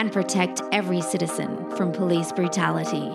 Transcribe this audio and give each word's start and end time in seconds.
and 0.00 0.10
protect 0.10 0.62
every 0.72 1.02
citizen 1.02 1.70
from 1.76 1.92
police 1.92 2.32
brutality. 2.32 3.06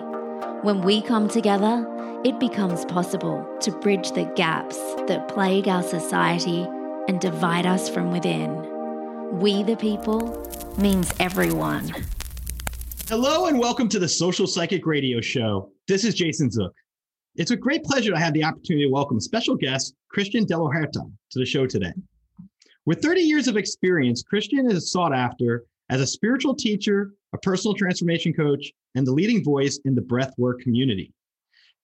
When 0.61 0.81
we 0.81 1.02
come 1.02 1.28
together, 1.28 1.83
it 2.23 2.39
becomes 2.39 2.86
possible 2.86 3.44
to 3.61 3.72
bridge 3.72 4.11
the 4.11 4.25
gaps 4.36 4.78
that 5.08 5.28
plague 5.28 5.67
our 5.67 5.81
society 5.81 6.61
and 7.08 7.19
divide 7.19 7.66
us 7.66 7.89
from 7.89 8.11
within. 8.11 8.52
We 9.39 9.63
the 9.63 9.78
people 9.78 10.47
means 10.78 11.11
everyone. 11.19 11.91
Hello 13.08 13.47
and 13.47 13.58
welcome 13.58 13.89
to 13.89 13.97
the 13.97 14.08
Social 14.08 14.45
Psychic 14.45 14.86
Radio 14.86 15.19
Show. 15.19 15.72
This 15.88 16.03
is 16.03 16.13
Jason 16.13 16.52
Zook. 16.52 16.75
It's 17.36 17.50
a 17.50 17.58
great 17.58 17.83
pleasure 17.83 18.11
to 18.11 18.19
have 18.19 18.33
the 18.33 18.44
opportunity 18.44 18.86
to 18.86 18.91
welcome 18.91 19.19
special 19.19 19.56
guest 19.56 19.95
Christian 20.09 20.45
De 20.45 20.56
La 20.56 20.69
to 20.69 21.09
the 21.33 21.47
show 21.47 21.66
today. 21.66 21.94
With 22.86 23.02
30 23.02 23.22
years 23.22 23.47
of 23.47 23.58
experience, 23.58 24.22
Christian 24.22 24.69
is 24.69 24.91
sought 24.91 25.16
after 25.16 25.63
as 25.89 26.02
a 26.02 26.08
spiritual 26.08 26.55
teacher, 26.55 27.11
a 27.33 27.38
personal 27.38 27.75
transformation 27.75 28.33
coach, 28.33 28.72
and 28.95 29.05
the 29.05 29.11
leading 29.11 29.44
voice 29.44 29.80
in 29.86 29.95
the 29.95 30.02
breathwork 30.02 30.59
community. 30.59 31.14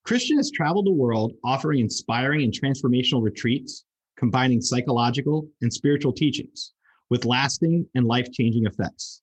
Christian 0.03 0.37
has 0.37 0.51
traveled 0.51 0.87
the 0.87 0.91
world 0.91 1.33
offering 1.43 1.79
inspiring 1.79 2.43
and 2.43 2.53
transformational 2.53 3.21
retreats, 3.21 3.85
combining 4.17 4.61
psychological 4.61 5.47
and 5.61 5.71
spiritual 5.71 6.13
teachings 6.13 6.73
with 7.09 7.25
lasting 7.25 7.85
and 7.95 8.05
life 8.05 8.31
changing 8.31 8.65
effects. 8.65 9.21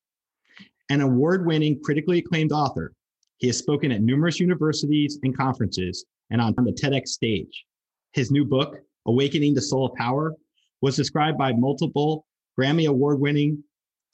An 0.90 1.00
award 1.00 1.46
winning, 1.46 1.80
critically 1.82 2.18
acclaimed 2.18 2.52
author, 2.52 2.92
he 3.38 3.46
has 3.48 3.58
spoken 3.58 3.92
at 3.92 4.02
numerous 4.02 4.40
universities 4.40 5.18
and 5.22 5.36
conferences 5.36 6.04
and 6.30 6.40
on 6.40 6.54
the 6.56 6.72
TEDx 6.72 7.08
stage. 7.08 7.64
His 8.12 8.30
new 8.30 8.44
book, 8.44 8.76
Awakening 9.06 9.54
the 9.54 9.62
Soul 9.62 9.86
of 9.86 9.94
Power, 9.94 10.34
was 10.82 10.96
described 10.96 11.38
by 11.38 11.52
multiple 11.52 12.26
Grammy 12.58 12.88
award 12.88 13.20
winning 13.20 13.62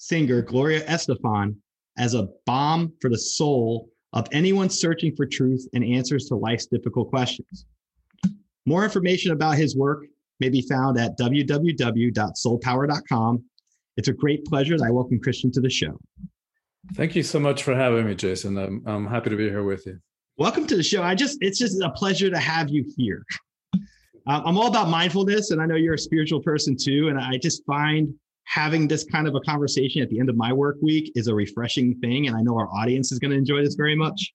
singer 0.06 0.42
Gloria 0.42 0.84
Estefan 0.86 1.56
as 1.98 2.14
a 2.14 2.28
balm 2.46 2.92
for 3.00 3.10
the 3.10 3.18
soul 3.18 3.88
of 4.12 4.28
anyone 4.32 4.70
searching 4.70 5.14
for 5.16 5.26
truth 5.26 5.66
and 5.72 5.84
answers 5.84 6.26
to 6.26 6.34
life's 6.34 6.66
difficult 6.66 7.10
questions. 7.10 7.66
More 8.66 8.84
information 8.84 9.32
about 9.32 9.56
his 9.56 9.76
work 9.76 10.04
may 10.40 10.48
be 10.48 10.62
found 10.62 10.98
at 10.98 11.16
www.soulfulpower.com 11.18 13.44
it's 13.96 14.08
a 14.08 14.12
great 14.12 14.44
pleasure. 14.44 14.76
that 14.76 14.84
I 14.84 14.90
welcome 14.90 15.20
Christian 15.20 15.50
to 15.52 15.60
the 15.60 15.70
show. 15.70 15.98
Thank 16.94 17.14
you 17.14 17.22
so 17.22 17.38
much 17.38 17.62
for 17.62 17.74
having 17.74 18.06
me, 18.06 18.14
Jason. 18.14 18.58
I'm, 18.58 18.82
I'm 18.86 19.06
happy 19.06 19.30
to 19.30 19.36
be 19.36 19.48
here 19.48 19.62
with 19.62 19.86
you. 19.86 19.98
Welcome 20.36 20.66
to 20.66 20.76
the 20.76 20.82
show. 20.82 21.02
I 21.02 21.14
just, 21.14 21.38
it's 21.40 21.58
just 21.58 21.80
a 21.80 21.90
pleasure 21.90 22.28
to 22.28 22.38
have 22.38 22.68
you 22.68 22.84
here. 22.96 23.24
Uh, 24.26 24.42
I'm 24.44 24.58
all 24.58 24.66
about 24.66 24.88
mindfulness, 24.88 25.50
and 25.50 25.62
I 25.62 25.66
know 25.66 25.76
you're 25.76 25.94
a 25.94 25.98
spiritual 25.98 26.40
person 26.40 26.76
too. 26.76 27.08
And 27.08 27.18
I 27.18 27.38
just 27.38 27.64
find 27.66 28.12
having 28.44 28.86
this 28.86 29.04
kind 29.04 29.26
of 29.26 29.34
a 29.34 29.40
conversation 29.40 30.02
at 30.02 30.08
the 30.10 30.20
end 30.20 30.28
of 30.28 30.36
my 30.36 30.52
work 30.52 30.76
week 30.82 31.12
is 31.14 31.28
a 31.28 31.34
refreshing 31.34 31.94
thing. 32.00 32.26
And 32.26 32.36
I 32.36 32.42
know 32.42 32.56
our 32.56 32.68
audience 32.68 33.10
is 33.12 33.18
going 33.18 33.30
to 33.30 33.36
enjoy 33.36 33.62
this 33.62 33.74
very 33.74 33.96
much. 33.96 34.32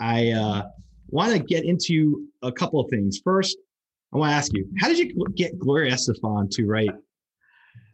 I 0.00 0.30
uh, 0.30 0.62
want 1.08 1.32
to 1.32 1.38
get 1.38 1.64
into 1.64 2.26
a 2.42 2.52
couple 2.52 2.80
of 2.80 2.88
things. 2.90 3.20
First, 3.22 3.56
I 4.12 4.18
want 4.18 4.30
to 4.30 4.34
ask 4.34 4.52
you, 4.54 4.66
how 4.78 4.88
did 4.88 4.98
you 4.98 5.12
get 5.34 5.58
Gloria 5.58 5.92
Estefan 5.92 6.50
to 6.50 6.66
write 6.66 6.90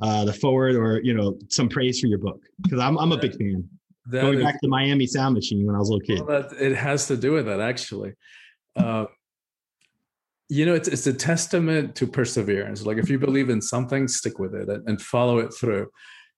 uh, 0.03 0.25
the 0.25 0.33
forward 0.33 0.75
or 0.75 1.01
you 1.03 1.15
know 1.15 1.39
some 1.49 1.69
praise 1.69 2.01
for 2.01 2.09
your 2.09 2.19
book 2.19 2.41
because 2.63 2.81
I'm 2.81 2.99
I'm 2.99 3.13
a 3.13 3.17
big 3.17 3.37
fan. 3.37 3.69
That 4.07 4.23
Going 4.23 4.39
is, 4.39 4.45
back 4.45 4.61
to 4.61 4.69
Miami 4.69 5.07
Sound 5.07 5.35
Machine 5.35 5.65
when 5.65 5.77
I 5.77 5.79
was 5.79 5.89
a 5.89 5.93
little 5.93 6.07
kid. 6.07 6.27
Well, 6.27 6.43
that, 6.43 6.61
it 6.61 6.77
has 6.77 7.07
to 7.07 7.17
do 7.17 7.33
with 7.33 7.47
that 7.47 7.61
actually. 7.61 8.15
Uh, 8.75 9.05
you 10.53 10.67
know, 10.67 10.75
it's 10.75 10.89
it's 10.89 11.07
a 11.07 11.15
testament 11.15 11.95
to 11.95 12.07
perseverance. 12.07 12.85
Like 12.85 12.99
if 12.99 13.09
you 13.09 13.19
believe 13.19 13.49
in 13.49 13.63
something, 13.63 14.07
stick 14.07 14.39
with 14.39 14.55
it 14.55 14.69
and, 14.69 15.01
follow 15.01 15.39
it 15.39 15.55
through. 15.55 15.91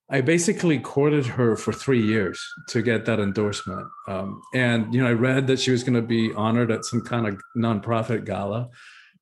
I 0.09 0.21
basically 0.21 0.79
courted 0.79 1.27
her 1.27 1.57
for 1.57 1.73
three 1.73 2.01
years 2.01 2.41
to 2.69 2.81
get 2.81 3.07
that 3.07 3.19
endorsement. 3.19 3.89
Um, 4.07 4.41
and 4.55 4.95
you 4.95 5.03
know, 5.03 5.09
I 5.09 5.15
read 5.15 5.49
that 5.49 5.59
she 5.59 5.73
was 5.73 5.83
going 5.83 6.01
to 6.01 6.09
be 6.17 6.33
honored 6.33 6.71
at 6.71 6.85
some 6.85 7.01
kind 7.01 7.27
of 7.27 7.41
nonprofit 7.57 8.25
gala 8.25 8.69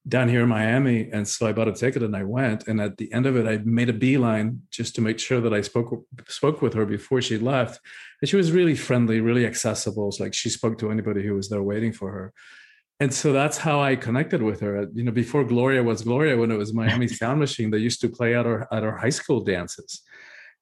down 0.07 0.29
here 0.29 0.43
in 0.43 0.51
Miami. 0.51 1.09
And 1.11 1.27
so 1.27 1.47
I 1.47 1.53
bought 1.53 1.69
a 1.69 1.73
ticket 1.73 2.03
and 2.03 2.15
I 2.15 2.25
went. 2.25 2.69
And 2.69 2.79
at 2.79 2.99
the 2.99 3.11
end 3.15 3.25
of 3.25 3.35
it, 3.35 3.47
I 3.47 3.63
made 3.65 3.89
a 3.89 3.95
beeline 3.95 4.61
just 4.71 4.95
to 4.97 5.01
make 5.01 5.19
sure 5.19 5.41
that 5.41 5.55
I 5.55 5.63
spoke 5.63 6.05
spoke 6.29 6.61
with 6.61 6.75
her 6.75 6.85
before 6.85 7.23
she 7.23 7.39
left. 7.39 7.81
And 8.21 8.29
she 8.29 8.37
was 8.37 8.53
really 8.53 8.77
friendly, 8.77 9.21
really 9.21 9.47
accessible. 9.47 10.09
It's 10.09 10.21
like 10.21 10.35
she 10.35 10.51
spoke 10.51 10.77
to 10.81 10.91
anybody 10.91 11.27
who 11.27 11.35
was 11.35 11.49
there 11.49 11.63
waiting 11.63 11.95
for 11.95 12.11
her. 12.13 12.35
And 13.03 13.13
so 13.13 13.33
that's 13.33 13.59
how 13.59 13.81
I 13.81 13.97
connected 13.97 14.43
with 14.43 14.61
her. 14.61 14.87
You 14.95 15.03
know, 15.05 15.11
before 15.11 15.45
Gloria 15.45 15.83
was 15.83 16.03
Gloria, 16.03 16.37
when 16.37 16.53
it 16.53 16.57
was 16.57 16.73
Miami 16.73 17.09
Sound 17.21 17.41
Machine, 17.41 17.71
they 17.71 17.79
used 17.79 18.01
to 18.03 18.09
play 18.09 18.37
at 18.37 18.47
our 18.47 18.69
at 18.77 18.85
our 18.85 18.97
high 18.97 19.17
school 19.21 19.41
dances. 19.41 20.03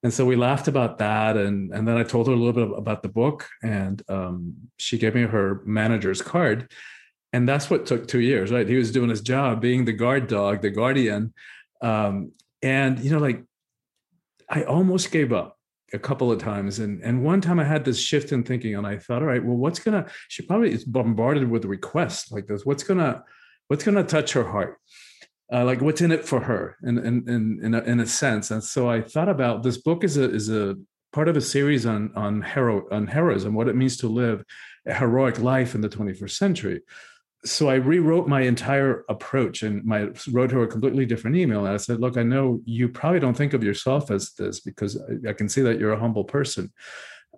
And 0.03 0.11
so 0.11 0.25
we 0.25 0.35
laughed 0.35 0.67
about 0.67 0.97
that, 0.97 1.37
and 1.37 1.71
and 1.71 1.87
then 1.87 1.97
I 1.97 2.03
told 2.03 2.25
her 2.27 2.33
a 2.33 2.41
little 2.43 2.59
bit 2.61 2.77
about 2.83 3.03
the 3.03 3.13
book, 3.21 3.47
and 3.61 4.01
um, 4.09 4.55
she 4.77 4.97
gave 4.97 5.13
me 5.13 5.21
her 5.21 5.61
manager's 5.65 6.21
card, 6.33 6.71
and 7.33 7.47
that's 7.47 7.69
what 7.69 7.85
took 7.85 8.07
two 8.07 8.19
years 8.19 8.51
right 8.51 8.67
he 8.67 8.75
was 8.75 8.91
doing 8.91 9.09
his 9.09 9.21
job 9.21 9.61
being 9.61 9.85
the 9.85 9.93
guard 9.93 10.27
dog 10.27 10.61
the 10.61 10.69
guardian 10.69 11.33
um, 11.81 12.31
and 12.61 12.99
you 12.99 13.11
know 13.11 13.19
like 13.19 13.43
i 14.49 14.63
almost 14.63 15.11
gave 15.11 15.31
up 15.31 15.57
a 15.93 15.99
couple 15.99 16.31
of 16.31 16.39
times. 16.39 16.79
And 16.79 17.01
and 17.03 17.23
one 17.23 17.41
time 17.41 17.59
i 17.59 17.63
had 17.63 17.85
this 17.85 17.99
shift 17.99 18.31
in 18.31 18.43
thinking 18.43 18.75
and 18.75 18.87
i 18.87 18.97
thought 18.97 19.21
all 19.21 19.27
right 19.27 19.43
well 19.43 19.57
what's 19.57 19.79
gonna 19.79 20.07
she 20.27 20.43
probably 20.43 20.71
is 20.71 20.85
bombarded 20.85 21.49
with 21.49 21.65
requests 21.65 22.31
like 22.31 22.47
this. 22.47 22.65
What's 22.65 22.83
gonna 22.83 23.23
what's 23.67 23.83
gonna 23.83 24.03
touch 24.03 24.33
her 24.33 24.49
heart? 24.49 24.77
Uh, 25.53 25.65
like 25.65 25.81
what's 25.81 26.01
in 26.01 26.11
it 26.11 26.25
for 26.25 26.39
her? 26.39 26.77
In 26.83 26.97
in 26.97 27.29
in 27.29 27.59
in 27.63 27.73
a, 27.73 27.81
in 27.81 27.99
a 27.99 28.05
sense. 28.05 28.51
And 28.51 28.63
so 28.63 28.89
i 28.89 29.01
thought 29.01 29.29
about 29.29 29.63
this 29.63 29.77
book 29.77 30.03
is 30.03 30.17
a 30.17 30.33
is 30.33 30.49
a 30.49 30.77
part 31.13 31.27
of 31.27 31.37
a 31.37 31.41
series 31.41 31.85
on 31.85 32.11
on 32.15 32.41
hero 32.41 32.87
on 32.91 33.07
heroism 33.07 33.53
what 33.53 33.67
it 33.67 33.75
means 33.75 33.97
to 33.97 34.07
live 34.07 34.43
a 34.87 34.93
heroic 34.93 35.39
life 35.39 35.75
in 35.75 35.81
the 35.81 35.89
21st 35.89 36.31
century 36.31 36.81
so 37.43 37.69
I 37.69 37.75
rewrote 37.75 38.27
my 38.27 38.41
entire 38.41 39.03
approach 39.09 39.63
and 39.63 39.83
my 39.83 40.09
wrote 40.31 40.51
her 40.51 40.63
a 40.63 40.67
completely 40.67 41.05
different 41.05 41.37
email. 41.37 41.65
And 41.65 41.73
I 41.73 41.77
said, 41.77 41.99
look, 41.99 42.17
I 42.17 42.23
know 42.23 42.61
you 42.65 42.87
probably 42.87 43.19
don't 43.19 43.35
think 43.35 43.53
of 43.53 43.63
yourself 43.63 44.11
as 44.11 44.33
this 44.33 44.59
because 44.59 45.01
I, 45.27 45.33
can 45.33 45.49
see 45.49 45.61
that 45.61 45.79
you're 45.79 45.93
a 45.93 45.99
humble 45.99 46.23
person. 46.23 46.71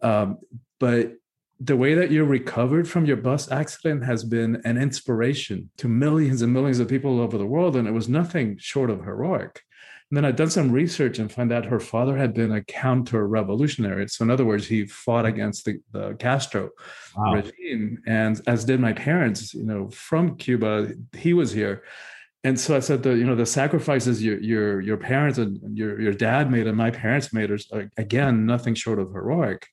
Um, 0.01 0.39
but 0.79 1.13
the 1.59 1.77
way 1.77 1.93
that 1.93 2.11
you 2.11 2.25
recovered 2.25 2.89
from 2.89 3.05
your 3.05 3.15
bus 3.15 3.49
accident 3.49 4.03
has 4.03 4.25
been 4.25 4.61
an 4.65 4.77
inspiration 4.77 5.69
to 5.77 5.87
millions 5.87 6.41
and 6.41 6.51
millions 6.51 6.79
of 6.79 6.89
people 6.89 7.11
all 7.11 7.21
over 7.21 7.37
the 7.37 7.45
world. 7.45 7.77
And 7.77 7.87
it 7.87 7.91
was 7.91 8.09
nothing 8.09 8.57
short 8.59 8.89
of 8.89 9.05
heroic. 9.05 9.61
And 10.13 10.17
then 10.17 10.25
I'd 10.25 10.35
done 10.35 10.51
some 10.51 10.71
research 10.71 11.17
and 11.17 11.31
found 11.31 11.51
out 11.51 11.65
her 11.65 11.79
father 11.79 12.15
had 12.15 12.35
been 12.35 12.51
a 12.51 12.63
counter 12.63 13.27
revolutionary. 13.27 14.07
So, 14.09 14.23
in 14.23 14.29
other 14.29 14.45
words, 14.45 14.67
he 14.67 14.85
fought 14.85 15.25
against 15.25 15.65
the, 15.65 15.79
the 15.91 16.13
Castro 16.19 16.69
wow. 17.17 17.33
regime. 17.33 17.97
And 18.05 18.39
as 18.45 18.63
did 18.63 18.79
my 18.79 18.93
parents, 18.93 19.55
you 19.55 19.63
know, 19.63 19.89
from 19.89 20.37
Cuba, 20.37 20.89
he 21.17 21.33
was 21.33 21.51
here. 21.51 21.83
And 22.43 22.59
so 22.59 22.75
I 22.75 22.79
said, 22.79 23.01
the 23.01 23.17
you 23.17 23.25
know 23.25 23.33
the 23.33 23.47
sacrifices 23.47 24.23
your 24.23 24.39
your 24.39 24.81
your 24.81 24.97
parents 24.97 25.39
and 25.39 25.75
your 25.75 25.99
your 25.99 26.13
dad 26.13 26.51
made 26.51 26.67
and 26.67 26.77
my 26.77 26.91
parents 26.91 27.33
made 27.33 27.49
are 27.49 27.89
again 27.97 28.45
nothing 28.45 28.75
short 28.75 28.99
of 28.99 29.11
heroic. 29.13 29.65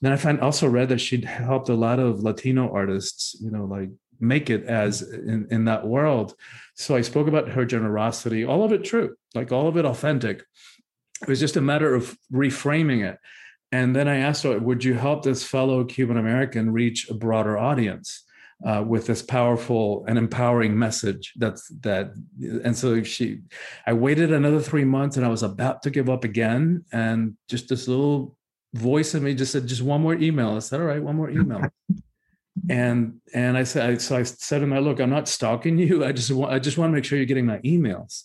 Then 0.00 0.10
I 0.10 0.16
find 0.16 0.40
also 0.40 0.68
read 0.68 0.88
that 0.88 1.02
she'd 1.02 1.26
helped 1.26 1.68
a 1.68 1.74
lot 1.74 1.98
of 1.98 2.22
Latino 2.22 2.72
artists, 2.72 3.36
you 3.42 3.50
know, 3.50 3.66
like 3.66 3.90
make 4.20 4.48
it 4.48 4.64
as 4.64 5.02
in, 5.02 5.48
in 5.50 5.66
that 5.66 5.86
world. 5.86 6.34
So 6.76 6.94
I 6.94 7.00
spoke 7.00 7.26
about 7.26 7.48
her 7.48 7.64
generosity, 7.64 8.44
all 8.44 8.62
of 8.62 8.72
it 8.72 8.84
true, 8.84 9.16
like 9.34 9.50
all 9.50 9.66
of 9.66 9.76
it 9.76 9.86
authentic. 9.86 10.44
It 11.22 11.28
was 11.28 11.40
just 11.40 11.56
a 11.56 11.62
matter 11.62 11.94
of 11.94 12.16
reframing 12.32 13.04
it. 13.04 13.18
And 13.72 13.96
then 13.96 14.08
I 14.08 14.18
asked 14.18 14.42
her, 14.44 14.58
would 14.58 14.84
you 14.84 14.94
help 14.94 15.24
this 15.24 15.42
fellow 15.42 15.84
Cuban 15.84 16.18
American 16.18 16.70
reach 16.70 17.08
a 17.08 17.14
broader 17.14 17.58
audience? 17.58 18.22
Uh, 18.64 18.82
with 18.82 19.06
this 19.06 19.20
powerful 19.20 20.02
and 20.08 20.16
empowering 20.16 20.78
message 20.78 21.34
that's 21.36 21.68
that 21.80 22.10
and 22.64 22.74
so 22.74 23.02
she 23.02 23.40
i 23.86 23.92
waited 23.92 24.32
another 24.32 24.60
three 24.60 24.82
months 24.82 25.18
and 25.18 25.26
i 25.26 25.28
was 25.28 25.42
about 25.42 25.82
to 25.82 25.90
give 25.90 26.08
up 26.08 26.24
again 26.24 26.82
and 26.90 27.36
just 27.50 27.68
this 27.68 27.86
little 27.86 28.34
voice 28.72 29.14
in 29.14 29.22
me 29.22 29.34
just 29.34 29.52
said 29.52 29.66
just 29.66 29.82
one 29.82 30.00
more 30.00 30.14
email 30.14 30.56
i 30.56 30.58
said 30.58 30.80
all 30.80 30.86
right 30.86 31.02
one 31.02 31.16
more 31.16 31.28
email 31.28 31.60
and 32.68 33.20
and 33.34 33.56
I 33.56 33.64
said, 33.64 34.00
so 34.00 34.16
I 34.16 34.22
said 34.22 34.58
to 34.58 34.64
him, 34.64 34.78
"Look, 34.78 35.00
I'm 35.00 35.10
not 35.10 35.28
stalking 35.28 35.78
you. 35.78 36.04
I 36.04 36.12
just 36.12 36.30
want, 36.30 36.52
I 36.52 36.58
just 36.58 36.78
want 36.78 36.90
to 36.90 36.94
make 36.94 37.04
sure 37.04 37.18
you're 37.18 37.26
getting 37.26 37.46
my 37.46 37.58
emails." 37.58 38.24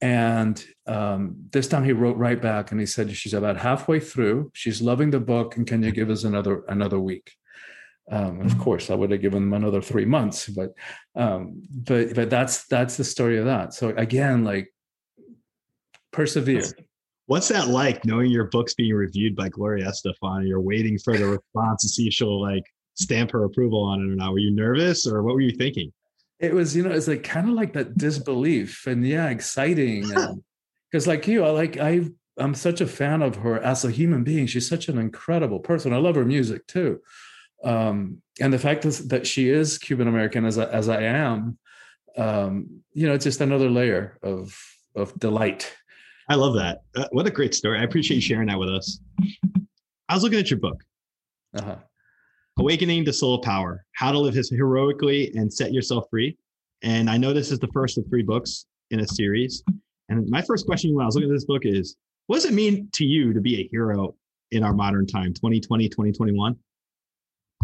And 0.00 0.64
um, 0.86 1.36
this 1.50 1.66
time 1.66 1.84
he 1.84 1.92
wrote 1.92 2.16
right 2.16 2.40
back 2.40 2.70
and 2.70 2.80
he 2.80 2.86
said, 2.86 3.14
"She's 3.14 3.34
about 3.34 3.56
halfway 3.56 4.00
through. 4.00 4.50
She's 4.54 4.80
loving 4.80 5.10
the 5.10 5.20
book, 5.20 5.56
and 5.56 5.66
can 5.66 5.82
you 5.82 5.92
give 5.92 6.10
us 6.10 6.24
another 6.24 6.64
another 6.68 6.98
week?" 6.98 7.32
Um, 8.10 8.40
of 8.40 8.56
course, 8.58 8.90
I 8.90 8.94
would 8.94 9.10
have 9.10 9.20
given 9.20 9.44
them 9.44 9.52
another 9.52 9.82
three 9.82 10.06
months, 10.06 10.48
but 10.48 10.72
um, 11.14 11.62
but 11.70 12.14
but 12.14 12.30
that's 12.30 12.66
that's 12.66 12.96
the 12.96 13.04
story 13.04 13.38
of 13.38 13.44
that. 13.44 13.74
So 13.74 13.90
again, 13.90 14.44
like 14.44 14.72
persevere. 16.12 16.64
What's 17.26 17.48
that 17.48 17.68
like 17.68 18.06
knowing 18.06 18.30
your 18.30 18.44
book's 18.44 18.72
being 18.72 18.94
reviewed 18.94 19.36
by 19.36 19.50
Gloria 19.50 19.86
Estefan? 19.86 20.48
You're 20.48 20.62
waiting 20.62 20.98
for 20.98 21.18
the 21.18 21.26
response 21.26 21.82
to 21.82 21.88
see 21.88 22.06
if 22.06 22.14
she'll 22.14 22.40
like 22.40 22.64
stamp 22.98 23.30
her 23.30 23.44
approval 23.44 23.82
on 23.82 24.00
it 24.00 24.12
or 24.12 24.16
not. 24.16 24.32
Were 24.32 24.38
you 24.38 24.50
nervous 24.50 25.06
or 25.06 25.22
what 25.22 25.34
were 25.34 25.40
you 25.40 25.56
thinking? 25.56 25.92
It 26.40 26.54
was, 26.54 26.76
you 26.76 26.82
know, 26.82 26.90
it's 26.90 27.08
like 27.08 27.24
kind 27.24 27.48
of 27.48 27.54
like 27.54 27.72
that 27.72 27.96
disbelief 27.96 28.86
and 28.86 29.06
yeah, 29.06 29.28
exciting. 29.28 30.08
Because 30.90 31.06
like 31.06 31.26
you, 31.26 31.44
I 31.44 31.50
like 31.50 31.78
I 31.78 32.02
I'm 32.36 32.54
such 32.54 32.80
a 32.80 32.86
fan 32.86 33.22
of 33.22 33.36
her 33.36 33.58
as 33.60 33.84
a 33.84 33.90
human 33.90 34.24
being. 34.24 34.46
She's 34.46 34.68
such 34.68 34.88
an 34.88 34.98
incredible 34.98 35.60
person. 35.60 35.92
I 35.92 35.98
love 35.98 36.14
her 36.14 36.24
music 36.24 36.66
too. 36.66 37.00
Um, 37.64 38.22
and 38.40 38.52
the 38.52 38.58
fact 38.58 38.84
is 38.84 39.08
that 39.08 39.26
she 39.26 39.48
is 39.48 39.78
Cuban 39.78 40.06
American 40.06 40.44
as 40.44 40.58
I, 40.58 40.64
as 40.66 40.88
I 40.88 41.02
am, 41.02 41.58
um, 42.16 42.82
you 42.92 43.08
know, 43.08 43.14
it's 43.14 43.24
just 43.24 43.40
another 43.40 43.70
layer 43.70 44.18
of 44.22 44.56
of 44.94 45.18
delight. 45.18 45.72
I 46.28 46.34
love 46.34 46.54
that. 46.54 46.82
Uh, 46.94 47.06
what 47.10 47.26
a 47.26 47.30
great 47.30 47.54
story. 47.54 47.78
I 47.78 47.84
appreciate 47.84 48.16
you 48.16 48.20
sharing 48.20 48.48
that 48.48 48.58
with 48.58 48.68
us. 48.68 49.00
I 50.08 50.14
was 50.14 50.22
looking 50.22 50.38
at 50.38 50.50
your 50.50 50.60
book. 50.60 50.82
Uh-huh. 51.54 51.76
Awakening 52.58 53.04
to 53.04 53.12
Soul 53.12 53.38
Power 53.38 53.84
How 53.92 54.10
to 54.10 54.18
Live 54.18 54.34
Heroically 54.34 55.32
and 55.36 55.52
Set 55.52 55.72
Yourself 55.72 56.06
Free. 56.10 56.36
And 56.82 57.08
I 57.08 57.16
know 57.16 57.32
this 57.32 57.52
is 57.52 57.60
the 57.60 57.68
first 57.68 57.96
of 57.98 58.04
three 58.08 58.24
books 58.24 58.66
in 58.90 58.98
a 58.98 59.06
series. 59.06 59.62
And 60.08 60.28
my 60.28 60.42
first 60.42 60.66
question 60.66 60.92
when 60.92 61.04
I 61.04 61.06
was 61.06 61.14
looking 61.14 61.30
at 61.30 61.34
this 61.34 61.44
book 61.44 61.62
is 61.64 61.96
what 62.26 62.36
does 62.36 62.46
it 62.46 62.54
mean 62.54 62.88
to 62.94 63.04
you 63.04 63.32
to 63.32 63.40
be 63.40 63.60
a 63.60 63.68
hero 63.68 64.16
in 64.50 64.64
our 64.64 64.72
modern 64.72 65.06
time, 65.06 65.34
2020, 65.34 65.88
2021? 65.88 66.56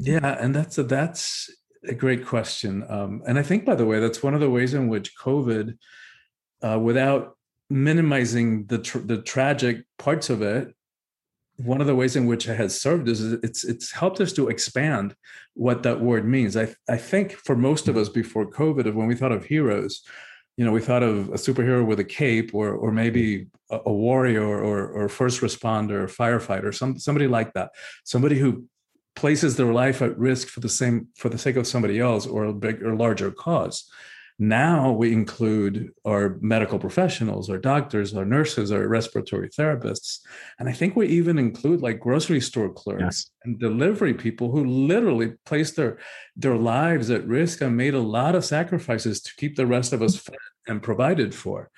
Yeah, 0.00 0.36
and 0.40 0.54
that's 0.54 0.78
a, 0.78 0.84
that's 0.84 1.50
a 1.88 1.94
great 1.94 2.24
question. 2.24 2.84
Um, 2.88 3.20
and 3.26 3.36
I 3.36 3.42
think, 3.42 3.64
by 3.64 3.74
the 3.74 3.86
way, 3.86 3.98
that's 3.98 4.22
one 4.22 4.34
of 4.34 4.40
the 4.40 4.50
ways 4.50 4.74
in 4.74 4.86
which 4.88 5.16
COVID, 5.18 5.76
uh, 6.62 6.78
without 6.78 7.36
minimizing 7.68 8.66
the 8.66 8.78
the 9.04 9.22
tragic 9.22 9.84
parts 9.98 10.30
of 10.30 10.40
it, 10.40 10.72
one 11.56 11.80
of 11.80 11.86
the 11.86 11.94
ways 11.94 12.16
in 12.16 12.26
which 12.26 12.48
it 12.48 12.56
has 12.56 12.80
served 12.80 13.08
is 13.08 13.32
it's 13.34 13.64
it's 13.64 13.92
helped 13.92 14.20
us 14.20 14.32
to 14.32 14.48
expand 14.48 15.14
what 15.54 15.82
that 15.84 16.00
word 16.00 16.26
means. 16.26 16.56
I 16.56 16.74
I 16.88 16.96
think 16.96 17.32
for 17.32 17.56
most 17.56 17.88
of 17.88 17.96
us 17.96 18.08
before 18.08 18.50
COVID, 18.50 18.92
when 18.94 19.06
we 19.06 19.14
thought 19.14 19.32
of 19.32 19.44
heroes, 19.44 20.02
you 20.56 20.64
know, 20.64 20.72
we 20.72 20.80
thought 20.80 21.02
of 21.02 21.28
a 21.28 21.34
superhero 21.34 21.86
with 21.86 22.00
a 22.00 22.04
cape, 22.04 22.54
or 22.54 22.74
or 22.74 22.90
maybe 22.90 23.46
a, 23.70 23.80
a 23.86 23.92
warrior, 23.92 24.44
or 24.44 24.88
or 24.88 25.08
first 25.08 25.40
responder, 25.40 26.10
firefighter, 26.10 26.74
some 26.74 26.98
somebody 26.98 27.28
like 27.28 27.52
that, 27.52 27.70
somebody 28.04 28.38
who 28.38 28.64
places 29.14 29.56
their 29.56 29.72
life 29.72 30.02
at 30.02 30.18
risk 30.18 30.48
for 30.48 30.60
the 30.60 30.68
same 30.68 31.08
for 31.16 31.28
the 31.28 31.38
sake 31.38 31.56
of 31.56 31.66
somebody 31.66 32.00
else 32.00 32.26
or 32.26 32.44
a 32.44 32.52
bigger 32.52 32.96
larger 32.96 33.30
cause. 33.30 33.88
Now 34.38 34.90
we 34.90 35.12
include 35.12 35.90
our 36.04 36.38
medical 36.40 36.78
professionals, 36.78 37.48
our 37.48 37.58
doctors, 37.58 38.14
our 38.14 38.24
nurses, 38.24 38.72
our 38.72 38.86
respiratory 38.88 39.48
therapists. 39.48 40.18
And 40.58 40.68
I 40.68 40.72
think 40.72 40.96
we 40.96 41.06
even 41.06 41.38
include 41.38 41.82
like 41.82 42.00
grocery 42.00 42.40
store 42.40 42.72
clerks 42.72 43.02
yes. 43.02 43.30
and 43.44 43.60
delivery 43.60 44.12
people 44.12 44.50
who 44.50 44.64
literally 44.64 45.34
placed 45.46 45.76
their, 45.76 45.98
their 46.36 46.56
lives 46.56 47.10
at 47.10 47.26
risk 47.26 47.60
and 47.60 47.76
made 47.76 47.94
a 47.94 48.00
lot 48.00 48.34
of 48.34 48.44
sacrifices 48.44 49.20
to 49.22 49.34
keep 49.36 49.54
the 49.54 49.66
rest 49.66 49.92
of 49.92 50.02
us 50.02 50.16
fed 50.16 50.36
and 50.66 50.82
provided 50.82 51.32
for. 51.32 51.70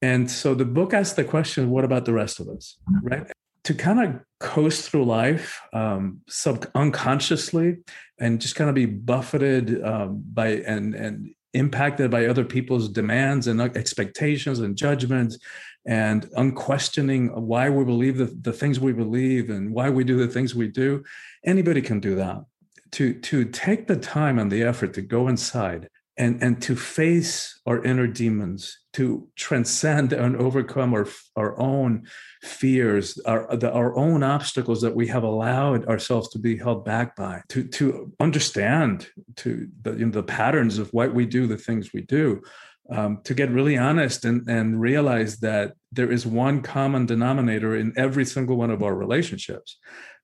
And 0.00 0.30
so 0.30 0.54
the 0.54 0.64
book 0.64 0.94
asks 0.94 1.16
the 1.16 1.24
question 1.24 1.70
what 1.70 1.84
about 1.84 2.04
the 2.04 2.12
rest 2.12 2.38
of 2.38 2.48
us? 2.48 2.76
Right 3.02 3.26
to 3.64 3.74
kind 3.74 4.00
of 4.00 4.20
coast 4.40 4.88
through 4.88 5.04
life 5.04 5.60
um, 5.74 6.22
sub 6.26 6.66
unconsciously 6.74 7.76
and 8.18 8.40
just 8.40 8.54
kind 8.54 8.70
of 8.70 8.74
be 8.74 8.86
buffeted 8.86 9.84
um, 9.84 10.24
by 10.32 10.48
and 10.66 10.94
and 10.94 11.34
impacted 11.54 12.10
by 12.10 12.26
other 12.26 12.44
people's 12.44 12.88
demands 12.88 13.46
and 13.46 13.60
expectations 13.60 14.60
and 14.60 14.76
judgments 14.76 15.38
and 15.86 16.28
unquestioning 16.36 17.28
why 17.28 17.70
we 17.70 17.84
believe 17.84 18.18
the, 18.18 18.26
the 18.42 18.52
things 18.52 18.78
we 18.78 18.92
believe 18.92 19.48
and 19.48 19.72
why 19.72 19.88
we 19.88 20.04
do 20.04 20.18
the 20.18 20.28
things 20.28 20.54
we 20.54 20.68
do 20.68 21.02
anybody 21.44 21.80
can 21.80 22.00
do 22.00 22.14
that. 22.16 22.44
To 22.92 23.12
to 23.12 23.44
take 23.44 23.86
the 23.86 23.96
time 23.96 24.38
and 24.38 24.50
the 24.50 24.62
effort 24.62 24.94
to 24.94 25.02
go 25.02 25.28
inside 25.28 25.88
and 26.18 26.42
and 26.42 26.60
to 26.62 26.76
face 26.76 27.60
our 27.66 27.82
inner 27.84 28.06
demons 28.06 28.78
to 28.92 29.28
transcend 29.36 30.12
and 30.12 30.36
overcome 30.36 30.92
our 30.92 31.06
our 31.36 31.58
own 31.58 32.06
fears 32.42 33.18
our 33.26 33.56
the, 33.56 33.72
our 33.72 33.96
own 33.96 34.22
obstacles 34.22 34.80
that 34.80 34.94
we 34.94 35.06
have 35.06 35.22
allowed 35.22 35.86
ourselves 35.86 36.28
to 36.28 36.38
be 36.38 36.56
held 36.56 36.84
back 36.84 37.16
by 37.16 37.40
to 37.48 37.66
to 37.68 38.12
understand 38.20 39.08
to 39.36 39.68
the, 39.82 39.92
you 39.92 40.06
know, 40.06 40.10
the 40.10 40.22
patterns 40.22 40.78
of 40.78 40.88
why 40.92 41.06
we 41.06 41.24
do 41.24 41.46
the 41.46 41.56
things 41.56 41.92
we 41.92 42.02
do 42.02 42.42
um, 42.90 43.20
to 43.24 43.34
get 43.34 43.50
really 43.50 43.76
honest 43.76 44.24
and, 44.24 44.48
and 44.48 44.80
realize 44.80 45.38
that 45.40 45.74
there 45.92 46.10
is 46.10 46.26
one 46.26 46.62
common 46.62 47.06
denominator 47.06 47.76
in 47.76 47.92
every 47.96 48.24
single 48.24 48.56
one 48.56 48.70
of 48.70 48.82
our 48.82 48.94
relationships. 48.94 49.78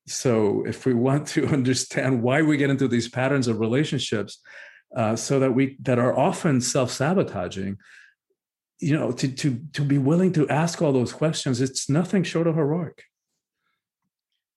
So 0.06 0.64
if 0.66 0.86
we 0.86 0.94
want 0.94 1.26
to 1.28 1.46
understand 1.58 2.22
why 2.22 2.42
we 2.42 2.56
get 2.56 2.70
into 2.70 2.88
these 2.88 3.08
patterns 3.08 3.48
of 3.48 3.60
relationships 3.60 4.40
uh, 4.96 5.16
so 5.16 5.40
that 5.40 5.52
we 5.52 5.76
that 5.82 5.98
are 5.98 6.16
often 6.16 6.60
self-sabotaging 6.60 7.76
you 8.80 8.92
know 8.96 9.12
to 9.12 9.28
to 9.28 9.60
to 9.72 9.82
be 9.82 9.98
willing 9.98 10.32
to 10.32 10.48
ask 10.48 10.82
all 10.82 10.92
those 10.92 11.12
questions 11.12 11.60
it's 11.60 11.88
nothing 11.88 12.22
short 12.22 12.46
of 12.46 12.56
heroic. 12.56 13.02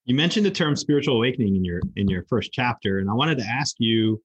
You 0.06 0.16
mentioned 0.16 0.46
the 0.46 0.52
term 0.52 0.78
spiritual 0.78 1.18
awakening 1.18 1.56
in 1.56 1.66
your 1.66 1.82
in 1.96 2.08
your 2.08 2.24
first 2.30 2.52
chapter 2.54 3.00
and 3.00 3.10
i 3.10 3.14
wanted 3.14 3.38
to 3.40 3.46
ask 3.46 3.76
you 3.80 4.22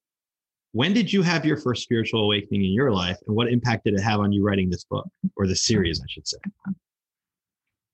when 0.72 0.94
did 0.94 1.12
you 1.12 1.22
have 1.22 1.44
your 1.44 1.58
first 1.58 1.82
spiritual 1.82 2.24
awakening 2.24 2.64
in 2.64 2.72
your 2.72 2.92
life 2.92 3.18
and 3.26 3.36
what 3.36 3.48
impact 3.48 3.84
did 3.84 3.94
it 3.94 4.00
have 4.00 4.20
on 4.20 4.32
you 4.32 4.42
writing 4.44 4.70
this 4.70 4.84
book 4.84 5.06
or 5.36 5.46
the 5.46 5.56
series 5.56 6.00
i 6.00 6.06
should 6.08 6.26
say? 6.26 6.38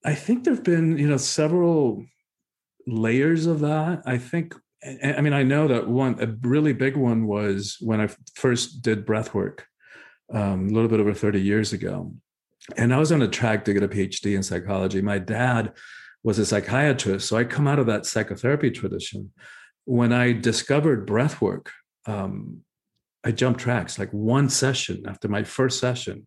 I 0.05 0.15
think 0.15 0.45
there've 0.45 0.63
been 0.63 0.97
you 0.99 1.09
know 1.09 1.17
several 1.17 2.05
layers 2.87 3.47
of 3.47 3.61
that. 3.61 4.03
I 4.07 4.19
think 4.19 4.55
I 4.85 5.21
mean, 5.21 5.33
I 5.33 5.43
know 5.43 5.67
that 5.69 5.89
one, 5.89 6.17
a 6.21 6.27
really 6.47 6.73
big 6.73 6.97
one 6.97 7.27
was 7.27 7.79
when 7.81 8.01
I 8.01 8.09
first 8.35 8.81
did 8.83 9.05
breath 9.05 9.35
work 9.35 9.67
um, 10.33 10.69
a 10.69 10.73
little 10.73 10.89
bit 10.89 11.01
over 11.01 11.15
30 11.15 11.41
years 11.41 11.73
ago. 11.73 12.15
And 12.77 12.95
I 12.95 12.99
was 12.99 13.11
on 13.11 13.23
a 13.23 13.29
track 13.29 13.65
to 13.65 13.73
get 13.73 13.83
a 13.83 13.89
PhD 13.89 14.37
in 14.37 14.43
psychology. 14.43 15.01
My 15.03 15.19
dad 15.19 15.73
was 16.23 16.39
a 16.39 16.47
psychiatrist. 16.47 17.29
So 17.29 17.37
I 17.37 17.45
come 17.45 17.67
out 17.67 17.79
of 17.79 17.87
that 17.87 18.07
psychotherapy 18.07 18.71
tradition. 18.71 19.33
When 19.85 20.13
I 20.13 20.33
discovered 20.33 21.07
breath 21.07 21.41
work, 21.41 21.73
um, 22.07 22.61
I 23.25 23.33
jumped 23.33 23.61
tracks. 23.61 23.99
Like 23.99 24.13
one 24.13 24.49
session 24.49 25.05
after 25.09 25.29
my 25.29 25.43
first 25.43 25.81
session, 25.81 26.27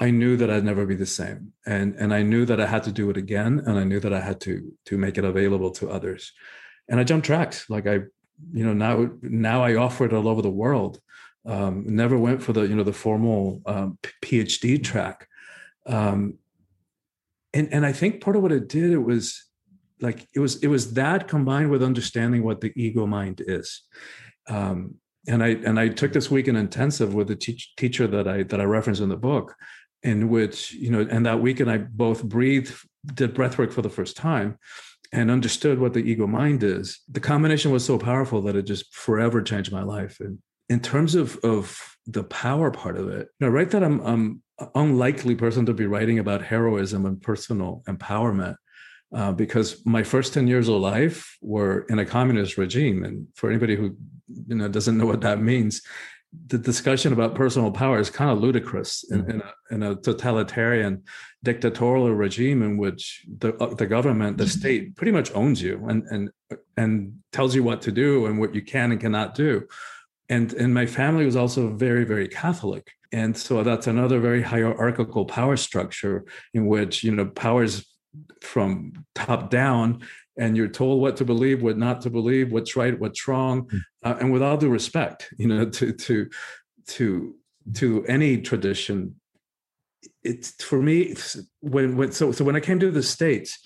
I 0.00 0.10
knew 0.10 0.36
that 0.38 0.50
I'd 0.50 0.64
never 0.64 0.86
be 0.86 0.96
the 0.96 1.06
same. 1.06 1.52
And, 1.66 1.94
and 1.94 2.12
I 2.12 2.22
knew 2.22 2.46
that 2.46 2.60
I 2.60 2.66
had 2.66 2.82
to 2.84 2.92
do 2.92 3.10
it 3.10 3.16
again. 3.16 3.62
And 3.64 3.78
I 3.78 3.84
knew 3.84 4.00
that 4.00 4.12
I 4.12 4.20
had 4.20 4.40
to, 4.42 4.72
to 4.86 4.98
make 4.98 5.18
it 5.18 5.24
available 5.24 5.70
to 5.72 5.90
others 5.90 6.32
and 6.88 7.00
I 7.00 7.04
jumped 7.04 7.26
tracks. 7.26 7.68
Like 7.68 7.86
I, 7.86 8.00
you 8.52 8.64
know, 8.64 8.72
now 8.72 9.10
now 9.22 9.62
I 9.62 9.76
offer 9.76 10.04
it 10.04 10.12
all 10.12 10.28
over 10.28 10.42
the 10.42 10.50
world. 10.50 11.00
Um, 11.44 11.84
never 11.86 12.18
went 12.18 12.42
for 12.42 12.52
the 12.52 12.62
you 12.62 12.74
know 12.74 12.82
the 12.82 12.92
formal 12.92 13.62
um, 13.66 13.98
PhD 14.22 14.82
track. 14.82 15.28
Um, 15.86 16.38
and 17.54 17.72
and 17.72 17.86
I 17.86 17.92
think 17.92 18.20
part 18.20 18.36
of 18.36 18.42
what 18.42 18.52
it 18.52 18.68
did 18.68 18.90
it 18.90 18.98
was 18.98 19.44
like 20.00 20.28
it 20.34 20.40
was 20.40 20.62
it 20.62 20.68
was 20.68 20.94
that 20.94 21.28
combined 21.28 21.70
with 21.70 21.82
understanding 21.82 22.42
what 22.42 22.60
the 22.60 22.72
ego 22.76 23.06
mind 23.06 23.42
is. 23.46 23.82
Um, 24.48 24.96
and 25.28 25.42
I 25.42 25.48
and 25.48 25.78
I 25.78 25.88
took 25.88 26.12
this 26.12 26.30
week 26.30 26.48
in 26.48 26.56
intensive 26.56 27.14
with 27.14 27.28
the 27.28 27.36
teach, 27.36 27.74
teacher 27.76 28.06
that 28.06 28.28
I 28.28 28.42
that 28.44 28.60
I 28.60 28.64
reference 28.64 29.00
in 29.00 29.08
the 29.08 29.16
book, 29.16 29.54
in 30.02 30.28
which 30.28 30.72
you 30.72 30.90
know, 30.90 31.06
and 31.10 31.26
that 31.26 31.40
weekend 31.40 31.70
I 31.70 31.78
both 31.78 32.22
breathed, 32.24 32.74
did 33.14 33.34
breath 33.34 33.58
work 33.58 33.72
for 33.72 33.82
the 33.82 33.90
first 33.90 34.16
time, 34.16 34.58
and 35.12 35.30
understood 35.30 35.78
what 35.78 35.94
the 35.94 36.00
ego 36.00 36.26
mind 36.26 36.62
is. 36.62 37.00
The 37.08 37.20
combination 37.20 37.70
was 37.70 37.84
so 37.84 37.98
powerful 37.98 38.42
that 38.42 38.56
it 38.56 38.62
just 38.62 38.94
forever 38.94 39.42
changed 39.42 39.72
my 39.72 39.82
life. 39.82 40.18
And 40.20 40.38
in 40.68 40.80
terms 40.80 41.14
of 41.14 41.36
of 41.38 41.96
the 42.06 42.24
power 42.24 42.70
part 42.70 42.96
of 42.96 43.08
it, 43.08 43.28
you 43.38 43.46
know, 43.46 43.52
right 43.52 43.70
that 43.70 43.82
I'm 43.82 44.00
I'm 44.00 44.42
unlikely 44.74 45.34
person 45.34 45.66
to 45.66 45.74
be 45.74 45.86
writing 45.86 46.18
about 46.18 46.42
heroism 46.42 47.06
and 47.06 47.20
personal 47.20 47.82
empowerment. 47.88 48.56
Uh, 49.14 49.30
because 49.30 49.86
my 49.86 50.02
first 50.02 50.34
10 50.34 50.48
years 50.48 50.68
of 50.68 50.80
life 50.80 51.38
were 51.40 51.86
in 51.88 52.00
a 52.00 52.04
communist 52.04 52.58
regime 52.58 53.04
and 53.04 53.28
for 53.36 53.48
anybody 53.48 53.76
who 53.76 53.96
you 54.48 54.56
know 54.56 54.66
doesn't 54.66 54.98
know 54.98 55.06
what 55.06 55.20
that 55.20 55.40
means 55.40 55.80
the 56.46 56.58
discussion 56.58 57.12
about 57.12 57.34
personal 57.34 57.70
power 57.70 57.98
is 57.98 58.10
kind 58.10 58.30
of 58.30 58.40
ludicrous 58.40 59.04
in, 59.10 59.22
mm-hmm. 59.22 59.30
in, 59.30 59.42
a, 59.42 59.52
in, 59.70 59.82
a, 59.82 59.96
totalitarian 59.96 61.02
dictatorial 61.42 62.12
regime 62.12 62.62
in 62.62 62.76
which 62.76 63.24
the, 63.38 63.54
uh, 63.56 63.74
the 63.74 63.86
government, 63.86 64.38
the 64.38 64.44
mm-hmm. 64.44 64.58
state 64.58 64.96
pretty 64.96 65.12
much 65.12 65.32
owns 65.34 65.62
you 65.62 65.84
and, 65.88 66.04
and, 66.10 66.30
and 66.76 67.18
tells 67.32 67.54
you 67.54 67.62
what 67.62 67.82
to 67.82 67.92
do 67.92 68.26
and 68.26 68.38
what 68.38 68.54
you 68.54 68.62
can 68.62 68.92
and 68.92 69.00
cannot 69.00 69.34
do. 69.34 69.66
And, 70.28 70.52
and 70.54 70.74
my 70.74 70.86
family 70.86 71.24
was 71.24 71.36
also 71.36 71.68
very, 71.74 72.04
very 72.04 72.28
Catholic. 72.28 72.90
And 73.12 73.36
so 73.36 73.62
that's 73.62 73.86
another 73.86 74.18
very 74.18 74.42
hierarchical 74.42 75.24
power 75.24 75.56
structure 75.56 76.26
in 76.52 76.66
which, 76.66 77.04
you 77.04 77.12
know, 77.12 77.26
powers 77.26 77.86
from 78.40 78.92
top 79.14 79.50
down 79.50 80.02
and 80.38 80.56
you're 80.56 80.68
told 80.68 81.00
what 81.00 81.16
to 81.16 81.24
believe, 81.24 81.62
what 81.62 81.78
not 81.78 82.00
to 82.02 82.10
believe, 82.10 82.52
what's 82.52 82.76
right, 82.76 82.98
what's 82.98 83.26
wrong, 83.26 83.68
hmm. 83.70 83.78
uh, 84.04 84.16
and 84.20 84.32
with 84.32 84.42
all 84.42 84.56
due 84.56 84.68
respect, 84.68 85.32
you 85.38 85.48
know, 85.48 85.68
to 85.70 85.92
to 85.92 86.28
to 86.88 87.34
to 87.74 88.04
any 88.06 88.40
tradition. 88.40 89.16
It's 90.22 90.62
for 90.62 90.80
me 90.80 91.00
it's, 91.02 91.38
when 91.60 91.96
when 91.96 92.12
so 92.12 92.32
so 92.32 92.44
when 92.44 92.56
I 92.56 92.60
came 92.60 92.78
to 92.80 92.90
the 92.90 93.02
states, 93.02 93.58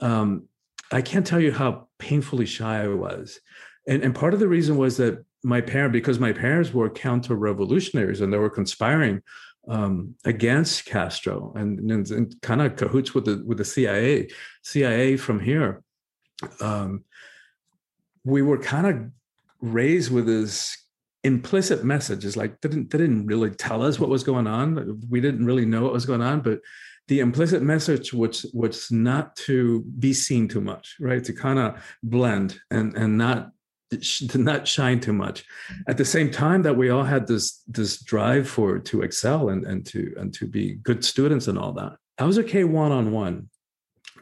um, 0.00 0.48
I 0.92 1.02
can't 1.02 1.26
tell 1.26 1.40
you 1.40 1.52
how 1.52 1.88
painfully 1.98 2.46
shy 2.46 2.82
I 2.82 2.88
was, 2.88 3.40
and 3.88 4.02
and 4.02 4.14
part 4.14 4.34
of 4.34 4.40
the 4.40 4.48
reason 4.48 4.76
was 4.76 4.96
that 4.98 5.24
my 5.42 5.60
parent 5.60 5.92
because 5.92 6.18
my 6.18 6.32
parents 6.32 6.74
were 6.74 6.90
counter 6.90 7.34
revolutionaries 7.34 8.20
and 8.20 8.32
they 8.32 8.36
were 8.36 8.50
conspiring 8.50 9.22
um, 9.68 10.14
against 10.24 10.86
Castro 10.86 11.52
and, 11.54 11.90
and, 11.90 12.10
and 12.10 12.42
kind 12.42 12.60
of 12.60 12.76
cahoots 12.76 13.14
with 13.14 13.24
the 13.24 13.42
with 13.46 13.58
the 13.58 13.64
CIA, 13.64 14.28
CIA 14.62 15.16
from 15.16 15.40
here 15.40 15.82
um, 16.60 17.04
we 18.24 18.42
were 18.42 18.58
kind 18.58 18.86
of 18.86 19.10
raised 19.60 20.10
with 20.10 20.26
this 20.26 20.76
implicit 21.22 21.84
messages 21.84 22.36
like 22.36 22.60
they 22.60 22.68
didn't, 22.68 22.90
they 22.90 22.98
didn't 22.98 23.26
really 23.26 23.50
tell 23.50 23.82
us 23.82 23.98
what 23.98 24.08
was 24.08 24.24
going 24.24 24.46
on. 24.46 25.00
We 25.10 25.20
didn't 25.20 25.44
really 25.44 25.66
know 25.66 25.82
what 25.82 25.92
was 25.92 26.06
going 26.06 26.22
on 26.22 26.40
but 26.40 26.60
the 27.08 27.20
implicit 27.20 27.60
message 27.62 28.14
was 28.14 28.46
was 28.54 28.90
not 28.90 29.34
to 29.34 29.82
be 29.98 30.12
seen 30.12 30.48
too 30.48 30.60
much 30.60 30.96
right? 31.00 31.22
To 31.24 31.32
kind 31.32 31.58
of 31.58 31.98
blend 32.02 32.58
and 32.70 32.96
and 32.96 33.18
not 33.18 33.50
to 33.90 34.38
not 34.38 34.68
shine 34.68 35.00
too 35.00 35.12
much. 35.12 35.44
At 35.88 35.96
the 35.96 36.04
same 36.04 36.30
time 36.30 36.62
that 36.62 36.76
we 36.76 36.90
all 36.90 37.02
had 37.02 37.26
this 37.26 37.62
this 37.66 38.00
drive 38.00 38.48
for 38.48 38.78
to 38.78 39.02
excel 39.02 39.48
and 39.48 39.64
and 39.64 39.84
to 39.86 40.14
and 40.16 40.32
to 40.34 40.46
be 40.46 40.74
good 40.74 41.04
students 41.04 41.48
and 41.48 41.58
all 41.58 41.72
that 41.72 41.92
i 42.18 42.24
was 42.24 42.38
okay 42.38 42.64
one-on-one 42.64 43.48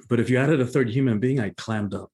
but 0.09 0.21
if 0.21 0.31
you 0.31 0.39
added 0.39 0.61
a 0.61 0.67
third 0.67 0.89
human 0.89 1.19
being, 1.19 1.41
I 1.41 1.51
clammed 1.51 1.95
up. 1.95 2.11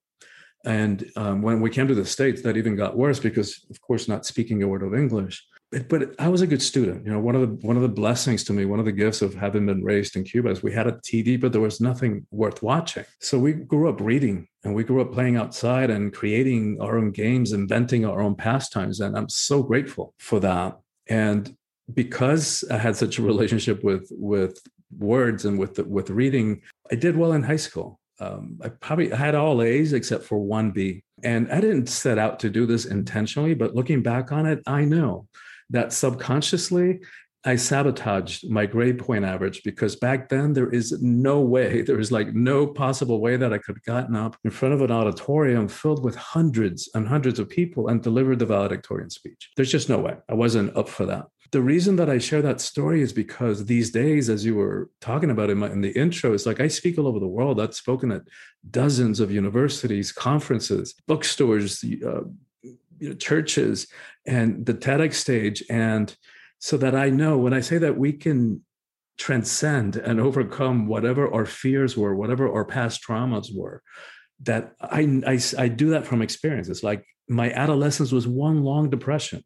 And 0.65 1.11
um, 1.17 1.43
when 1.43 1.61
we 1.61 1.71
came 1.71 1.89
to 1.89 1.95
the 1.95 2.07
States, 2.07 2.43
that 2.43 2.57
even 2.57 2.75
got 2.75 2.97
worse 2.97 3.21
because, 3.21 3.67
of 3.71 3.81
course, 3.83 4.09
not 4.09 4.25
speaking 4.25 4.63
a 4.63 4.69
word 4.69 4.83
of 4.83 4.95
English. 4.95 5.45
But, 5.71 5.89
but 5.89 6.15
I 6.19 6.29
was 6.29 6.41
a 6.41 6.47
good 6.47 6.63
student. 6.63 7.05
You 7.05 7.13
know, 7.13 7.21
one 7.21 7.35
of 7.35 7.43
the 7.43 7.67
one 7.67 7.77
of 7.77 7.83
the 7.83 7.89
blessings 7.89 8.45
to 8.45 8.53
me, 8.55 8.65
one 8.65 8.79
of 8.79 8.87
the 8.87 8.93
gifts 8.93 9.21
of 9.21 9.35
having 9.35 9.67
been 9.67 9.85
raised 9.85 10.17
in 10.17 10.25
Cuba 10.25 10.51
is 10.51 10.63
we 10.63 10.73
had 10.73 10.87
a 10.87 10.93
TV, 10.93 11.39
but 11.39 11.53
there 11.53 11.61
was 11.61 11.81
nothing 11.81 12.27
worth 12.31 12.63
watching. 12.63 13.05
So 13.21 13.39
we 13.39 13.53
grew 13.53 13.91
up 13.91 14.01
reading 14.01 14.49
and 14.63 14.75
we 14.75 14.85
grew 14.85 15.03
up 15.03 15.13
playing 15.13 15.37
outside 15.37 15.91
and 15.91 16.15
creating 16.15 16.79
our 16.81 16.97
own 16.97 17.11
games, 17.11 17.53
inventing 17.53 18.07
our 18.07 18.23
own 18.23 18.35
pastimes. 18.35 19.01
And 19.01 19.17
I'm 19.17 19.29
so 19.29 19.63
grateful 19.63 20.15
for 20.19 20.41
that. 20.41 20.79
And 21.09 21.55
because 21.93 22.65
I 22.71 22.79
had 22.79 22.97
such 22.97 23.19
a 23.19 23.23
relationship 23.23 23.85
with 23.85 24.09
with 24.13 24.59
words 24.99 25.45
and 25.45 25.59
with 25.59 25.79
with 25.81 26.09
reading, 26.09 26.63
I 26.91 26.97
did 26.97 27.17
well 27.17 27.33
in 27.33 27.43
high 27.43 27.57
school. 27.57 28.01
Um, 28.21 28.59
I 28.63 28.69
probably 28.69 29.11
had 29.11 29.35
all 29.35 29.61
A's 29.63 29.93
except 29.93 30.25
for 30.25 30.39
one 30.39 30.71
B, 30.71 31.03
and 31.23 31.51
I 31.51 31.61
didn't 31.61 31.89
set 31.89 32.19
out 32.19 32.39
to 32.41 32.51
do 32.51 32.67
this 32.67 32.85
intentionally. 32.85 33.55
But 33.55 33.75
looking 33.75 34.03
back 34.03 34.31
on 34.31 34.47
it, 34.47 34.61
I 34.67 34.85
know 34.85 35.27
that 35.71 35.93
subconsciously 35.93 37.01
I 37.47 37.57
sabotaged 37.57 38.49
my 38.49 38.65
grade 38.65 38.99
point 38.99 39.25
average 39.25 39.63
because 39.65 39.97
back 39.97 40.31
then 40.31 40.55
there 40.55 40.71
is 40.71 41.03
no 41.03 41.41
way, 41.41 41.83
there 41.87 42.01
is 42.01 42.11
like 42.11 42.35
no 42.35 42.67
possible 42.67 43.21
way 43.21 43.37
that 43.37 43.53
I 43.53 43.59
could 43.59 43.77
have 43.77 43.85
gotten 43.85 44.17
up 44.17 44.37
in 44.45 44.51
front 44.51 44.75
of 44.75 44.81
an 44.81 44.91
auditorium 44.91 45.69
filled 45.69 46.03
with 46.03 46.17
hundreds 46.17 46.89
and 46.95 47.07
hundreds 47.07 47.39
of 47.39 47.49
people 47.49 47.89
and 47.89 48.03
delivered 48.03 48.39
the 48.39 48.47
valedictorian 48.47 49.11
speech. 49.11 49.51
There's 49.57 49.71
just 49.71 49.91
no 49.91 49.99
way. 49.99 50.17
I 50.29 50.35
wasn't 50.35 50.75
up 50.77 50.89
for 50.89 51.05
that 51.07 51.27
the 51.53 51.61
reason 51.61 51.97
that 51.97 52.11
I 52.11 52.19
share 52.19 52.43
that 52.43 52.61
story 52.61 53.03
is 53.03 53.13
because 53.13 53.67
these 53.67 53.91
days, 53.91 54.29
as 54.29 54.45
you 54.45 54.55
were 54.57 54.91
talking 55.01 55.31
about 55.31 55.51
in, 55.51 55.59
my, 55.59 55.71
in 55.71 55.81
the 55.81 55.93
intro, 55.93 56.33
is 56.33 56.47
like 56.47 56.61
I 56.61 56.69
speak 56.69 56.99
all 56.99 57.07
over 57.07 57.21
the 57.21 57.27
world. 57.27 57.61
I've 57.61 57.75
spoken 57.75 58.11
at 58.11 58.23
dozens 58.71 59.21
of 59.21 59.31
universities, 59.31 60.11
conferences, 60.11 60.95
bookstores, 61.07 61.85
uh, 61.85 62.23
you 62.63 63.09
know, 63.09 63.15
churches, 63.15 63.87
and 64.27 64.65
the 64.65 64.75
TEDx 64.75 65.15
stage. 65.15 65.63
And 65.69 66.15
so 66.59 66.77
that 66.79 66.95
I 66.95 67.11
know 67.11 67.37
when 67.37 67.53
I 67.53 67.61
say 67.61 67.79
that 67.79 67.99
we 67.99 68.13
can 68.13 68.65
transcend 69.19 69.97
and 69.97 70.19
overcome 70.19 70.87
whatever 70.87 71.33
our 71.33 71.47
fears 71.47 71.97
were, 71.97 72.15
whatever 72.15 72.53
our 72.53 72.65
past 72.65 73.03
traumas 73.07 73.55
were, 73.55 73.83
that 74.43 74.73
I, 74.81 75.23
I, 75.27 75.39
I 75.59 75.69
do 75.69 75.91
that 75.91 76.07
from 76.07 76.23
experience. 76.23 76.69
It's 76.69 76.83
like 76.83 77.05
my 77.29 77.51
adolescence 77.51 78.13
was 78.13 78.27
one 78.29 78.63
long 78.63 78.91
depression 78.91 79.43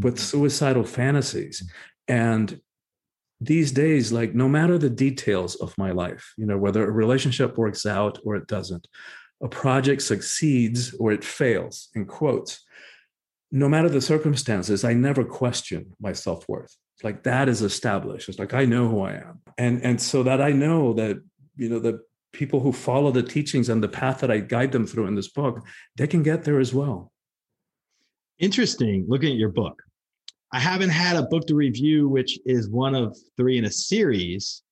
with 0.00 0.14
mm-hmm. 0.14 0.24
suicidal 0.24 0.84
fantasies. 0.84 1.70
And 2.06 2.60
these 3.40 3.70
days 3.70 4.10
like 4.10 4.34
no 4.34 4.48
matter 4.48 4.78
the 4.78 4.90
details 4.90 5.54
of 5.56 5.76
my 5.78 5.92
life 5.92 6.34
you 6.36 6.44
know 6.44 6.58
whether 6.58 6.86
a 6.86 6.90
relationship 6.90 7.56
works 7.56 7.86
out 7.86 8.18
or 8.24 8.34
it 8.34 8.46
doesn't 8.48 8.88
a 9.42 9.48
project 9.48 10.02
succeeds 10.02 10.92
or 10.94 11.12
it 11.12 11.22
fails 11.22 11.88
in 11.94 12.04
quotes 12.04 12.64
no 13.52 13.68
matter 13.68 13.88
the 13.88 14.00
circumstances 14.00 14.84
i 14.84 14.92
never 14.92 15.24
question 15.24 15.86
my 16.00 16.12
self-worth. 16.12 16.76
It's 16.96 17.04
like 17.04 17.22
that 17.22 17.48
is 17.48 17.62
established. 17.62 18.28
It's 18.28 18.38
like 18.40 18.54
i 18.54 18.64
know 18.64 18.88
who 18.88 19.02
i 19.02 19.12
am. 19.12 19.40
And 19.56 19.82
and 19.82 20.00
so 20.00 20.22
that 20.24 20.40
i 20.40 20.50
know 20.50 20.92
that 20.94 21.22
you 21.56 21.68
know 21.68 21.78
the 21.78 22.00
people 22.32 22.60
who 22.60 22.72
follow 22.72 23.10
the 23.10 23.22
teachings 23.22 23.68
and 23.68 23.82
the 23.82 23.88
path 23.88 24.20
that 24.20 24.30
i 24.30 24.38
guide 24.38 24.72
them 24.72 24.86
through 24.86 25.06
in 25.06 25.14
this 25.14 25.28
book 25.28 25.64
they 25.96 26.06
can 26.06 26.22
get 26.22 26.44
there 26.44 26.60
as 26.60 26.74
well 26.74 27.10
interesting 28.38 29.04
looking 29.08 29.32
at 29.32 29.38
your 29.38 29.50
book. 29.50 29.82
I 30.52 30.60
haven't 30.60 30.90
had 30.90 31.16
a 31.16 31.24
book 31.24 31.46
to 31.48 31.54
review, 31.54 32.08
which 32.08 32.38
is 32.46 32.70
one 32.70 32.94
of 32.94 33.16
three 33.36 33.58
in 33.58 33.66
a 33.66 33.70
series. 33.70 34.62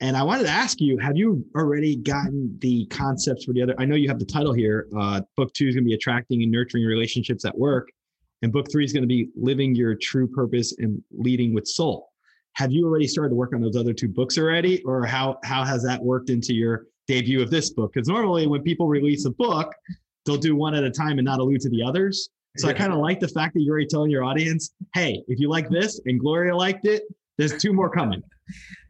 And 0.00 0.16
I 0.16 0.22
wanted 0.22 0.44
to 0.44 0.50
ask 0.50 0.80
you, 0.80 0.96
have 0.96 1.16
you 1.16 1.44
already 1.54 1.96
gotten 1.96 2.56
the 2.60 2.86
concepts 2.86 3.44
for 3.44 3.52
the 3.52 3.60
other? 3.62 3.74
I 3.78 3.84
know 3.84 3.96
you 3.96 4.08
have 4.08 4.18
the 4.18 4.24
title 4.24 4.54
here. 4.54 4.88
Uh, 4.98 5.20
book 5.36 5.52
two 5.52 5.68
is 5.68 5.74
going 5.74 5.84
to 5.84 5.88
be 5.88 5.94
attracting 5.94 6.42
and 6.42 6.50
nurturing 6.50 6.84
relationships 6.84 7.44
at 7.44 7.56
work. 7.56 7.90
And 8.40 8.50
book 8.50 8.70
three 8.72 8.84
is 8.84 8.94
going 8.94 9.02
to 9.02 9.08
be 9.08 9.28
living 9.36 9.74
your 9.74 9.94
true 9.94 10.26
purpose 10.26 10.74
and 10.78 11.02
leading 11.10 11.52
with 11.52 11.68
soul. 11.68 12.08
Have 12.54 12.72
you 12.72 12.86
already 12.86 13.06
started 13.06 13.30
to 13.30 13.34
work 13.34 13.52
on 13.52 13.60
those 13.60 13.76
other 13.76 13.92
two 13.92 14.08
books 14.08 14.38
already? 14.38 14.82
Or 14.84 15.04
how, 15.04 15.38
how 15.44 15.64
has 15.64 15.82
that 15.82 16.02
worked 16.02 16.30
into 16.30 16.54
your 16.54 16.86
debut 17.06 17.42
of 17.42 17.50
this 17.50 17.68
book? 17.70 17.92
Because 17.92 18.08
normally 18.08 18.46
when 18.46 18.62
people 18.62 18.88
release 18.88 19.26
a 19.26 19.30
book, 19.30 19.74
they'll 20.24 20.38
do 20.38 20.56
one 20.56 20.74
at 20.74 20.82
a 20.82 20.90
time 20.90 21.18
and 21.18 21.26
not 21.26 21.40
allude 21.40 21.60
to 21.60 21.68
the 21.68 21.82
others. 21.82 22.30
So 22.56 22.66
yeah. 22.66 22.74
I 22.74 22.76
kind 22.76 22.92
of 22.92 22.98
like 22.98 23.20
the 23.20 23.28
fact 23.28 23.54
that 23.54 23.62
you're 23.62 23.72
already 23.72 23.86
telling 23.86 24.10
your 24.10 24.24
audience, 24.24 24.74
hey, 24.94 25.22
if 25.28 25.38
you 25.38 25.48
like 25.48 25.68
this 25.68 26.00
and 26.06 26.18
Gloria 26.18 26.56
liked 26.56 26.84
it, 26.84 27.02
there's 27.38 27.56
two 27.56 27.72
more 27.72 27.88
coming. 27.88 28.22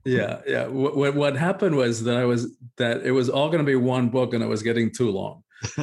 Yeah, 0.05 0.41
yeah. 0.47 0.67
What 0.67 1.15
what 1.15 1.37
happened 1.37 1.77
was 1.77 2.03
that 2.05 2.17
I 2.17 2.25
was 2.25 2.57
that 2.79 3.03
it 3.03 3.13
was 3.13 3.29
all 3.29 3.49
going 3.49 3.59
to 3.59 3.65
be 3.65 3.77
one 3.77 4.09
book 4.09 4.33
and 4.33 4.43
it 4.43 4.47
was 4.47 4.63
getting 4.63 4.91
too 4.91 5.11
long. 5.11 5.43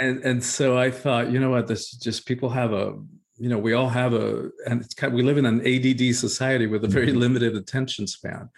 and 0.00 0.22
and 0.22 0.44
so 0.44 0.76
I 0.76 0.90
thought, 0.90 1.30
you 1.30 1.40
know 1.40 1.50
what, 1.50 1.66
this 1.66 1.90
just 1.92 2.26
people 2.26 2.50
have 2.50 2.72
a 2.72 2.98
you 3.38 3.48
know 3.48 3.58
we 3.58 3.72
all 3.72 3.88
have 3.88 4.12
a 4.12 4.50
and 4.66 4.82
it's 4.82 4.94
kind 4.94 5.12
of, 5.12 5.16
we 5.16 5.22
live 5.22 5.38
in 5.38 5.46
an 5.46 5.60
ADD 5.60 6.14
society 6.14 6.66
with 6.66 6.84
a 6.84 6.88
very 6.88 7.08
mm-hmm. 7.08 7.18
limited 7.18 7.56
attention 7.56 8.06
span. 8.06 8.50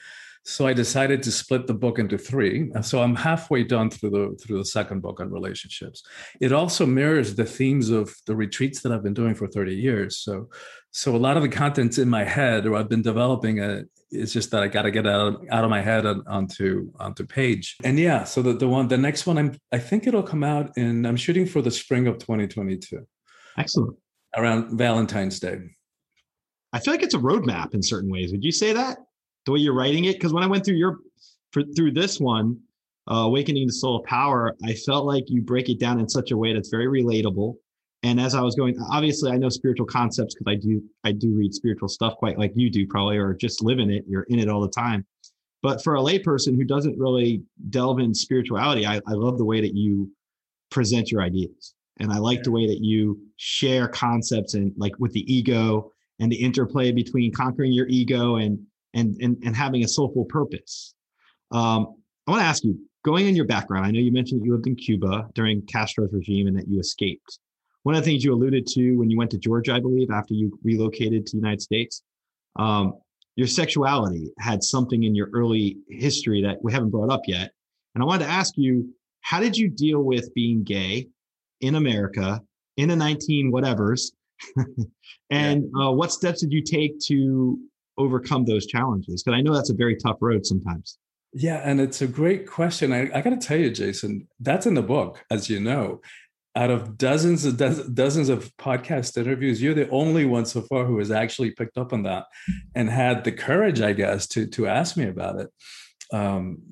So 0.49 0.67
I 0.67 0.73
decided 0.73 1.23
to 1.25 1.31
split 1.31 1.67
the 1.67 1.75
book 1.75 1.99
into 1.99 2.17
three. 2.17 2.71
So 2.81 3.03
I'm 3.03 3.15
halfway 3.15 3.65
done 3.65 3.91
through 3.91 4.11
the 4.11 4.39
through 4.41 4.57
the 4.57 4.65
second 4.65 5.03
book 5.03 5.21
on 5.21 5.31
relationships. 5.31 6.03
It 6.41 6.55
also 6.55 6.87
mirrors 6.87 7.35
the 7.35 7.45
themes 7.45 7.91
of 7.91 8.17
the 8.27 8.35
retreats 8.35 8.81
that 8.81 8.91
I've 8.91 9.03
been 9.03 9.13
doing 9.13 9.35
for 9.35 9.47
30 9.47 9.75
years. 9.75 10.17
So 10.17 10.49
so 10.91 11.15
a 11.15 11.19
lot 11.19 11.37
of 11.37 11.43
the 11.43 11.51
content's 11.51 11.99
in 11.99 12.09
my 12.09 12.25
head, 12.25 12.65
or 12.65 12.77
I've 12.77 12.89
been 12.89 13.03
developing 13.03 13.59
it. 13.59 13.91
It's 14.11 14.33
just 14.33 14.51
that 14.53 14.63
I 14.63 14.69
got 14.69 14.83
to 14.83 14.91
get 14.91 15.07
out 15.07 15.35
of, 15.35 15.37
out 15.51 15.65
of 15.65 15.71
my 15.71 15.83
head 15.83 16.07
and 16.07 16.27
onto 16.27 16.93
onto 16.99 17.27
page. 17.27 17.77
And 17.85 17.99
yeah, 17.99 18.25
so 18.25 18.41
the, 18.41 18.55
the 18.55 18.69
one 18.69 18.89
the 18.89 18.97
next 18.97 19.27
one 19.27 19.37
I'm 19.37 19.55
I 19.71 19.79
think 19.79 20.07
it'll 20.07 20.23
come 20.23 20.43
out 20.43 20.79
in 20.79 21.05
I'm 21.05 21.17
shooting 21.17 21.45
for 21.45 21.61
the 21.61 21.71
spring 21.71 22.07
of 22.07 22.17
2022. 22.21 23.07
Excellent. 23.59 23.99
Around 24.35 24.79
Valentine's 24.79 25.41
Day. 25.41 25.59
I 26.73 26.81
feel 26.81 26.95
like 26.95 27.03
it's 27.03 27.15
a 27.15 27.19
roadmap 27.19 27.75
in 27.75 27.83
certain 27.83 28.11
ways. 28.11 28.33
Would 28.33 28.45
you 28.45 28.53
say 28.53 28.73
that 28.73 28.97
the 29.49 29.53
way 29.53 29.61
you're 29.61 29.75
writing 29.75 30.05
it? 30.05 30.15
Because 30.15 30.33
when 30.33 30.45
I 30.45 30.47
went 30.47 30.65
through 30.65 30.77
your 30.77 30.99
for, 31.53 31.63
through 31.75 31.93
this 31.93 32.21
one, 32.21 32.61
uh, 33.11 33.25
awakening 33.25 33.67
the 33.67 33.73
soul 33.73 33.97
of 33.97 34.05
power, 34.05 34.55
I 34.63 34.75
felt 34.75 35.07
like 35.07 35.25
you 35.29 35.41
break 35.41 35.71
it 35.71 35.81
down 35.81 35.99
in 35.99 36.09
such 36.09 36.31
a 36.31 36.37
way 36.37 36.53
that's 36.53 36.69
very 36.69 36.87
relatable. 36.87 37.55
And 38.03 38.21
as 38.21 38.35
I 38.35 38.43
was 38.43 38.55
going, 38.55 38.77
obviously, 38.93 39.33
I 39.33 39.39
know 39.39 39.49
spiritual 39.49 39.87
concepts 39.87 40.35
because 40.35 40.53
I 40.53 40.57
do 40.57 40.83
I 41.03 41.13
do 41.13 41.35
read 41.35 41.55
spiritual 41.55 41.89
stuff 41.89 42.15
quite 42.17 42.39
like 42.39 42.53
you 42.55 42.71
do 42.71 42.87
probably, 42.87 43.17
or 43.17 43.35
just 43.35 43.63
live 43.63 43.79
in 43.79 43.91
it. 43.91 44.05
You're 44.07 44.25
in 44.25 44.39
it 44.39 44.49
all 44.49 44.61
the 44.61 44.69
time. 44.69 45.05
But 45.63 45.83
for 45.83 45.97
a 45.97 46.01
layperson 46.01 46.55
who 46.55 46.65
doesn't 46.65 46.99
really 46.99 47.43
delve 47.71 47.99
in 47.99 48.15
spirituality, 48.15 48.87
I, 48.87 48.97
I 48.97 49.15
love 49.15 49.39
the 49.39 49.45
way 49.45 49.61
that 49.61 49.75
you 49.75 50.13
present 50.71 51.11
your 51.11 51.23
ideas, 51.23 51.75
and 51.99 52.13
I 52.13 52.19
like 52.19 52.43
the 52.43 52.53
way 52.53 52.67
that 52.67 52.85
you 52.85 53.19
share 53.37 53.89
concepts 53.89 54.53
and 54.55 54.73
like 54.77 54.93
with 54.99 55.13
the 55.13 55.33
ego 55.33 55.91
and 56.21 56.31
the 56.31 56.37
interplay 56.37 56.93
between 56.93 57.33
conquering 57.33 57.73
your 57.73 57.87
ego 57.89 58.37
and 58.37 58.59
and 58.95 59.17
and, 59.21 59.37
and 59.45 59.57
having 59.57 59.85
a 59.85 59.89
soulful 59.89 60.25
purpose. 60.25 60.95
Um, 61.51 61.95
I 62.27 62.31
want 62.31 62.43
to 62.43 62.47
ask 62.47 62.63
you, 62.65 62.79
going 63.05 63.27
in 63.27 63.35
your 63.35 63.47
background, 63.47 63.87
I 63.87 63.91
know 63.91 64.01
you 64.01 64.13
mentioned 64.13 64.41
that 64.41 64.45
you 64.45 64.53
lived 64.53 64.67
in 64.67 64.77
Cuba 64.77 65.29
during 65.35 65.63
Castro's 65.63 66.13
regime 66.13 66.47
and 66.47 66.57
that 66.59 66.69
you 66.69 66.79
escaped. 66.79 67.39
One 67.85 67.95
of 67.95 68.05
the 68.05 68.11
things 68.11 68.23
you 68.23 68.35
alluded 68.35 68.67
to 68.69 68.97
when 68.97 69.11
you 69.11 69.17
went 69.17 69.31
to 69.31 69.39
Georgia, 69.39 69.73
I 69.75 69.81
believe, 69.81 70.11
after 70.11 70.35
you 70.35 70.59
relocated 70.63 71.25
to 71.27 71.33
the 71.33 71.41
United 71.41 71.63
States, 71.63 72.03
um, 72.59 72.95
your 73.37 73.47
sexuality 73.47 74.31
had 74.39 74.63
something 74.63 75.05
in 75.05 75.15
your 75.15 75.31
early 75.33 75.79
history 75.89 76.43
that 76.43 76.59
we 76.63 76.73
haven't 76.73 76.91
brought 76.91 77.11
up 77.11 77.23
yet. 77.27 77.53
And 77.95 78.03
I 78.03 78.07
wanted 78.07 78.25
to 78.25 78.31
ask 78.31 78.55
you, 78.57 78.93
how 79.21 79.41
did 79.41 79.57
you 79.57 79.69
deal 79.69 80.03
with 80.03 80.35
being 80.35 80.65
gay 80.65 81.09
in 81.61 81.77
America 81.77 82.43
in 82.77 82.89
the 82.89 82.97
19 82.97 83.53
whatevers 83.53 84.11
and 85.31 85.65
uh, 85.81 85.91
what 85.91 86.13
steps 86.13 86.41
did 86.41 86.53
you 86.53 86.63
take 86.63 86.99
to 87.01 87.59
overcome 87.99 88.45
those 88.45 88.67
challenges? 88.67 89.23
Because 89.23 89.37
I 89.37 89.43
know 89.43 89.55
that's 89.55 89.71
a 89.71 89.75
very 89.75 89.97
tough 89.97 90.19
road 90.21 90.47
sometimes. 90.47 90.99
Yeah, 91.33 91.61
and 91.65 91.81
it's 91.81 92.01
a 92.01 92.07
great 92.07 92.47
question. 92.47 92.93
I, 92.93 93.11
I 93.15 93.21
got 93.21 93.31
to 93.31 93.37
tell 93.37 93.59
you, 93.59 93.71
Jason, 93.71 94.29
that's 94.41 94.67
in 94.67 94.75
the 94.75 94.83
book, 94.83 95.25
as 95.31 95.51
you 95.51 95.61
know. 95.61 96.01
Out 96.57 96.71
of 96.71 96.97
dozens 96.97 97.45
of 97.45 97.57
do- 97.57 97.89
dozens 97.93 98.29
of 98.29 98.51
podcast 98.57 99.17
interviews, 99.17 99.63
you're 99.63 99.75
the 99.75 99.89
only 99.91 100.25
one 100.25 100.47
so 100.47 100.63
far 100.63 100.85
who 100.85 100.99
has 100.99 101.11
actually 101.11 101.51
picked 101.51 101.77
up 101.77 101.93
on 101.93 102.03
that 102.05 102.25
and 102.75 102.89
had 102.89 103.23
the 103.23 103.33
courage, 103.33 103.81
I 103.81 103.93
guess, 103.93 104.27
to 104.29 104.47
to 104.47 104.67
ask 104.67 104.97
me 104.97 105.07
about 105.07 105.39
it. 105.39 105.49
Um, 106.13 106.63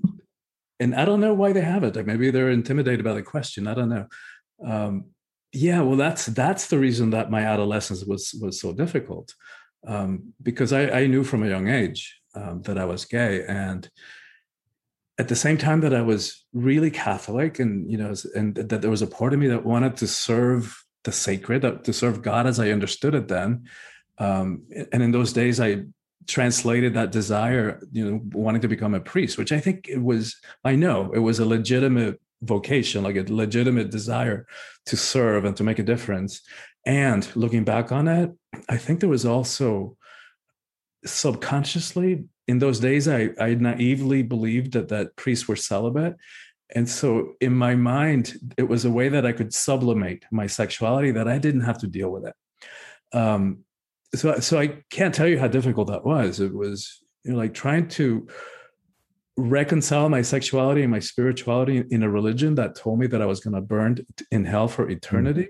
and 0.80 0.95
I 0.95 1.04
don't 1.04 1.21
know 1.21 1.35
why 1.35 1.52
they 1.52 1.61
haven't. 1.61 1.95
Like 1.95 2.06
maybe 2.06 2.30
they're 2.30 2.50
intimidated 2.50 3.04
by 3.04 3.12
the 3.12 3.23
question. 3.23 3.66
I 3.66 3.75
don't 3.75 3.90
know. 3.90 4.06
Um, 4.64 5.04
yeah 5.56 5.80
well 5.80 5.97
that's 5.97 6.26
that's 6.26 6.66
the 6.66 6.78
reason 6.78 7.11
that 7.11 7.30
my 7.30 7.40
adolescence 7.40 8.04
was 8.04 8.35
was 8.42 8.61
so 8.61 8.73
difficult 8.73 9.35
um, 9.86 10.34
because 10.42 10.72
I, 10.72 10.88
I, 10.90 11.06
knew 11.06 11.22
from 11.24 11.42
a 11.42 11.48
young 11.48 11.68
age 11.68 12.20
um, 12.34 12.62
that 12.62 12.78
i 12.78 12.84
was 12.84 13.04
gay 13.04 13.44
and 13.46 13.88
at 15.18 15.28
the 15.28 15.36
same 15.36 15.58
time 15.58 15.80
that 15.80 15.94
i 15.94 16.02
was 16.02 16.44
really 16.52 16.90
catholic 16.90 17.58
and 17.58 17.90
you 17.90 17.98
know 17.98 18.14
and 18.34 18.54
that 18.56 18.82
there 18.82 18.90
was 18.90 19.02
a 19.02 19.06
part 19.06 19.32
of 19.32 19.38
me 19.38 19.48
that 19.48 19.64
wanted 19.64 19.96
to 19.98 20.06
serve 20.06 20.82
the 21.04 21.12
sacred 21.12 21.64
uh, 21.64 21.72
to 21.72 21.92
serve 21.92 22.22
god 22.22 22.46
as 22.46 22.58
i 22.60 22.70
understood 22.70 23.14
it 23.14 23.28
then 23.28 23.64
um, 24.18 24.62
and 24.92 25.02
in 25.02 25.12
those 25.12 25.32
days 25.32 25.60
i 25.60 25.82
translated 26.26 26.94
that 26.94 27.12
desire 27.12 27.80
you 27.92 28.10
know 28.10 28.20
wanting 28.32 28.60
to 28.60 28.68
become 28.68 28.94
a 28.94 29.00
priest 29.00 29.38
which 29.38 29.52
i 29.52 29.60
think 29.60 29.86
it 29.88 30.02
was 30.02 30.36
i 30.64 30.74
know 30.74 31.12
it 31.12 31.20
was 31.20 31.38
a 31.38 31.46
legitimate 31.46 32.20
vocation, 32.42 33.02
like 33.02 33.16
a 33.16 33.24
legitimate 33.32 33.90
desire 33.90 34.46
to 34.86 34.96
serve 34.96 35.44
and 35.44 35.56
to 35.56 35.64
make 35.64 35.78
a 35.78 35.82
difference. 35.82 36.42
And 36.86 37.28
looking 37.36 37.64
back 37.64 37.92
on 37.92 38.08
it, 38.08 38.32
I 38.68 38.78
think 38.78 39.00
there 39.00 39.08
was 39.08 39.26
also 39.26 39.96
subconsciously 41.04 42.25
in 42.49 42.58
those 42.58 42.80
days 42.80 43.08
I, 43.08 43.30
I 43.40 43.54
naively 43.54 44.22
believed 44.22 44.72
that 44.72 44.88
that 44.88 45.16
priests 45.16 45.49
were 45.49 45.56
celibate. 45.56 46.16
And 46.75 46.88
so 46.88 47.34
in 47.40 47.54
my 47.54 47.75
mind, 47.75 48.34
it 48.56 48.64
was 48.64 48.84
a 48.84 48.90
way 48.90 49.08
that 49.08 49.26
I 49.26 49.32
could 49.32 49.52
sublimate 49.52 50.25
my 50.30 50.46
sexuality 50.46 51.10
that 51.12 51.28
I 51.28 51.38
didn't 51.38 51.62
have 51.62 51.78
to 51.78 51.86
deal 51.86 52.10
with 52.10 52.26
it. 52.26 52.34
Um, 53.16 53.64
so, 54.14 54.38
so 54.40 54.58
I 54.58 54.78
can't 54.90 55.14
tell 55.14 55.28
you 55.28 55.38
how 55.38 55.49
difficult 55.49 55.88
that 55.88 56.04
was. 56.04 56.40
It 56.40 56.54
was 56.54 57.02
you 57.25 57.32
know, 57.32 57.38
like 57.38 57.54
trying 57.54 57.88
to 57.88 58.28
reconcile 59.36 60.08
my 60.08 60.22
sexuality 60.22 60.82
and 60.82 60.90
my 60.90 60.99
spirituality 60.99 61.84
in 61.90 62.02
a 62.02 62.08
religion 62.08 62.54
that 62.54 62.75
told 62.75 62.99
me 62.99 63.06
that 63.08 63.20
I 63.20 63.26
was 63.26 63.40
going 63.40 63.54
to 63.54 63.60
burn 63.60 63.99
in 64.30 64.44
hell 64.44 64.68
for 64.68 64.88
eternity. 64.88 65.49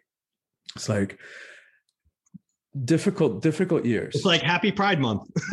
It's 0.74 0.88
like 0.88 1.18
difficult, 2.84 3.42
difficult 3.42 3.84
years. 3.84 4.14
It's 4.14 4.24
like 4.24 4.42
Happy 4.42 4.72
Pride 4.72 5.00
Month. 5.00 5.28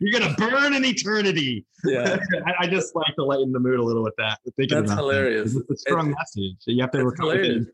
You're 0.00 0.12
gonna 0.12 0.34
burn 0.36 0.74
in 0.74 0.84
eternity. 0.84 1.64
Yeah, 1.84 2.18
I, 2.46 2.64
I, 2.64 2.66
just 2.66 2.94
like 2.94 3.14
to 3.16 3.24
lighten 3.24 3.52
the 3.52 3.60
mood 3.60 3.78
a 3.78 3.82
little 3.82 4.02
with 4.02 4.14
that. 4.18 4.38
That's 4.56 4.92
hilarious. 4.92 5.54
That. 5.54 5.64
It's 5.68 5.70
a 5.70 5.76
strong 5.88 6.10
it's, 6.10 6.36
message. 6.36 6.56
You 6.66 6.80
have 6.82 6.90
to 6.92 7.04
recover 7.04 7.38
it 7.40 7.66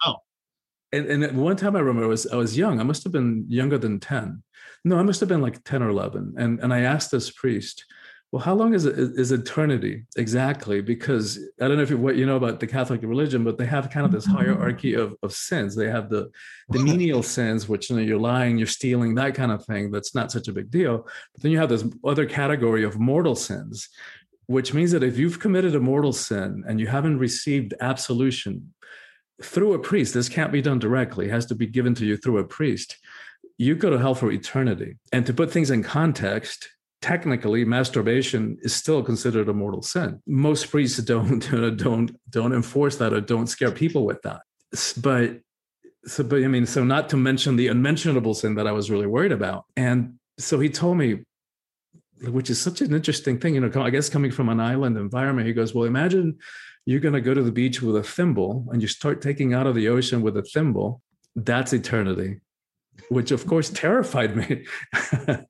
And, 0.92 1.06
and 1.06 1.36
one 1.38 1.56
time 1.56 1.76
I 1.76 1.80
remember 1.80 2.04
I 2.04 2.08
was 2.08 2.26
I 2.26 2.36
was 2.36 2.56
young. 2.58 2.80
I 2.80 2.82
must 2.82 3.04
have 3.04 3.12
been 3.12 3.46
younger 3.48 3.78
than 3.78 4.00
ten, 4.00 4.42
no, 4.84 4.98
I 4.98 5.02
must 5.02 5.20
have 5.20 5.28
been 5.28 5.42
like 5.42 5.62
10 5.64 5.82
or 5.82 5.88
11. 5.88 6.34
And, 6.36 6.60
and 6.60 6.74
I 6.74 6.80
asked 6.80 7.10
this 7.10 7.30
priest, 7.30 7.84
well, 8.32 8.40
how 8.40 8.54
long 8.54 8.72
is, 8.72 8.86
it, 8.86 8.98
is 8.98 9.30
eternity 9.30 10.04
exactly? 10.16 10.80
Because 10.80 11.38
I 11.60 11.68
don't 11.68 11.76
know 11.76 11.82
if 11.82 11.90
you, 11.90 11.98
what 11.98 12.16
you 12.16 12.24
know 12.24 12.36
about 12.36 12.60
the 12.60 12.66
Catholic 12.66 13.02
religion, 13.02 13.44
but 13.44 13.58
they 13.58 13.66
have 13.66 13.90
kind 13.90 14.06
of 14.06 14.12
this 14.12 14.24
hierarchy 14.24 14.94
of, 14.94 15.14
of 15.22 15.34
sins. 15.34 15.76
They 15.76 15.90
have 15.90 16.08
the, 16.08 16.30
the 16.70 16.78
venial 16.78 17.22
sins, 17.22 17.68
which 17.68 17.90
you 17.90 17.96
know, 17.96 18.02
you're 18.02 18.18
lying, 18.18 18.56
you're 18.56 18.66
stealing, 18.66 19.14
that 19.16 19.34
kind 19.34 19.52
of 19.52 19.62
thing. 19.66 19.90
That's 19.90 20.14
not 20.14 20.32
such 20.32 20.48
a 20.48 20.52
big 20.52 20.70
deal. 20.70 21.06
But 21.34 21.42
then 21.42 21.52
you 21.52 21.58
have 21.58 21.68
this 21.68 21.84
other 22.06 22.24
category 22.24 22.84
of 22.84 22.98
mortal 22.98 23.34
sins, 23.34 23.90
which 24.46 24.72
means 24.72 24.92
that 24.92 25.02
if 25.02 25.18
you've 25.18 25.38
committed 25.38 25.74
a 25.74 25.80
mortal 25.80 26.14
sin 26.14 26.64
and 26.66 26.80
you 26.80 26.86
haven't 26.86 27.18
received 27.18 27.74
absolution 27.82 28.72
through 29.42 29.74
a 29.74 29.78
priest, 29.78 30.14
this 30.14 30.30
can't 30.30 30.52
be 30.52 30.62
done 30.62 30.78
directly, 30.78 31.26
it 31.26 31.32
has 31.32 31.44
to 31.46 31.54
be 31.54 31.66
given 31.66 31.94
to 31.96 32.06
you 32.06 32.16
through 32.16 32.38
a 32.38 32.44
priest 32.44 32.96
you 33.58 33.76
go 33.76 33.90
to 33.90 33.98
hell 33.98 34.14
for 34.14 34.32
eternity. 34.32 34.96
And 35.12 35.24
to 35.26 35.32
put 35.32 35.50
things 35.50 35.70
in 35.70 35.84
context, 35.84 36.68
technically 37.02 37.64
masturbation 37.64 38.56
is 38.62 38.74
still 38.74 39.02
considered 39.02 39.48
a 39.48 39.52
mortal 39.52 39.82
sin. 39.82 40.22
Most 40.26 40.70
priests 40.70 40.98
don't 40.98 41.40
don't 41.76 42.16
don't 42.30 42.54
enforce 42.54 42.96
that 42.96 43.12
or 43.12 43.20
don't 43.20 43.48
scare 43.48 43.70
people 43.70 44.06
with 44.06 44.22
that. 44.22 44.40
But 45.02 45.40
so 46.06 46.24
but 46.24 46.42
I 46.42 46.48
mean 46.48 46.64
so 46.64 46.82
not 46.84 47.10
to 47.10 47.16
mention 47.16 47.56
the 47.56 47.68
unmentionable 47.68 48.34
sin 48.34 48.54
that 48.54 48.66
I 48.66 48.72
was 48.72 48.90
really 48.90 49.06
worried 49.06 49.32
about. 49.32 49.64
And 49.76 50.14
so 50.38 50.58
he 50.58 50.70
told 50.70 50.96
me 50.96 51.24
which 52.28 52.50
is 52.50 52.60
such 52.60 52.80
an 52.80 52.94
interesting 52.94 53.36
thing, 53.40 53.56
you 53.56 53.60
know, 53.60 53.82
I 53.82 53.90
guess 53.90 54.08
coming 54.08 54.30
from 54.30 54.48
an 54.48 54.60
island 54.60 54.96
environment, 54.96 55.48
he 55.48 55.52
goes, 55.52 55.74
well, 55.74 55.86
imagine 55.86 56.38
you're 56.86 57.00
going 57.00 57.14
to 57.14 57.20
go 57.20 57.34
to 57.34 57.42
the 57.42 57.50
beach 57.50 57.82
with 57.82 57.96
a 57.96 58.02
thimble 58.02 58.64
and 58.70 58.80
you 58.80 58.86
start 58.86 59.20
taking 59.20 59.54
out 59.54 59.66
of 59.66 59.74
the 59.74 59.88
ocean 59.88 60.22
with 60.22 60.36
a 60.36 60.42
thimble. 60.42 61.02
That's 61.34 61.72
eternity 61.72 62.40
which 63.08 63.30
of 63.30 63.46
course 63.46 63.70
terrified 63.70 64.36
me. 64.36 64.64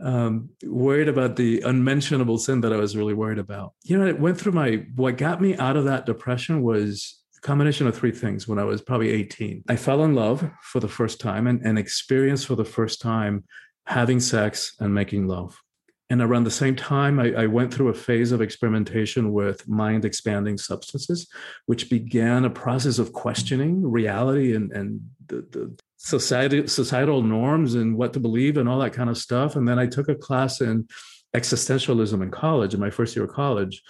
um, 0.00 0.50
worried 0.64 1.08
about 1.08 1.36
the 1.36 1.60
unmentionable 1.60 2.38
sin 2.38 2.60
that 2.62 2.72
I 2.72 2.76
was 2.76 2.96
really 2.96 3.14
worried 3.14 3.38
about. 3.38 3.74
You 3.84 3.98
know, 3.98 4.06
it 4.06 4.18
went 4.18 4.38
through 4.38 4.52
my, 4.52 4.86
what 4.96 5.18
got 5.18 5.40
me 5.40 5.56
out 5.56 5.76
of 5.76 5.84
that 5.84 6.06
depression 6.06 6.62
was 6.62 7.22
combination 7.42 7.86
of 7.86 7.96
three 7.96 8.12
things 8.12 8.48
when 8.48 8.58
I 8.58 8.64
was 8.64 8.80
probably 8.80 9.10
18. 9.10 9.64
I 9.68 9.76
fell 9.76 10.04
in 10.04 10.14
love 10.14 10.48
for 10.62 10.80
the 10.80 10.88
first 10.88 11.20
time 11.20 11.46
and, 11.46 11.60
and 11.62 11.78
experienced 11.78 12.46
for 12.46 12.54
the 12.54 12.64
first 12.64 13.00
time 13.00 13.44
having 13.86 14.20
sex 14.20 14.74
and 14.78 14.94
making 14.94 15.26
love. 15.26 15.60
And 16.08 16.20
around 16.20 16.44
the 16.44 16.50
same 16.50 16.76
time, 16.76 17.18
I, 17.18 17.32
I, 17.32 17.46
went 17.46 17.72
through 17.72 17.88
a 17.88 17.94
phase 17.94 18.32
of 18.32 18.42
experimentation 18.42 19.32
with 19.32 19.66
mind 19.66 20.04
expanding 20.04 20.58
substances, 20.58 21.26
which 21.66 21.88
began 21.88 22.44
a 22.44 22.50
process 22.50 22.98
of 22.98 23.14
questioning 23.14 23.90
reality 23.90 24.54
and, 24.54 24.70
and 24.72 25.00
the, 25.26 25.46
the 25.50 25.76
society, 26.04 26.66
societal 26.66 27.22
norms 27.22 27.74
and 27.74 27.96
what 27.96 28.12
to 28.12 28.20
believe 28.20 28.56
and 28.56 28.68
all 28.68 28.80
that 28.80 28.92
kind 28.92 29.08
of 29.08 29.16
stuff. 29.16 29.54
And 29.56 29.66
then 29.68 29.78
I 29.78 29.86
took 29.86 30.08
a 30.08 30.14
class 30.14 30.60
in 30.60 30.88
existentialism 31.34 32.20
in 32.22 32.30
college, 32.30 32.74
in 32.74 32.80
my 32.80 32.90
first 32.90 33.14
year 33.14 33.24
of 33.24 33.32
college, 33.32 33.82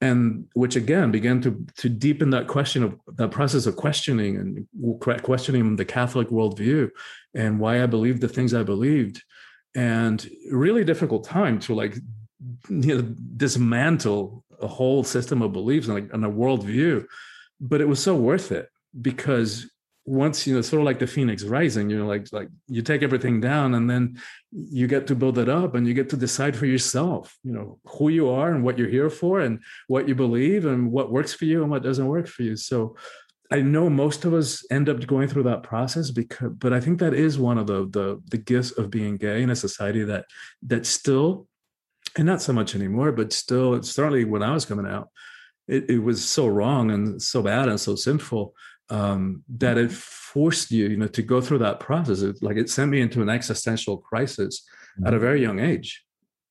and 0.00 0.46
which 0.54 0.76
again 0.76 1.10
began 1.10 1.40
to 1.40 1.66
to 1.76 1.88
deepen 1.88 2.30
that 2.30 2.46
question 2.46 2.84
of 2.84 2.94
that 3.16 3.32
process 3.32 3.66
of 3.66 3.74
questioning 3.74 4.36
and 4.36 5.22
questioning 5.22 5.76
the 5.76 5.84
Catholic 5.84 6.28
worldview 6.28 6.88
and 7.34 7.58
why 7.58 7.82
I 7.82 7.86
believed 7.86 8.20
the 8.20 8.28
things 8.28 8.54
I 8.54 8.62
believed. 8.62 9.22
and 9.74 10.18
really 10.50 10.84
difficult 10.84 11.24
time 11.24 11.58
to 11.58 11.74
like 11.74 11.94
you 12.68 12.94
know 12.94 13.02
dismantle 13.36 14.44
a 14.60 14.66
whole 14.66 15.04
system 15.04 15.42
of 15.42 15.52
beliefs 15.52 15.86
and, 15.88 15.94
like, 15.94 16.08
and 16.12 16.24
a 16.24 16.28
worldview 16.28 17.04
but 17.60 17.80
it 17.80 17.88
was 17.88 18.02
so 18.02 18.14
worth 18.16 18.50
it 18.50 18.68
because 19.08 19.70
once 20.08 20.46
you 20.46 20.54
know 20.54 20.62
sort 20.62 20.80
of 20.80 20.86
like 20.86 20.98
the 20.98 21.06
phoenix 21.06 21.44
rising 21.44 21.90
you 21.90 21.98
know 21.98 22.06
like 22.06 22.26
like 22.32 22.48
you 22.66 22.80
take 22.80 23.02
everything 23.02 23.40
down 23.40 23.74
and 23.74 23.90
then 23.90 24.18
you 24.50 24.86
get 24.86 25.06
to 25.06 25.14
build 25.14 25.38
it 25.38 25.48
up 25.48 25.74
and 25.74 25.86
you 25.86 25.92
get 25.92 26.08
to 26.08 26.16
decide 26.16 26.56
for 26.56 26.64
yourself 26.64 27.36
you 27.44 27.52
know 27.52 27.78
who 27.84 28.08
you 28.08 28.28
are 28.28 28.50
and 28.50 28.64
what 28.64 28.78
you're 28.78 28.88
here 28.88 29.10
for 29.10 29.40
and 29.40 29.60
what 29.86 30.08
you 30.08 30.14
believe 30.14 30.64
and 30.64 30.90
what 30.90 31.12
works 31.12 31.34
for 31.34 31.44
you 31.44 31.62
and 31.62 31.70
what 31.70 31.82
doesn't 31.82 32.06
work 32.06 32.26
for 32.26 32.42
you. 32.42 32.56
So 32.56 32.96
i 33.50 33.60
know 33.60 33.88
most 33.88 34.24
of 34.24 34.32
us 34.34 34.64
end 34.70 34.88
up 34.88 35.06
going 35.06 35.28
through 35.28 35.42
that 35.42 35.62
process 35.62 36.10
because 36.10 36.52
but 36.58 36.72
i 36.72 36.80
think 36.80 36.98
that 36.98 37.14
is 37.14 37.38
one 37.38 37.58
of 37.58 37.66
the 37.66 37.88
the, 37.96 38.22
the 38.30 38.36
gifts 38.38 38.72
of 38.72 38.90
being 38.90 39.16
gay 39.16 39.42
in 39.42 39.50
a 39.50 39.56
society 39.56 40.04
that 40.04 40.24
that 40.62 40.84
still 40.84 41.46
and 42.16 42.26
not 42.26 42.42
so 42.42 42.52
much 42.52 42.74
anymore 42.74 43.10
but 43.10 43.32
still 43.32 43.74
it's 43.74 43.90
certainly 43.90 44.24
when 44.24 44.42
i 44.42 44.52
was 44.52 44.66
coming 44.66 44.86
out 44.86 45.08
it, 45.66 45.88
it 45.90 45.98
was 45.98 46.24
so 46.24 46.46
wrong 46.46 46.90
and 46.90 47.22
so 47.22 47.42
bad 47.42 47.68
and 47.68 47.80
so 47.80 47.94
sinful 47.94 48.54
um, 48.90 49.42
that 49.48 49.78
it 49.78 49.92
forced 49.92 50.70
you, 50.70 50.88
you 50.88 50.96
know, 50.96 51.08
to 51.08 51.22
go 51.22 51.40
through 51.40 51.58
that 51.58 51.80
process. 51.80 52.22
It, 52.22 52.42
like 52.42 52.56
it 52.56 52.70
sent 52.70 52.90
me 52.90 53.00
into 53.00 53.22
an 53.22 53.28
existential 53.28 53.98
crisis 53.98 54.64
mm-hmm. 54.98 55.06
at 55.06 55.14
a 55.14 55.18
very 55.18 55.42
young 55.42 55.58
age. 55.58 56.04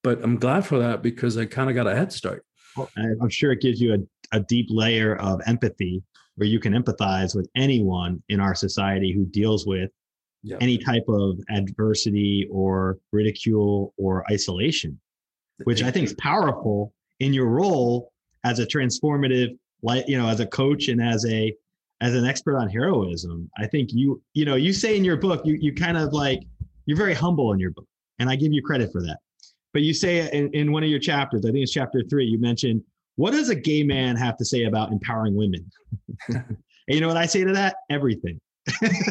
But 0.04 0.23
I'm 0.23 0.38
glad 0.38 0.65
for 0.65 0.80
that 0.80 1.02
because 1.02 1.38
I 1.38 1.45
kind 1.45 1.69
of 1.69 1.76
got 1.76 1.88
a 1.88 1.95
head 1.95 2.13
start. 2.13 2.45
Well, 2.76 2.89
I'm 2.95 3.30
sure 3.30 3.52
it 3.52 3.62
gives 3.62 3.82
you 3.82 3.95
a, 3.95 4.38
a 4.38 4.39
deep 4.41 4.67
layer 4.69 5.15
of 5.17 5.41
empathy 5.47 6.04
where 6.36 6.47
you 6.47 6.60
can 6.60 6.73
empathize 6.73 7.36
with 7.36 7.50
anyone 7.56 8.21
in 8.30 8.39
our 8.39 8.54
society 8.54 9.12
who 9.12 9.26
deals 9.26 9.65
with 9.65 9.89
yep. 10.43 10.60
any 10.62 10.78
type 10.78 11.06
of 11.10 11.39
adversity 11.50 12.47
or 12.52 13.00
ridicule 13.12 13.93
or 13.97 14.23
isolation, 14.32 15.00
which 15.63 15.82
I 15.82 15.89
think 15.89 16.06
is 16.06 16.13
powerful 16.15 16.93
in 17.19 17.34
your 17.34 17.47
role 17.47 18.12
as 18.43 18.60
a 18.60 18.67
transformative, 18.67 19.58
like 19.82 20.08
you 20.08 20.17
know, 20.17 20.28
as 20.30 20.39
a 20.39 20.45
coach 20.45 20.88
and 20.88 21.02
as 21.02 21.26
a 21.26 21.54
as 22.02 22.14
an 22.14 22.26
expert 22.26 22.58
on 22.58 22.70
heroism, 22.70 23.50
I 23.58 23.68
think 23.68 23.90
you, 23.92 24.22
you 24.34 24.46
know, 24.46 24.56
you 24.56 24.74
say 24.74 24.96
in 24.96 25.04
your 25.04 25.18
book, 25.18 25.42
you, 25.46 25.58
you 25.60 25.74
kind 25.74 25.98
of 25.98 26.14
like, 26.14 26.42
you're 26.86 26.98
very 26.98 27.14
humble 27.14 27.52
in 27.54 27.60
your 27.60 27.72
book, 27.72 27.88
and 28.20 28.30
I 28.30 28.36
give 28.36 28.54
you 28.54 28.62
credit 28.62 28.92
for 28.92 29.02
that. 29.02 29.18
But 29.74 29.82
you 29.82 29.94
say 29.94 30.32
in, 30.32 30.52
in 30.54 30.72
one 30.72 30.84
of 30.84 30.90
your 30.90 31.00
chapters, 31.00 31.46
I 31.46 31.52
think 31.52 31.64
it's 31.64 31.72
chapter 31.72 32.04
three, 32.10 32.26
you 32.26 32.40
mentioned, 32.40 32.82
what 33.16 33.32
does 33.32 33.50
a 33.50 33.56
gay 33.56 33.84
man 33.84 34.16
have 34.16 34.38
to 34.38 34.46
say 34.46 34.66
about 34.66 34.92
empowering 34.92 35.36
women? 35.36 35.70
and 36.30 36.46
you 36.88 37.02
know 37.02 37.08
what 37.08 37.18
I 37.18 37.26
say 37.26 37.44
to 37.44 37.54
that? 37.54 37.78
Everything. 37.90 38.40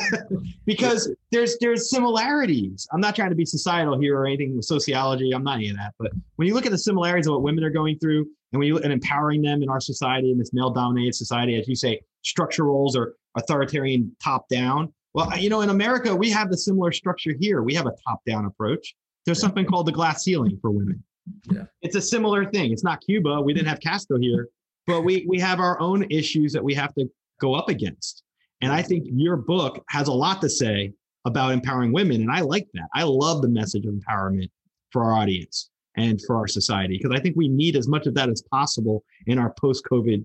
because 0.66 1.10
there's 1.32 1.56
there's 1.60 1.90
similarities. 1.90 2.86
I'm 2.92 3.00
not 3.00 3.16
trying 3.16 3.30
to 3.30 3.36
be 3.36 3.46
societal 3.46 3.98
here 3.98 4.18
or 4.18 4.26
anything 4.26 4.54
with 4.54 4.66
sociology. 4.66 5.32
I'm 5.32 5.42
not 5.42 5.56
any 5.56 5.70
of 5.70 5.76
that. 5.76 5.94
But 5.98 6.12
when 6.36 6.46
you 6.46 6.54
look 6.54 6.66
at 6.66 6.72
the 6.72 6.78
similarities 6.78 7.26
of 7.26 7.34
what 7.34 7.42
women 7.42 7.64
are 7.64 7.70
going 7.70 7.98
through, 7.98 8.28
and 8.52 8.58
when 8.58 8.68
you 8.68 8.78
and 8.78 8.92
empowering 8.92 9.42
them 9.42 9.62
in 9.62 9.68
our 9.68 9.80
society 9.80 10.30
in 10.30 10.38
this 10.38 10.52
male-dominated 10.52 11.14
society, 11.14 11.58
as 11.58 11.66
you 11.68 11.74
say, 11.74 12.00
structure 12.26 12.64
roles 12.64 12.96
are 12.96 13.14
authoritarian 13.36 14.14
top-down. 14.22 14.92
Well, 15.14 15.36
you 15.38 15.48
know, 15.48 15.62
in 15.62 15.70
America, 15.70 16.14
we 16.14 16.30
have 16.30 16.50
the 16.50 16.58
similar 16.58 16.92
structure 16.92 17.34
here. 17.38 17.62
We 17.62 17.74
have 17.74 17.86
a 17.86 17.92
top-down 18.06 18.44
approach. 18.44 18.94
There's 19.24 19.40
something 19.40 19.64
called 19.64 19.86
the 19.86 19.92
glass 19.92 20.24
ceiling 20.24 20.58
for 20.60 20.70
women. 20.70 21.02
Yeah. 21.50 21.64
It's 21.82 21.96
a 21.96 22.02
similar 22.02 22.44
thing. 22.50 22.72
It's 22.72 22.84
not 22.84 23.00
Cuba. 23.00 23.40
We 23.40 23.54
didn't 23.54 23.68
have 23.68 23.80
Castro 23.80 24.18
here, 24.18 24.48
but 24.86 25.02
we 25.02 25.24
we 25.28 25.40
have 25.40 25.58
our 25.58 25.80
own 25.80 26.06
issues 26.10 26.52
that 26.52 26.62
we 26.62 26.74
have 26.74 26.94
to 26.94 27.10
go 27.40 27.54
up 27.54 27.68
against. 27.68 28.22
And 28.60 28.72
I 28.72 28.82
think 28.82 29.06
your 29.10 29.36
book 29.36 29.84
has 29.88 30.08
a 30.08 30.12
lot 30.12 30.40
to 30.42 30.48
say 30.48 30.92
about 31.24 31.52
empowering 31.52 31.92
women. 31.92 32.20
And 32.20 32.30
I 32.30 32.40
like 32.40 32.68
that. 32.74 32.88
I 32.94 33.02
love 33.02 33.42
the 33.42 33.48
message 33.48 33.84
of 33.86 33.94
empowerment 33.94 34.50
for 34.92 35.04
our 35.04 35.12
audience 35.12 35.70
and 35.96 36.20
for 36.22 36.36
our 36.36 36.46
society 36.46 36.98
because 36.98 37.18
I 37.18 37.20
think 37.20 37.36
we 37.36 37.48
need 37.48 37.74
as 37.74 37.88
much 37.88 38.06
of 38.06 38.14
that 38.14 38.28
as 38.28 38.42
possible 38.50 39.02
in 39.26 39.38
our 39.38 39.52
post 39.60 39.84
COVID 39.90 40.24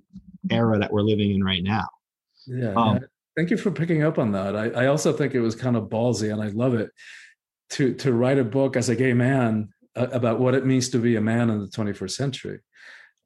era 0.49 0.80
that 0.80 0.91
we're 0.91 1.01
living 1.01 1.32
in 1.32 1.43
right 1.43 1.63
now. 1.63 1.88
Yeah. 2.47 2.73
Um, 2.73 2.99
Thank 3.36 3.49
you 3.49 3.58
for 3.58 3.71
picking 3.71 4.04
up 4.04 4.19
on 4.19 4.34
that. 4.34 4.56
I, 4.56 4.69
I 4.84 4.88
also 4.88 5.13
think 5.13 5.34
it 5.34 5.39
was 5.39 5.56
kind 5.56 5.77
of 5.77 5.86
ballsy 5.86 6.34
and 6.34 6.41
I 6.41 6.47
love 6.47 6.73
it 6.73 6.89
to, 7.71 7.93
to 7.95 8.12
write 8.12 8.38
a 8.38 8.43
book 8.43 8.75
as 8.75 8.89
a 8.89 8.95
gay 8.95 9.13
man 9.13 9.69
uh, 9.95 10.08
about 10.12 10.39
what 10.39 10.54
it 10.54 10.65
means 10.65 10.89
to 10.89 10.99
be 10.99 11.15
a 11.15 11.21
man 11.21 11.49
in 11.49 11.62
the 11.62 11.67
21st 11.67 12.12
century. 12.12 12.60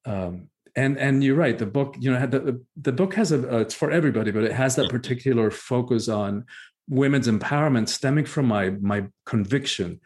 Um, 0.06 0.50
and 0.76 0.98
and 0.98 1.24
you're 1.24 1.36
right 1.36 1.58
the 1.58 1.66
book 1.66 1.96
you 2.00 2.12
know 2.12 2.20
had 2.20 2.32
the, 2.32 2.62
the 2.82 2.92
book 2.92 3.14
has 3.16 3.32
a 3.32 3.56
uh, 3.56 3.60
it's 3.60 3.74
for 3.74 3.92
everybody 3.92 4.32
but 4.32 4.44
it 4.44 4.52
has 4.52 4.76
that 4.76 4.90
particular 4.90 5.50
focus 5.50 6.10
on 6.10 6.46
women's 6.90 7.28
empowerment 7.28 7.88
stemming 7.88 8.26
from 8.26 8.46
my 8.46 8.72
my 8.82 9.06
conviction 9.26 10.00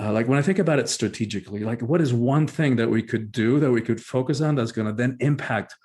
uh, 0.00 0.12
like 0.12 0.26
when 0.26 0.38
i 0.38 0.42
think 0.42 0.58
about 0.58 0.78
it 0.78 0.88
strategically 0.88 1.60
like 1.60 1.82
what 1.82 2.00
is 2.00 2.12
one 2.12 2.46
thing 2.46 2.76
that 2.76 2.88
we 2.88 3.02
could 3.02 3.30
do 3.30 3.60
that 3.60 3.70
we 3.70 3.82
could 3.82 4.02
focus 4.02 4.40
on 4.40 4.54
that's 4.54 4.72
going 4.72 4.86
to 4.86 4.94
then 4.94 5.16
impact 5.20 5.76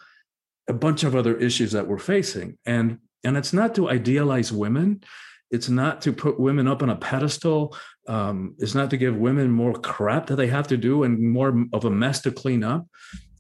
a 0.68 0.74
bunch 0.74 1.04
of 1.04 1.16
other 1.16 1.36
issues 1.38 1.72
that 1.74 1.88
we're 1.88 1.98
facing. 1.98 2.58
And 2.66 3.00
and 3.24 3.38
it's 3.38 3.54
not 3.54 3.74
to 3.76 3.90
idealize 3.90 4.52
women. 4.52 5.04
It's 5.50 5.70
not 5.70 6.02
to 6.02 6.12
put 6.12 6.40
women 6.40 6.68
up 6.68 6.82
on 6.84 6.90
a 6.90 6.96
pedestal. 6.96 7.76
Um, 8.08 8.56
it's 8.58 8.76
not 8.76 8.90
to 8.90 8.98
give 8.98 9.16
women 9.16 9.50
more 9.52 9.74
crap 9.74 10.28
that 10.28 10.36
they 10.36 10.48
have 10.48 10.68
to 10.68 10.78
do 10.78 11.04
and 11.04 11.22
more 11.22 11.54
of 11.72 11.86
a 11.86 11.90
mess 11.90 12.22
to 12.22 12.32
clean 12.32 12.64
up. 12.64 12.88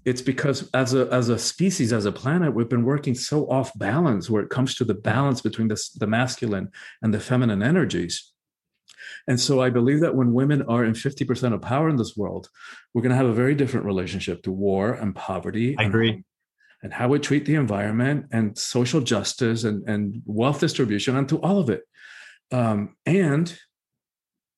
It's 0.06 0.22
because 0.22 0.70
as 0.74 0.94
a 0.94 1.08
as 1.12 1.30
a 1.30 1.40
species 1.40 1.94
as 1.94 2.06
a 2.06 2.12
planet 2.12 2.54
we've 2.54 2.70
been 2.70 2.84
working 2.84 3.16
so 3.16 3.50
off 3.50 3.72
balance 3.78 4.30
where 4.30 4.44
it 4.44 4.50
comes 4.50 4.76
to 4.76 4.86
the 4.86 4.94
balance 4.94 5.42
between 5.42 5.70
the, 5.70 5.82
the 5.96 6.08
masculine 6.08 6.70
and 7.02 7.14
the 7.14 7.20
feminine 7.20 7.64
energies. 7.64 8.32
And 9.28 9.40
so 9.40 9.62
i 9.62 9.70
believe 9.70 10.02
that 10.02 10.16
when 10.16 10.34
women 10.34 10.64
are 10.64 10.84
in 10.84 10.94
50% 10.94 11.54
of 11.54 11.62
power 11.62 11.88
in 11.90 11.96
this 11.96 12.18
world 12.18 12.50
we're 12.94 13.02
going 13.02 13.12
to 13.12 13.16
have 13.16 13.26
a 13.26 13.34
very 13.34 13.56
different 13.56 13.86
relationship 13.86 14.44
to 14.44 14.52
war 14.52 14.92
and 14.92 15.16
poverty 15.16 15.76
i 15.78 15.84
agree 15.84 16.24
and 16.84 16.94
how 16.94 17.08
we 17.08 17.18
treat 17.18 17.46
the 17.46 17.56
environment 17.56 18.28
and 18.32 18.58
social 18.58 19.02
justice 19.02 19.64
and, 19.64 19.88
and 19.90 20.22
wealth 20.26 20.60
distribution 20.60 21.16
and 21.16 21.28
to 21.30 21.40
all 21.42 21.58
of 21.58 21.70
it. 21.70 21.84
Um, 22.52 22.96
and 23.06 23.58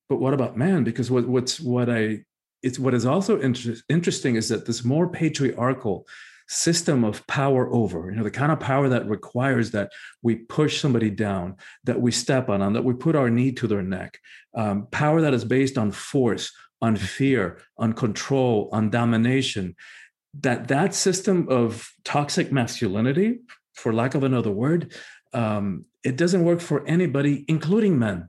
but 0.08 0.20
what 0.20 0.34
about 0.34 0.56
man? 0.56 0.84
Because 0.84 1.10
what, 1.10 1.26
what's 1.26 1.58
what 1.58 1.88
i 1.88 2.24
it's 2.62 2.78
what 2.78 2.94
is 2.94 3.06
also 3.06 3.38
inter- 3.38 3.76
interesting 3.88 4.34
is 4.34 4.48
that 4.48 4.66
this 4.66 4.84
more 4.84 5.08
patriarchal 5.08 6.06
system 6.48 7.04
of 7.04 7.26
power 7.26 7.72
over 7.72 8.10
you 8.10 8.16
know 8.16 8.22
the 8.22 8.30
kind 8.30 8.52
of 8.52 8.60
power 8.60 8.88
that 8.88 9.08
requires 9.08 9.72
that 9.72 9.90
we 10.22 10.36
push 10.36 10.80
somebody 10.80 11.10
down 11.10 11.56
that 11.84 12.00
we 12.00 12.10
step 12.12 12.48
on, 12.48 12.60
them, 12.60 12.72
that 12.72 12.84
we 12.84 12.94
put 12.94 13.16
our 13.16 13.30
knee 13.30 13.52
to 13.52 13.66
their 13.66 13.82
neck 13.82 14.18
um, 14.54 14.86
power 14.90 15.20
that 15.20 15.34
is 15.34 15.44
based 15.44 15.76
on 15.76 15.90
force 15.90 16.52
on 16.80 16.96
fear 16.96 17.58
on 17.78 17.92
control 17.92 18.68
on 18.72 18.90
domination 18.90 19.74
that 20.40 20.68
that 20.68 20.94
system 20.94 21.46
of 21.48 21.90
toxic 22.04 22.52
masculinity 22.52 23.40
for 23.74 23.92
lack 23.92 24.14
of 24.14 24.22
another 24.22 24.50
word 24.50 24.94
um, 25.32 25.84
it 26.04 26.16
doesn't 26.16 26.44
work 26.44 26.60
for 26.60 26.86
anybody 26.86 27.44
including 27.48 27.98
men 27.98 28.28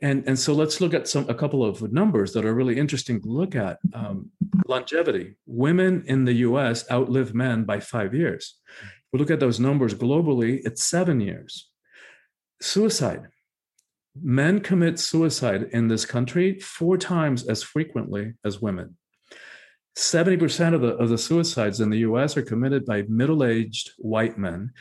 and, 0.00 0.24
and 0.26 0.38
so 0.38 0.52
let's 0.54 0.80
look 0.80 0.94
at 0.94 1.08
some 1.08 1.28
a 1.28 1.34
couple 1.34 1.64
of 1.64 1.92
numbers 1.92 2.32
that 2.32 2.44
are 2.44 2.54
really 2.54 2.78
interesting 2.78 3.20
to 3.22 3.28
look 3.28 3.56
at. 3.56 3.78
Um, 3.92 4.30
longevity. 4.66 5.36
Women 5.46 6.04
in 6.06 6.24
the 6.24 6.34
US 6.34 6.88
outlive 6.90 7.34
men 7.34 7.64
by 7.64 7.80
five 7.80 8.14
years. 8.14 8.58
we 9.12 9.18
look 9.18 9.30
at 9.30 9.40
those 9.40 9.58
numbers 9.58 9.94
globally, 9.94 10.60
it's 10.64 10.84
seven 10.84 11.20
years. 11.20 11.70
Suicide. 12.60 13.28
Men 14.20 14.60
commit 14.60 14.98
suicide 14.98 15.68
in 15.72 15.88
this 15.88 16.04
country 16.04 16.58
four 16.60 16.96
times 16.96 17.46
as 17.46 17.62
frequently 17.62 18.34
as 18.44 18.60
women. 18.60 18.97
70% 19.98 20.74
of 20.74 20.80
the, 20.80 20.94
of 20.94 21.08
the 21.08 21.18
suicides 21.18 21.80
in 21.80 21.90
the 21.90 21.98
US 21.98 22.36
are 22.36 22.42
committed 22.42 22.86
by 22.86 23.02
middle 23.08 23.42
aged 23.44 23.90
white 23.98 24.38
men 24.38 24.72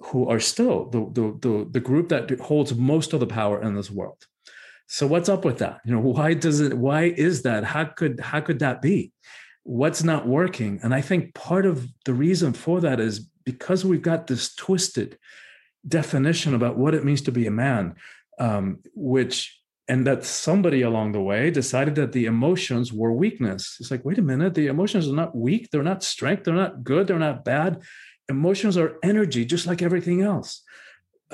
who 0.00 0.28
are 0.28 0.40
still 0.40 0.90
the, 0.90 1.08
the, 1.12 1.38
the, 1.40 1.68
the 1.70 1.80
group 1.80 2.08
that 2.08 2.28
holds 2.40 2.74
most 2.74 3.12
of 3.12 3.20
the 3.20 3.26
power 3.26 3.62
in 3.62 3.76
this 3.76 3.90
world. 3.90 4.26
So 4.88 5.06
what's 5.06 5.28
up 5.28 5.44
with 5.44 5.58
that? 5.58 5.80
You 5.84 5.94
know, 5.94 6.00
why 6.00 6.34
does 6.34 6.60
it 6.60 6.74
why 6.74 7.04
is 7.04 7.42
that? 7.42 7.64
How 7.64 7.84
could 7.84 8.20
how 8.20 8.40
could 8.40 8.58
that 8.58 8.82
be? 8.82 9.12
What's 9.62 10.02
not 10.02 10.26
working? 10.26 10.80
And 10.82 10.92
I 10.92 11.00
think 11.00 11.34
part 11.34 11.64
of 11.64 11.88
the 12.04 12.12
reason 12.12 12.52
for 12.52 12.80
that 12.80 13.00
is 13.00 13.20
because 13.44 13.84
we've 13.84 14.02
got 14.02 14.26
this 14.26 14.54
twisted 14.54 15.18
definition 15.86 16.54
about 16.54 16.76
what 16.76 16.94
it 16.94 17.04
means 17.04 17.22
to 17.22 17.32
be 17.32 17.46
a 17.46 17.50
man, 17.50 17.94
um, 18.38 18.80
which 18.94 19.58
and 19.88 20.06
that 20.06 20.24
somebody 20.24 20.82
along 20.82 21.12
the 21.12 21.20
way 21.20 21.50
decided 21.50 21.94
that 21.96 22.12
the 22.12 22.24
emotions 22.24 22.92
were 22.92 23.12
weakness. 23.12 23.76
It's 23.80 23.90
like, 23.90 24.04
wait 24.04 24.18
a 24.18 24.22
minute, 24.22 24.54
the 24.54 24.68
emotions 24.68 25.08
are 25.08 25.14
not 25.14 25.36
weak, 25.36 25.70
they're 25.70 25.82
not 25.82 26.02
strength, 26.02 26.44
they're 26.44 26.54
not 26.54 26.82
good, 26.82 27.06
they're 27.06 27.18
not 27.18 27.44
bad. 27.44 27.82
Emotions 28.28 28.78
are 28.78 28.96
energy, 29.02 29.44
just 29.44 29.66
like 29.66 29.82
everything 29.82 30.22
else 30.22 30.62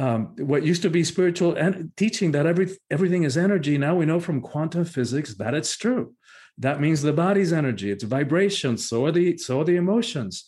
um, 0.00 0.34
what 0.38 0.62
used 0.62 0.82
to 0.82 0.90
be 0.90 1.04
spiritual 1.04 1.54
and 1.54 1.94
teaching 1.96 2.32
that 2.32 2.46
every, 2.46 2.70
everything 2.90 3.24
is 3.24 3.36
energy 3.36 3.76
now 3.76 3.94
we 3.94 4.06
know 4.06 4.20
from 4.20 4.40
quantum 4.40 4.84
physics 4.84 5.34
that 5.34 5.54
it's 5.54 5.76
true 5.76 6.14
that 6.58 6.80
means 6.80 7.02
the 7.02 7.12
body's 7.12 7.52
energy 7.52 7.90
it's 7.90 8.04
vibrations, 8.04 8.88
so 8.88 9.06
are 9.06 9.12
the 9.12 9.36
so 9.36 9.60
are 9.60 9.64
the 9.64 9.76
emotions 9.76 10.44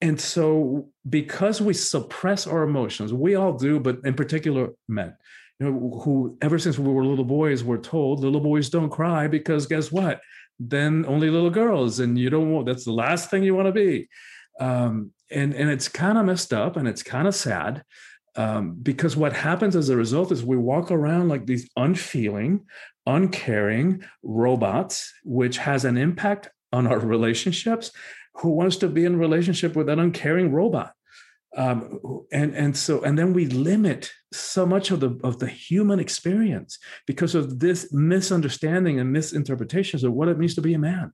and 0.00 0.20
so 0.20 0.88
because 1.08 1.60
we 1.60 1.72
suppress 1.72 2.46
our 2.46 2.62
emotions 2.62 3.12
we 3.12 3.34
all 3.34 3.52
do 3.52 3.80
but 3.80 3.98
in 4.04 4.14
particular 4.14 4.70
men 4.88 5.16
you 5.60 5.70
know, 5.70 6.00
who 6.04 6.36
ever 6.40 6.58
since 6.58 6.78
we 6.78 6.92
were 6.92 7.04
little 7.04 7.24
boys 7.24 7.64
were 7.64 7.78
told 7.78 8.20
little 8.20 8.40
boys 8.40 8.70
don't 8.70 8.90
cry 8.90 9.26
because 9.26 9.66
guess 9.66 9.90
what? 9.90 10.20
Then 10.60 11.04
only 11.06 11.30
little 11.30 11.50
girls, 11.50 12.00
and 12.00 12.18
you 12.18 12.30
don't 12.30 12.50
want 12.50 12.66
that's 12.66 12.84
the 12.84 12.92
last 12.92 13.30
thing 13.30 13.42
you 13.42 13.54
want 13.54 13.66
to 13.66 13.72
be. 13.72 14.08
Um, 14.60 15.12
and 15.30 15.54
and 15.54 15.70
it's 15.70 15.88
kind 15.88 16.18
of 16.18 16.26
messed 16.26 16.52
up 16.52 16.76
and 16.76 16.88
it's 16.88 17.02
kind 17.02 17.28
of 17.28 17.34
sad 17.34 17.84
um, 18.36 18.76
because 18.80 19.16
what 19.16 19.32
happens 19.32 19.74
as 19.74 19.88
a 19.88 19.96
result 19.96 20.30
is 20.30 20.44
we 20.44 20.56
walk 20.56 20.90
around 20.90 21.28
like 21.28 21.44
these 21.44 21.68
unfeeling, 21.76 22.66
uncaring 23.04 24.04
robots, 24.22 25.12
which 25.24 25.58
has 25.58 25.84
an 25.84 25.96
impact 25.96 26.48
on 26.72 26.86
our 26.86 26.98
relationships. 27.14 27.90
Who 28.36 28.50
wants 28.50 28.76
to 28.76 28.88
be 28.88 29.04
in 29.04 29.18
relationship 29.18 29.74
with 29.74 29.88
an 29.88 29.98
uncaring 29.98 30.52
robot? 30.52 30.92
Um, 31.56 31.98
and 32.30 32.54
and 32.54 32.76
so 32.76 33.02
and 33.02 33.18
then 33.18 33.32
we 33.32 33.46
limit 33.46 34.12
so 34.32 34.66
much 34.66 34.90
of 34.90 35.00
the 35.00 35.18
of 35.24 35.38
the 35.38 35.46
human 35.46 35.98
experience 35.98 36.78
because 37.06 37.34
of 37.34 37.58
this 37.58 37.92
misunderstanding 37.92 39.00
and 39.00 39.12
misinterpretations 39.12 40.04
of 40.04 40.12
what 40.12 40.28
it 40.28 40.38
means 40.38 40.54
to 40.56 40.60
be 40.60 40.74
a 40.74 40.78
man. 40.78 41.12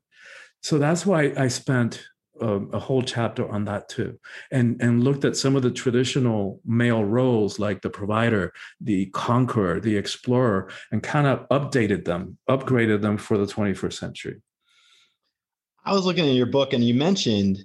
So 0.63 0.79
that's 0.79 1.07
why 1.07 1.33
I 1.37 1.49
spent 1.49 2.05
a, 2.41 2.49
a, 2.49 2.79
whole 2.79 3.03
chapter 3.03 3.49
on 3.49 3.65
that 3.67 3.89
too 3.89 4.19
and 4.51 4.81
and 4.81 5.05
looked 5.05 5.25
at 5.25 5.37
some 5.37 5.55
of 5.57 5.63
the 5.63 5.71
traditional 5.71 6.61
male 6.65 7.05
roles 7.05 7.59
like 7.59 7.81
the 7.81 7.91
provider 7.91 8.53
the 8.81 9.07
conqueror 9.07 9.81
the 9.81 9.97
explorer 9.97 10.69
and 10.91 11.03
kind 11.03 11.27
of 11.27 11.49
updated 11.49 12.05
them 12.05 12.37
upgraded 12.51 13.03
them 13.03 13.17
for 13.17 13.39
the 13.39 13.47
21st 13.47 13.93
century 13.93 14.43
i 15.85 15.93
was 15.93 16.05
looking 16.05 16.27
at 16.27 16.35
your 16.35 16.47
book 16.47 16.73
and 16.73 16.83
you 16.83 16.95
mentioned 16.95 17.65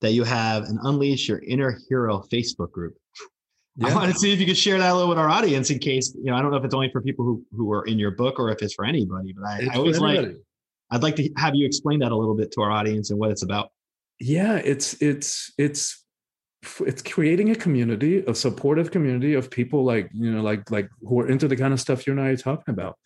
that 0.00 0.12
you 0.12 0.24
have 0.24 0.64
an 0.64 0.78
unleash 0.82 1.28
your 1.28 1.42
inner 1.46 1.78
hero 1.88 2.22
facebook 2.32 2.70
group. 2.70 2.94
Yeah. 3.76 3.88
I 3.88 3.94
want 3.94 4.12
to 4.12 4.18
see 4.18 4.32
if 4.32 4.40
you 4.40 4.46
could 4.46 4.56
share 4.56 4.78
that 4.78 4.90
a 4.90 4.94
little 4.94 5.08
with 5.08 5.18
our 5.18 5.28
audience 5.28 5.70
in 5.70 5.78
case, 5.78 6.14
you 6.16 6.30
know, 6.30 6.36
I 6.36 6.42
don't 6.42 6.50
know 6.50 6.56
if 6.56 6.64
it's 6.64 6.74
only 6.74 6.90
for 6.90 7.02
people 7.02 7.24
who, 7.24 7.44
who 7.52 7.72
are 7.72 7.84
in 7.84 7.98
your 7.98 8.10
book 8.10 8.38
or 8.38 8.50
if 8.50 8.62
it's 8.62 8.74
for 8.74 8.86
anybody, 8.86 9.34
but 9.38 9.46
I, 9.46 9.68
I 9.72 9.76
always 9.76 9.98
like, 9.98 10.34
I'd 10.90 11.02
like 11.02 11.16
to 11.16 11.28
have 11.36 11.54
you 11.54 11.66
explain 11.66 11.98
that 11.98 12.12
a 12.12 12.16
little 12.16 12.34
bit 12.34 12.52
to 12.52 12.62
our 12.62 12.70
audience 12.70 13.10
and 13.10 13.18
what 13.18 13.30
it's 13.30 13.42
about. 13.42 13.70
Yeah 14.18 14.56
it's 14.56 14.94
it's 15.02 15.52
it's 15.58 16.04
it's 16.80 17.02
creating 17.02 17.50
a 17.50 17.54
community 17.54 18.24
a 18.26 18.34
supportive 18.34 18.90
community 18.90 19.34
of 19.34 19.50
people 19.50 19.84
like 19.84 20.10
you 20.12 20.32
know 20.32 20.42
like 20.42 20.70
like 20.70 20.88
who 21.02 21.20
are 21.20 21.28
into 21.28 21.46
the 21.46 21.56
kind 21.56 21.72
of 21.72 21.80
stuff 21.80 22.06
you 22.06 22.12
and 22.12 22.20
i 22.20 22.28
are 22.28 22.36
talking 22.36 22.72
about. 22.72 22.98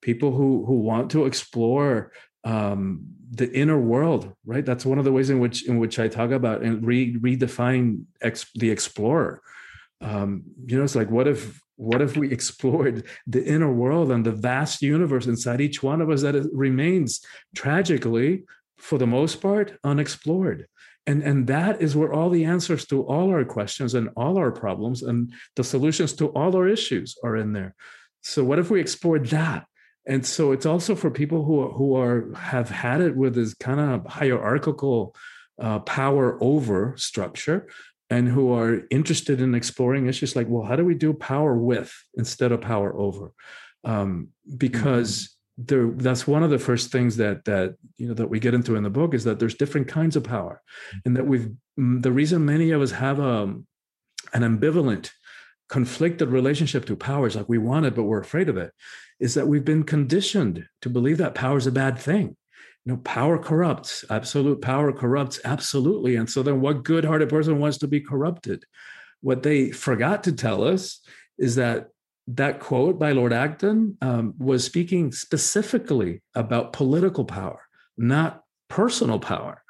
People 0.00 0.32
who 0.32 0.64
who 0.66 0.74
want 0.80 1.10
to 1.12 1.24
explore 1.24 2.12
um 2.44 3.04
the 3.30 3.52
inner 3.52 3.80
world 3.80 4.32
right 4.44 4.64
that's 4.64 4.86
one 4.86 4.98
of 4.98 5.04
the 5.04 5.12
ways 5.12 5.30
in 5.30 5.38
which 5.38 5.66
in 5.68 5.78
which 5.78 5.98
i 5.98 6.06
talk 6.06 6.30
about 6.30 6.62
and 6.62 6.86
re, 6.86 7.16
redefine 7.18 8.02
ex, 8.22 8.50
the 8.54 8.70
explorer 8.70 9.40
um 10.00 10.42
you 10.66 10.76
know 10.76 10.84
it's 10.84 10.94
like 10.94 11.10
what 11.10 11.26
if 11.26 11.60
what 11.76 12.00
if 12.00 12.16
we 12.16 12.30
explored 12.38 13.06
the 13.26 13.44
inner 13.44 13.72
world 13.72 14.10
and 14.10 14.24
the 14.24 14.32
vast 14.32 14.82
universe 14.82 15.26
inside 15.26 15.60
each 15.60 15.82
one 15.82 16.00
of 16.00 16.10
us 16.10 16.22
that 16.22 16.48
remains 16.52 17.20
tragically 17.54 18.44
for 18.84 18.98
the 18.98 19.06
most 19.06 19.40
part, 19.40 19.78
unexplored. 19.82 20.66
And, 21.06 21.22
and 21.22 21.46
that 21.46 21.82
is 21.82 21.96
where 21.96 22.12
all 22.12 22.30
the 22.30 22.44
answers 22.44 22.86
to 22.86 23.02
all 23.02 23.30
our 23.30 23.44
questions 23.44 23.94
and 23.94 24.10
all 24.16 24.38
our 24.38 24.50
problems 24.50 25.02
and 25.02 25.32
the 25.56 25.64
solutions 25.64 26.14
to 26.14 26.28
all 26.28 26.56
our 26.56 26.68
issues 26.68 27.16
are 27.22 27.36
in 27.36 27.52
there. 27.52 27.74
So 28.22 28.42
what 28.42 28.58
if 28.58 28.70
we 28.70 28.80
explored 28.80 29.26
that? 29.26 29.66
And 30.06 30.26
so 30.26 30.52
it's 30.52 30.66
also 30.66 30.94
for 30.94 31.10
people 31.10 31.44
who 31.44 31.68
who 31.70 31.96
are 31.96 32.32
have 32.34 32.68
had 32.68 33.00
it 33.00 33.16
with 33.16 33.34
this 33.34 33.54
kind 33.54 33.80
of 33.80 34.06
hierarchical 34.06 35.14
uh, 35.58 35.78
power 35.80 36.38
over 36.42 36.94
structure, 36.96 37.68
and 38.10 38.28
who 38.28 38.52
are 38.52 38.82
interested 38.90 39.40
in 39.40 39.54
exploring 39.54 40.06
issues 40.06 40.36
like, 40.36 40.46
well, 40.48 40.64
how 40.64 40.76
do 40.76 40.84
we 40.84 40.94
do 40.94 41.14
power 41.14 41.56
with 41.56 41.92
instead 42.14 42.52
of 42.52 42.60
power 42.60 42.94
over? 42.96 43.32
Um, 43.82 44.28
because 44.56 45.34
there 45.56 45.90
that's 45.90 46.26
one 46.26 46.42
of 46.42 46.50
the 46.50 46.58
first 46.58 46.90
things 46.90 47.16
that 47.16 47.44
that 47.44 47.76
you 47.96 48.08
know 48.08 48.14
that 48.14 48.28
we 48.28 48.40
get 48.40 48.54
into 48.54 48.76
in 48.76 48.82
the 48.82 48.90
book 48.90 49.14
is 49.14 49.24
that 49.24 49.38
there's 49.38 49.54
different 49.54 49.86
kinds 49.86 50.16
of 50.16 50.24
power 50.24 50.60
and 51.04 51.16
that 51.16 51.26
we've 51.26 51.50
mm, 51.78 52.02
the 52.02 52.10
reason 52.10 52.44
many 52.44 52.72
of 52.72 52.82
us 52.82 52.90
have 52.90 53.20
a 53.20 53.28
um, 53.42 53.66
an 54.32 54.42
ambivalent 54.42 55.10
conflicted 55.68 56.28
relationship 56.28 56.84
to 56.84 56.96
power 56.96 57.26
is 57.26 57.36
like 57.36 57.48
we 57.48 57.58
want 57.58 57.86
it 57.86 57.94
but 57.94 58.04
we're 58.04 58.20
afraid 58.20 58.48
of 58.48 58.56
it 58.56 58.72
is 59.18 59.34
that 59.34 59.48
we've 59.48 59.64
been 59.64 59.82
conditioned 59.82 60.66
to 60.82 60.90
believe 60.90 61.18
that 61.18 61.34
power 61.34 61.56
is 61.56 61.66
a 61.66 61.72
bad 61.72 61.98
thing 61.98 62.36
you 62.84 62.92
know 62.92 62.96
power 62.98 63.38
corrupts 63.38 64.04
absolute 64.10 64.60
power 64.60 64.92
corrupts 64.92 65.40
absolutely 65.44 66.16
and 66.16 66.28
so 66.28 66.42
then 66.42 66.60
what 66.60 66.84
good-hearted 66.84 67.28
person 67.28 67.58
wants 67.58 67.78
to 67.78 67.88
be 67.88 68.00
corrupted 68.00 68.64
what 69.20 69.42
they 69.42 69.70
forgot 69.70 70.22
to 70.24 70.32
tell 70.32 70.62
us 70.62 71.00
is 71.38 71.54
that 71.54 71.88
that 72.26 72.60
quote 72.60 72.98
by 72.98 73.12
Lord 73.12 73.32
Acton 73.32 73.96
um, 74.00 74.34
was 74.38 74.64
speaking 74.64 75.12
specifically 75.12 76.22
about 76.34 76.72
political 76.72 77.24
power, 77.24 77.60
not 77.98 78.42
personal 78.68 79.18
power. 79.18 79.62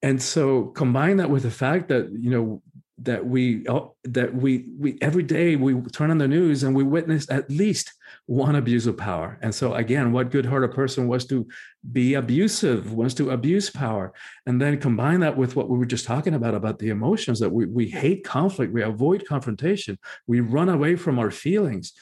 And 0.00 0.20
so 0.20 0.66
combine 0.66 1.18
that 1.18 1.30
with 1.30 1.42
the 1.42 1.50
fact 1.50 1.88
that 1.88 2.10
you 2.12 2.30
know 2.30 2.62
that 3.02 3.26
we 3.26 3.66
oh, 3.68 3.94
that 4.04 4.34
we 4.34 4.66
we 4.78 4.98
every 5.00 5.22
day 5.22 5.56
we 5.56 5.80
turn 5.92 6.10
on 6.10 6.18
the 6.18 6.28
news 6.28 6.62
and 6.62 6.74
we 6.74 6.84
witness 6.84 7.28
at 7.30 7.50
least 7.50 7.92
one 8.26 8.56
abuse 8.56 8.86
of 8.86 8.96
power. 8.96 9.38
And 9.42 9.54
so 9.54 9.74
again 9.74 10.12
what 10.12 10.30
good-hearted 10.30 10.72
person 10.72 11.08
was 11.08 11.26
to 11.26 11.46
be 11.90 12.14
abusive 12.14 12.92
wants 12.92 13.14
to 13.14 13.30
abuse 13.30 13.70
power. 13.70 14.12
And 14.46 14.60
then 14.60 14.78
combine 14.78 15.20
that 15.20 15.36
with 15.36 15.56
what 15.56 15.68
we 15.68 15.78
were 15.78 15.86
just 15.86 16.06
talking 16.06 16.34
about 16.34 16.54
about 16.54 16.78
the 16.78 16.90
emotions 16.90 17.40
that 17.40 17.50
we, 17.50 17.66
we 17.66 17.88
hate 17.88 18.24
conflict 18.24 18.72
we 18.72 18.82
avoid 18.82 19.26
confrontation 19.26 19.98
we 20.26 20.40
run 20.40 20.68
away 20.68 20.96
from 20.96 21.18
our 21.18 21.30
feelings. 21.30 21.92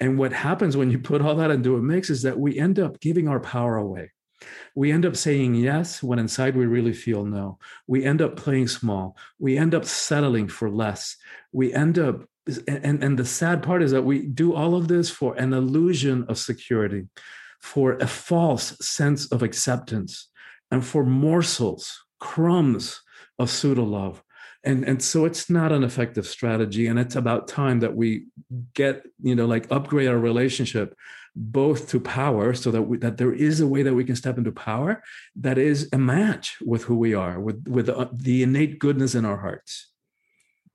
And 0.00 0.16
what 0.16 0.32
happens 0.32 0.76
when 0.76 0.90
you 0.90 0.98
put 0.98 1.22
all 1.22 1.34
that 1.36 1.50
into 1.50 1.76
a 1.76 1.82
mix 1.82 2.08
is 2.08 2.22
that 2.22 2.38
we 2.38 2.58
end 2.58 2.78
up 2.78 3.00
giving 3.00 3.26
our 3.28 3.40
power 3.40 3.76
away 3.76 4.12
we 4.74 4.92
end 4.92 5.04
up 5.04 5.16
saying 5.16 5.54
yes 5.54 6.02
when 6.02 6.18
inside 6.18 6.56
we 6.56 6.66
really 6.66 6.92
feel 6.92 7.24
no. 7.24 7.58
We 7.86 8.04
end 8.04 8.22
up 8.22 8.36
playing 8.36 8.68
small. 8.68 9.16
We 9.38 9.58
end 9.58 9.74
up 9.74 9.84
settling 9.84 10.48
for 10.48 10.70
less. 10.70 11.16
We 11.52 11.72
end 11.72 11.98
up, 11.98 12.24
and, 12.66 13.02
and 13.02 13.18
the 13.18 13.24
sad 13.24 13.62
part 13.62 13.82
is 13.82 13.90
that 13.90 14.04
we 14.04 14.26
do 14.26 14.54
all 14.54 14.74
of 14.74 14.88
this 14.88 15.10
for 15.10 15.34
an 15.34 15.52
illusion 15.52 16.24
of 16.28 16.38
security, 16.38 17.08
for 17.60 17.94
a 17.94 18.06
false 18.06 18.76
sense 18.80 19.30
of 19.32 19.42
acceptance, 19.42 20.28
and 20.70 20.84
for 20.84 21.04
morsels, 21.04 22.04
crumbs 22.20 23.00
of 23.38 23.50
pseudo 23.50 23.84
love. 23.84 24.22
And, 24.64 24.84
and 24.84 25.02
so 25.02 25.24
it's 25.24 25.48
not 25.48 25.72
an 25.72 25.84
effective 25.84 26.26
strategy. 26.26 26.88
And 26.88 26.98
it's 26.98 27.16
about 27.16 27.48
time 27.48 27.80
that 27.80 27.94
we 27.94 28.26
get, 28.74 29.06
you 29.22 29.34
know, 29.34 29.46
like 29.46 29.70
upgrade 29.70 30.08
our 30.08 30.18
relationship 30.18 30.96
both 31.36 31.88
to 31.90 32.00
power 32.00 32.52
so 32.54 32.70
that 32.72 32.82
we, 32.82 32.98
that 32.98 33.16
there 33.16 33.32
is 33.32 33.60
a 33.60 33.66
way 33.66 33.82
that 33.84 33.94
we 33.94 34.04
can 34.04 34.16
step 34.16 34.38
into 34.38 34.50
power 34.50 35.02
that 35.36 35.56
is 35.56 35.88
a 35.92 35.98
match 35.98 36.56
with 36.66 36.82
who 36.82 36.96
we 36.96 37.14
are 37.14 37.38
with 37.38 37.64
with 37.68 37.86
the, 37.86 38.08
the 38.12 38.42
innate 38.42 38.80
goodness 38.80 39.14
in 39.14 39.24
our 39.24 39.36
hearts. 39.36 39.90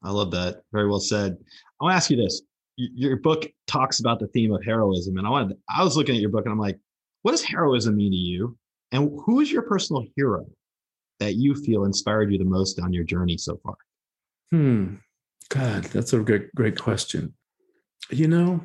I 0.01 0.11
love 0.11 0.31
that. 0.31 0.61
Very 0.71 0.87
well 0.87 1.01
said. 1.01 1.35
I 1.81 1.83
want 1.83 1.91
to 1.91 1.95
ask 1.97 2.09
you 2.09 2.15
this. 2.15 2.41
Your 2.77 3.17
book 3.17 3.45
talks 3.67 3.99
about 3.99 4.19
the 4.19 4.27
theme 4.27 4.53
of 4.53 4.63
heroism 4.63 5.17
and 5.17 5.27
i 5.27 5.29
wanted 5.29 5.57
i 5.69 5.83
was 5.83 5.95
looking 5.95 6.15
at 6.15 6.21
your 6.21 6.31
book 6.31 6.45
and 6.45 6.51
i'm 6.51 6.59
like 6.59 6.79
what 7.23 7.31
does 7.31 7.41
heroism 7.41 7.95
mean 7.95 8.11
to 8.11 8.17
you? 8.17 8.57
And 8.91 9.19
who 9.25 9.39
is 9.39 9.51
your 9.51 9.63
personal 9.63 10.05
hero 10.15 10.45
that 11.23 11.35
you 11.35 11.55
feel 11.55 11.85
inspired 11.85 12.31
you 12.31 12.37
the 12.37 12.45
most 12.45 12.79
on 12.79 12.93
your 12.93 13.03
journey 13.03 13.37
so 13.37 13.59
far? 13.63 13.75
Hmm. 14.51 14.95
God 15.49 15.83
that's 15.85 16.13
a 16.13 16.19
great 16.19 16.53
great 16.55 16.79
question. 16.79 17.33
You 18.09 18.27
know 18.27 18.61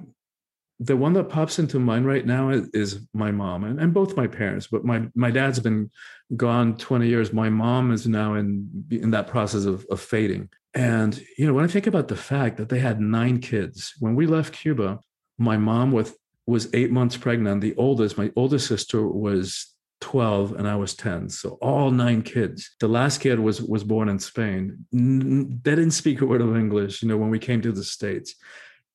the 0.81 0.97
one 0.97 1.12
that 1.14 1.29
pops 1.29 1.59
into 1.59 1.81
mind 1.81 2.07
right 2.07 2.25
now 2.25 2.51
is, 2.51 3.01
my 3.12 3.33
mom 3.33 3.64
and, 3.64 3.81
and, 3.81 3.92
both 3.92 4.16
my 4.16 4.29
parents 4.29 4.68
but 4.68 4.85
my 4.85 5.09
my 5.14 5.31
dad's 5.31 5.59
been 5.59 5.90
gone 6.37 6.77
20 6.77 7.09
years. 7.09 7.33
My 7.33 7.49
mom 7.49 7.90
is 7.90 8.07
now 8.07 8.35
in 8.35 8.87
in 8.90 9.11
that 9.11 9.27
process 9.27 9.64
of, 9.64 9.85
of 9.90 10.01
fading. 10.01 10.49
And 10.75 11.21
you 11.37 11.47
know 11.47 11.55
when 11.55 11.64
i 11.64 11.68
think 11.68 11.87
about 11.87 12.09
the 12.09 12.16
fact 12.16 12.59
that 12.59 12.68
they 12.68 12.79
had 12.79 13.01
nine 13.01 13.40
kids 13.40 13.94
when 13.99 14.14
we 14.14 14.27
left 14.27 14.55
cuba 14.55 15.01
my 15.38 15.57
mom 15.57 15.92
with 15.92 16.16
was 16.49 16.68
eight 16.73 16.90
months 16.90 17.16
pregnant. 17.16 17.61
The 17.61 17.77
oldest 17.77 18.16
my 18.16 18.33
oldest 18.35 18.66
sister 18.66 19.07
was 19.07 19.75
12 20.00 20.52
and 20.52 20.68
i 20.68 20.76
was 20.76 20.94
10 20.94 21.28
so 21.28 21.58
all 21.61 21.90
nine 21.90 22.22
kids. 22.22 22.70
The 22.80 22.88
last 22.88 23.18
kid 23.18 23.38
was 23.40 23.61
was 23.61 23.84
born 23.84 24.08
in 24.08 24.18
spain. 24.18 24.87
They 24.92 25.74
didn't 25.74 25.90
speak 25.92 26.20
a 26.20 26.26
word 26.26 26.40
of 26.40 26.56
english 26.56 27.02
you 27.02 27.08
know 27.08 27.16
when 27.16 27.30
we 27.30 27.38
came 27.38 27.62
to 27.62 27.72
the 27.72 27.84
states. 27.84 28.34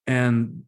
And 0.08 0.64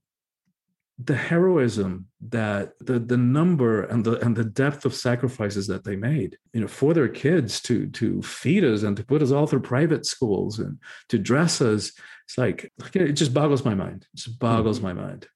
the 0.98 1.16
heroism 1.16 2.08
that 2.30 2.72
the 2.80 3.00
the 3.00 3.18
number 3.18 3.84
and 3.84 4.06
the 4.06 4.18
and 4.24 4.34
the 4.36 4.46
depth 4.46 4.86
of 4.86 4.96
sacrifices 4.96 5.68
that 5.68 5.84
they 5.84 5.98
made 5.98 6.38
you 6.54 6.62
know 6.62 6.70
for 6.70 6.94
their 6.94 7.10
kids 7.10 7.60
to 7.62 7.88
to 7.88 8.22
feed 8.22 8.64
us 8.64 8.84
and 8.84 8.96
to 8.96 9.04
put 9.04 9.22
us 9.22 9.32
all 9.32 9.46
through 9.46 9.60
private 9.60 10.06
schools 10.06 10.58
and 10.58 10.80
to 11.10 11.18
dress 11.18 11.60
us 11.60 11.92
it's 12.26 12.38
like 12.38 12.72
it 12.94 13.14
just 13.14 13.34
boggles 13.34 13.64
my 13.64 13.76
mind. 13.76 14.08
It 14.14 14.18
just 14.18 14.40
boggles 14.40 14.80
mm-hmm. 14.80 14.88
my 14.88 14.94
mind 14.94 15.28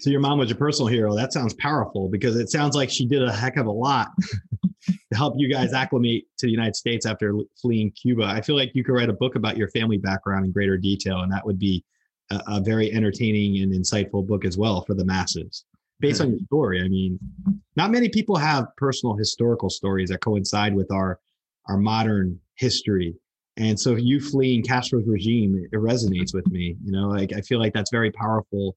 so 0.00 0.10
your 0.10 0.20
mom 0.20 0.38
was 0.38 0.48
your 0.48 0.58
personal 0.58 0.86
hero 0.86 1.14
that 1.14 1.32
sounds 1.32 1.54
powerful 1.54 2.08
because 2.08 2.36
it 2.36 2.50
sounds 2.50 2.74
like 2.74 2.90
she 2.90 3.06
did 3.06 3.22
a 3.22 3.32
heck 3.32 3.56
of 3.56 3.66
a 3.66 3.70
lot 3.70 4.08
to 4.86 5.16
help 5.16 5.34
you 5.36 5.52
guys 5.52 5.72
acclimate 5.72 6.24
to 6.38 6.46
the 6.46 6.52
united 6.52 6.76
states 6.76 7.06
after 7.06 7.34
fleeing 7.60 7.90
cuba 7.92 8.24
i 8.24 8.40
feel 8.40 8.56
like 8.56 8.70
you 8.74 8.84
could 8.84 8.94
write 8.94 9.08
a 9.08 9.14
book 9.14 9.34
about 9.34 9.56
your 9.56 9.68
family 9.68 9.98
background 9.98 10.44
in 10.44 10.52
greater 10.52 10.76
detail 10.76 11.20
and 11.20 11.32
that 11.32 11.44
would 11.44 11.58
be 11.58 11.84
a, 12.30 12.40
a 12.48 12.60
very 12.60 12.92
entertaining 12.92 13.62
and 13.62 13.72
insightful 13.72 14.26
book 14.26 14.44
as 14.44 14.56
well 14.58 14.82
for 14.82 14.94
the 14.94 15.04
masses 15.04 15.64
based 16.00 16.20
on 16.20 16.30
your 16.30 16.40
story. 16.40 16.80
I 16.80 16.88
mean, 16.88 17.18
not 17.76 17.90
many 17.90 18.08
people 18.08 18.36
have 18.36 18.66
personal 18.76 19.16
historical 19.16 19.70
stories 19.70 20.10
that 20.10 20.20
coincide 20.20 20.74
with 20.74 20.90
our 20.92 21.18
our 21.66 21.76
modern 21.76 22.38
history. 22.54 23.14
And 23.56 23.78
so 23.78 23.96
you 23.96 24.20
fleeing 24.20 24.62
Castro's 24.62 25.06
regime, 25.06 25.68
it 25.70 25.76
resonates 25.76 26.32
with 26.32 26.46
me. 26.46 26.76
You 26.82 26.92
know, 26.92 27.08
like 27.08 27.32
I 27.32 27.40
feel 27.40 27.58
like 27.58 27.74
that's 27.74 27.90
very 27.90 28.10
powerful 28.10 28.76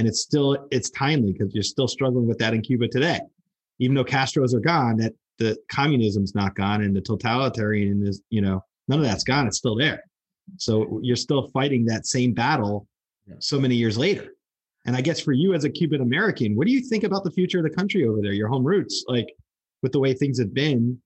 and 0.00 0.08
it's 0.08 0.22
still 0.22 0.66
it's 0.70 0.88
timely 0.88 1.34
because 1.34 1.52
you're 1.52 1.62
still 1.62 1.86
struggling 1.86 2.26
with 2.26 2.38
that 2.38 2.54
in 2.54 2.62
Cuba 2.62 2.88
today. 2.88 3.20
Even 3.80 3.94
though 3.94 4.04
Castros 4.04 4.54
are 4.54 4.60
gone, 4.60 4.96
that 4.96 5.12
the 5.38 5.58
communism's 5.70 6.34
not 6.34 6.54
gone 6.54 6.80
and 6.80 6.96
the 6.96 7.02
totalitarian 7.02 8.06
is, 8.06 8.22
you 8.30 8.40
know, 8.40 8.64
none 8.88 9.00
of 9.00 9.04
that's 9.04 9.24
gone. 9.24 9.46
It's 9.46 9.58
still 9.58 9.76
there. 9.76 10.02
So 10.56 11.00
you're 11.02 11.16
still 11.16 11.48
fighting 11.48 11.84
that 11.84 12.06
same 12.06 12.32
battle 12.32 12.88
so 13.40 13.60
many 13.60 13.74
years 13.74 13.98
later. 13.98 14.28
And 14.86 14.96
I 14.96 15.02
guess 15.02 15.20
for 15.20 15.32
you 15.32 15.52
as 15.52 15.64
a 15.64 15.70
Cuban 15.70 16.00
American, 16.00 16.56
what 16.56 16.66
do 16.66 16.72
you 16.72 16.80
think 16.80 17.04
about 17.04 17.22
the 17.22 17.30
future 17.30 17.58
of 17.58 17.64
the 17.64 17.76
country 17.76 18.06
over 18.06 18.22
there, 18.22 18.32
your 18.32 18.48
home 18.48 18.64
roots, 18.64 19.04
like 19.06 19.28
with 19.82 19.92
the 19.92 20.00
way 20.00 20.14
things 20.14 20.38
have 20.38 20.54
been 20.54 20.98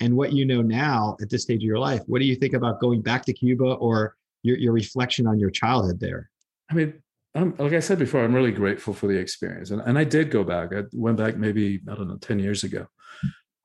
and 0.00 0.16
what 0.16 0.32
you 0.32 0.46
know 0.46 0.62
now 0.62 1.18
at 1.20 1.28
this 1.28 1.42
stage 1.42 1.58
of 1.58 1.66
your 1.66 1.78
life? 1.78 2.00
What 2.06 2.20
do 2.20 2.24
you 2.24 2.34
think 2.34 2.54
about 2.54 2.80
going 2.80 3.02
back 3.02 3.26
to 3.26 3.34
Cuba 3.34 3.74
or 3.74 4.16
your, 4.42 4.56
your 4.56 4.72
reflection 4.72 5.26
on 5.26 5.38
your 5.38 5.50
childhood 5.50 6.00
there? 6.00 6.30
I 6.70 6.74
mean, 6.74 6.94
um, 7.34 7.54
like 7.58 7.72
I 7.72 7.80
said 7.80 7.98
before, 7.98 8.24
I'm 8.24 8.34
really 8.34 8.52
grateful 8.52 8.94
for 8.94 9.06
the 9.06 9.18
experience. 9.18 9.70
And, 9.70 9.82
and 9.82 9.98
I 9.98 10.04
did 10.04 10.30
go 10.30 10.44
back. 10.44 10.74
I 10.74 10.82
went 10.92 11.18
back 11.18 11.36
maybe, 11.36 11.80
I 11.90 11.94
don't 11.94 12.08
know, 12.08 12.16
10 12.16 12.38
years 12.38 12.64
ago, 12.64 12.86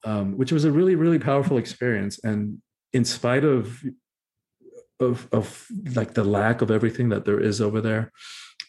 um, 0.04 0.38
which 0.38 0.52
was 0.52 0.66
a 0.66 0.72
really, 0.72 0.96
really 0.96 1.20
powerful 1.20 1.58
experience. 1.58 2.20
And 2.24 2.62
in 2.92 3.06
spite 3.06 3.44
of, 3.44 3.82
of, 5.00 5.28
of 5.32 5.68
like 5.96 6.14
the 6.14 6.24
lack 6.24 6.62
of 6.62 6.72
everything 6.72 7.10
that 7.10 7.26
there 7.26 7.40
is 7.40 7.62
over 7.62 7.82
there, 7.82 8.12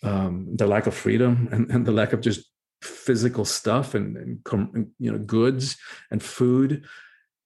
um, 0.03 0.49
the 0.55 0.67
lack 0.67 0.87
of 0.87 0.95
freedom 0.95 1.49
and, 1.51 1.71
and 1.71 1.87
the 1.87 1.93
lack 1.93 2.13
of 2.13 2.21
just 2.21 2.49
physical 2.83 3.45
stuff 3.45 3.95
and, 3.95 4.17
and 4.17 4.87
you 4.99 5.11
know 5.11 5.19
goods 5.19 5.77
and 6.11 6.23
food 6.23 6.85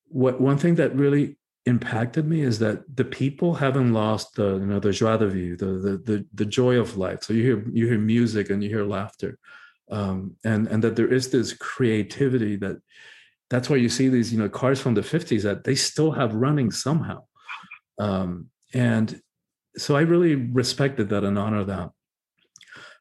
what 0.09 0.41
one 0.41 0.59
thing 0.59 0.75
that 0.75 0.95
really 0.97 1.38
impacted 1.69 2.27
me 2.27 2.41
is 2.41 2.59
that 2.59 2.79
the 2.97 3.05
people 3.05 3.55
haven't 3.55 3.93
lost 3.93 4.35
the 4.35 4.57
you 4.57 4.67
know 4.67 4.81
the 4.81 4.93
joie 4.93 5.17
de 5.17 5.29
vivre 5.29 5.57
the 5.57 5.73
the 5.85 5.93
the, 6.09 6.27
the 6.35 6.45
joy 6.59 6.75
of 6.77 6.97
life 6.97 7.23
so 7.23 7.33
you 7.33 7.43
hear 7.43 7.65
you 7.71 7.87
hear 7.87 7.99
music 7.99 8.51
and 8.51 8.63
you 8.63 8.69
hear 8.69 8.85
laughter 8.85 9.39
um, 9.91 10.35
and 10.45 10.67
and 10.69 10.83
that 10.83 10.97
there 10.97 11.13
is 11.19 11.31
this 11.31 11.53
creativity 11.53 12.57
that 12.57 12.77
that's 13.51 13.71
why 13.71 13.77
you 13.77 13.89
see 13.89 14.09
these 14.09 14.33
you 14.33 14.39
know 14.39 14.49
cars 14.49 14.81
from 14.81 14.95
the 14.95 15.09
50s 15.15 15.43
that 15.43 15.65
they 15.65 15.75
still 15.75 16.13
have 16.13 16.35
running 16.35 16.71
somehow 16.71 17.21
um, 17.99 18.49
and 18.75 19.21
so 19.77 19.97
i 19.97 20.01
really 20.01 20.35
respected 20.35 21.09
that 21.11 21.25
and 21.25 21.39
honor 21.39 21.65
that 21.65 21.91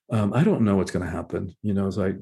um, 0.10 0.34
I 0.34 0.44
don't 0.44 0.62
know 0.62 0.78
what's 0.78 0.92
going 0.92 1.06
to 1.06 1.12
happen. 1.12 1.56
You 1.62 1.74
know, 1.74 1.88
it's 1.88 1.98
like 1.98 2.16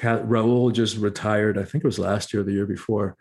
Raul 0.00 0.72
just 0.72 0.96
retired. 0.96 1.58
I 1.58 1.64
think 1.64 1.84
it 1.84 1.86
was 1.86 1.98
last 1.98 2.32
year, 2.32 2.42
the 2.42 2.52
year 2.52 2.66
before. 2.66 3.16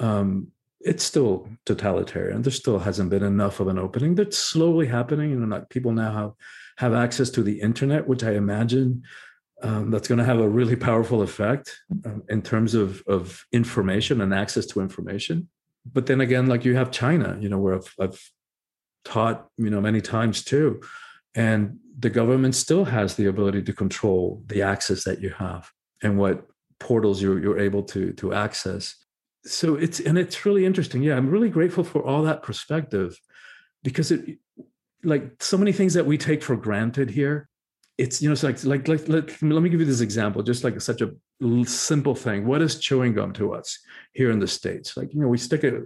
Um, 0.00 0.48
it's 0.80 1.04
still 1.04 1.48
totalitarian. 1.66 2.42
There 2.42 2.52
still 2.52 2.78
hasn't 2.78 3.10
been 3.10 3.22
enough 3.22 3.60
of 3.60 3.68
an 3.68 3.78
opening. 3.78 4.14
That's 4.14 4.38
slowly 4.38 4.86
happening. 4.86 5.30
You 5.30 5.40
know, 5.40 5.56
like 5.56 5.68
people 5.68 5.92
now 5.92 6.12
have 6.12 6.32
have 6.78 6.94
access 6.94 7.30
to 7.30 7.42
the 7.42 7.60
internet, 7.60 8.06
which 8.06 8.22
I 8.22 8.32
imagine 8.32 9.02
um, 9.62 9.90
that's 9.90 10.06
going 10.06 10.18
to 10.18 10.24
have 10.24 10.38
a 10.38 10.48
really 10.48 10.76
powerful 10.76 11.22
effect 11.22 11.76
um, 12.04 12.22
in 12.28 12.42
terms 12.42 12.74
of 12.74 13.02
of 13.06 13.44
information 13.52 14.20
and 14.20 14.32
access 14.32 14.66
to 14.66 14.80
information. 14.80 15.48
But 15.90 16.06
then 16.06 16.20
again, 16.20 16.46
like 16.46 16.64
you 16.64 16.76
have 16.76 16.90
China, 16.90 17.36
you 17.40 17.48
know, 17.48 17.58
where 17.58 17.74
I've, 17.76 17.94
I've 17.98 18.30
taught, 19.04 19.48
you 19.56 19.70
know, 19.70 19.80
many 19.80 20.00
times 20.00 20.44
too 20.44 20.80
and 21.34 21.78
the 21.98 22.10
government 22.10 22.54
still 22.54 22.84
has 22.84 23.14
the 23.14 23.26
ability 23.26 23.62
to 23.62 23.72
control 23.72 24.42
the 24.46 24.62
access 24.62 25.04
that 25.04 25.20
you 25.20 25.30
have 25.30 25.70
and 26.02 26.18
what 26.18 26.46
portals 26.80 27.20
you're, 27.20 27.40
you're 27.40 27.58
able 27.58 27.82
to, 27.82 28.12
to 28.14 28.32
access. 28.32 28.96
So 29.44 29.76
it's, 29.76 30.00
and 30.00 30.18
it's 30.18 30.44
really 30.44 30.64
interesting. 30.64 31.02
Yeah, 31.02 31.16
I'm 31.16 31.30
really 31.30 31.50
grateful 31.50 31.84
for 31.84 32.02
all 32.04 32.22
that 32.22 32.42
perspective 32.42 33.18
because 33.82 34.10
it, 34.10 34.38
like 35.04 35.42
so 35.42 35.56
many 35.56 35.72
things 35.72 35.94
that 35.94 36.06
we 36.06 36.18
take 36.18 36.42
for 36.42 36.56
granted 36.56 37.10
here, 37.10 37.48
it's, 37.96 38.20
you 38.20 38.28
know, 38.28 38.32
it's 38.32 38.42
like, 38.42 38.62
like, 38.64 38.88
like 38.88 39.08
let, 39.08 39.42
let 39.42 39.62
me 39.62 39.68
give 39.68 39.80
you 39.80 39.86
this 39.86 40.00
example, 40.00 40.42
just 40.42 40.64
like 40.64 40.80
such 40.80 41.00
a 41.00 41.10
simple 41.64 42.14
thing. 42.14 42.46
What 42.46 42.62
is 42.62 42.78
chewing 42.78 43.14
gum 43.14 43.32
to 43.34 43.54
us 43.54 43.78
here 44.12 44.30
in 44.30 44.38
the 44.38 44.46
States? 44.46 44.96
Like, 44.96 45.12
you 45.14 45.20
know, 45.20 45.28
we 45.28 45.38
stick 45.38 45.64
a, 45.64 45.82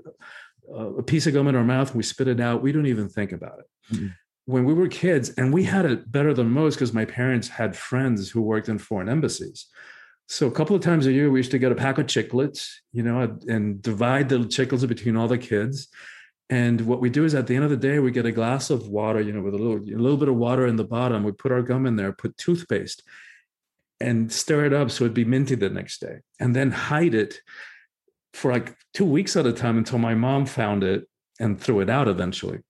a 0.74 1.02
piece 1.02 1.26
of 1.26 1.34
gum 1.34 1.48
in 1.48 1.56
our 1.56 1.64
mouth 1.64 1.88
and 1.88 1.96
we 1.96 2.02
spit 2.02 2.28
it 2.28 2.40
out. 2.40 2.62
We 2.62 2.72
don't 2.72 2.86
even 2.86 3.08
think 3.08 3.32
about 3.32 3.60
it. 3.60 3.94
Mm-hmm 3.94 4.08
when 4.44 4.64
we 4.64 4.74
were 4.74 4.88
kids, 4.88 5.30
and 5.30 5.52
we 5.52 5.64
had 5.64 5.84
it 5.84 6.10
better 6.10 6.34
than 6.34 6.50
most 6.50 6.74
because 6.74 6.92
my 6.92 7.04
parents 7.04 7.48
had 7.48 7.76
friends 7.76 8.30
who 8.30 8.42
worked 8.42 8.68
in 8.68 8.78
foreign 8.78 9.08
embassies. 9.08 9.66
So 10.32 10.46
a 10.46 10.50
couple 10.50 10.74
of 10.74 10.80
times 10.80 11.06
a 11.06 11.12
year, 11.12 11.30
we 11.30 11.40
used 11.40 11.50
to 11.50 11.58
get 11.58 11.72
a 11.72 11.74
pack 11.74 11.98
of 11.98 12.06
chiclets, 12.06 12.76
you 12.90 13.02
know, 13.02 13.36
and 13.46 13.82
divide 13.82 14.30
the 14.30 14.38
chiclets 14.38 14.88
between 14.88 15.14
all 15.14 15.28
the 15.28 15.36
kids. 15.36 15.88
And 16.48 16.80
what 16.80 17.02
we 17.02 17.10
do 17.10 17.26
is 17.26 17.34
at 17.34 17.46
the 17.46 17.54
end 17.54 17.64
of 17.64 17.70
the 17.70 17.76
day, 17.76 17.98
we 17.98 18.12
get 18.12 18.24
a 18.24 18.32
glass 18.32 18.70
of 18.70 18.88
water, 18.88 19.20
you 19.20 19.30
know, 19.34 19.42
with 19.42 19.52
a 19.52 19.58
little, 19.58 19.76
a 19.76 20.00
little 20.00 20.16
bit 20.16 20.30
of 20.30 20.36
water 20.36 20.66
in 20.66 20.76
the 20.76 20.84
bottom. 20.84 21.22
We 21.22 21.32
put 21.32 21.52
our 21.52 21.60
gum 21.60 21.84
in 21.84 21.96
there, 21.96 22.14
put 22.14 22.38
toothpaste, 22.38 23.02
and 24.00 24.32
stir 24.32 24.64
it 24.64 24.72
up 24.72 24.90
so 24.90 25.04
it'd 25.04 25.12
be 25.12 25.26
minty 25.26 25.54
the 25.54 25.68
next 25.68 26.00
day, 26.00 26.20
and 26.40 26.56
then 26.56 26.70
hide 26.70 27.12
it 27.12 27.42
for 28.32 28.52
like 28.52 28.74
two 28.94 29.04
weeks 29.04 29.36
at 29.36 29.44
a 29.44 29.52
time 29.52 29.76
until 29.76 29.98
my 29.98 30.14
mom 30.14 30.46
found 30.46 30.82
it 30.82 31.06
and 31.40 31.60
threw 31.60 31.80
it 31.80 31.90
out 31.90 32.08
eventually 32.08 32.60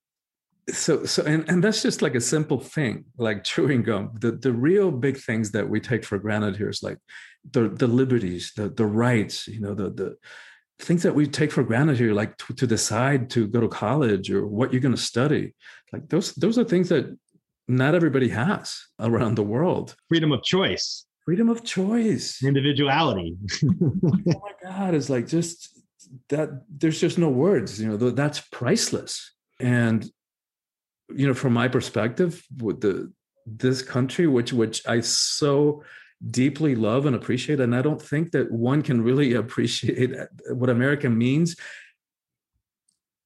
so 0.70 1.04
so 1.04 1.24
and, 1.24 1.48
and 1.48 1.62
that's 1.62 1.82
just 1.82 2.02
like 2.02 2.14
a 2.14 2.20
simple 2.20 2.60
thing 2.60 3.04
like 3.18 3.44
chewing 3.44 3.82
gum. 3.82 4.12
The 4.20 4.32
the 4.32 4.52
real 4.52 4.90
big 4.90 5.16
things 5.16 5.50
that 5.52 5.68
we 5.68 5.80
take 5.80 6.04
for 6.04 6.18
granted 6.18 6.56
here 6.56 6.68
is 6.68 6.82
like 6.82 6.98
the 7.50 7.68
the 7.68 7.88
liberties 7.88 8.52
the 8.56 8.68
the 8.68 8.86
rights 8.86 9.48
you 9.48 9.60
know 9.60 9.74
the 9.74 9.90
the 9.90 10.16
things 10.78 11.02
that 11.02 11.14
we 11.14 11.26
take 11.26 11.52
for 11.52 11.62
granted 11.62 11.96
here 11.96 12.12
like 12.12 12.36
to, 12.38 12.54
to 12.54 12.66
decide 12.66 13.30
to 13.30 13.46
go 13.46 13.60
to 13.60 13.68
college 13.68 14.30
or 14.30 14.46
what 14.46 14.72
you're 14.72 14.80
going 14.80 14.94
to 14.94 15.00
study. 15.00 15.54
Like 15.92 16.08
those 16.08 16.32
those 16.34 16.58
are 16.58 16.64
things 16.64 16.88
that 16.88 17.16
not 17.68 17.94
everybody 17.94 18.28
has 18.28 18.84
around 19.00 19.36
the 19.36 19.42
world. 19.42 19.96
Freedom 20.08 20.32
of 20.32 20.42
choice. 20.42 21.06
Freedom 21.24 21.48
of 21.48 21.64
choice. 21.64 22.42
Individuality. 22.42 23.36
Oh 24.24 24.40
my 24.40 24.52
god 24.62 24.94
it's 24.94 25.10
like 25.10 25.26
just 25.26 25.68
that 26.28 26.50
there's 26.68 27.00
just 27.00 27.18
no 27.18 27.28
words 27.28 27.80
you 27.80 27.88
know 27.88 27.96
that's 27.96 28.40
priceless. 28.40 29.32
And 29.60 30.08
you 31.16 31.26
know 31.26 31.34
from 31.34 31.52
my 31.52 31.68
perspective 31.68 32.42
with 32.58 32.80
the 32.80 33.12
this 33.46 33.82
country 33.82 34.26
which 34.26 34.52
which 34.52 34.86
i 34.86 35.00
so 35.00 35.82
deeply 36.30 36.74
love 36.74 37.06
and 37.06 37.16
appreciate 37.16 37.60
and 37.60 37.74
i 37.74 37.82
don't 37.82 38.00
think 38.00 38.30
that 38.30 38.50
one 38.50 38.82
can 38.82 39.02
really 39.02 39.34
appreciate 39.42 40.14
what 40.50 40.70
america 40.70 41.08
means 41.08 41.56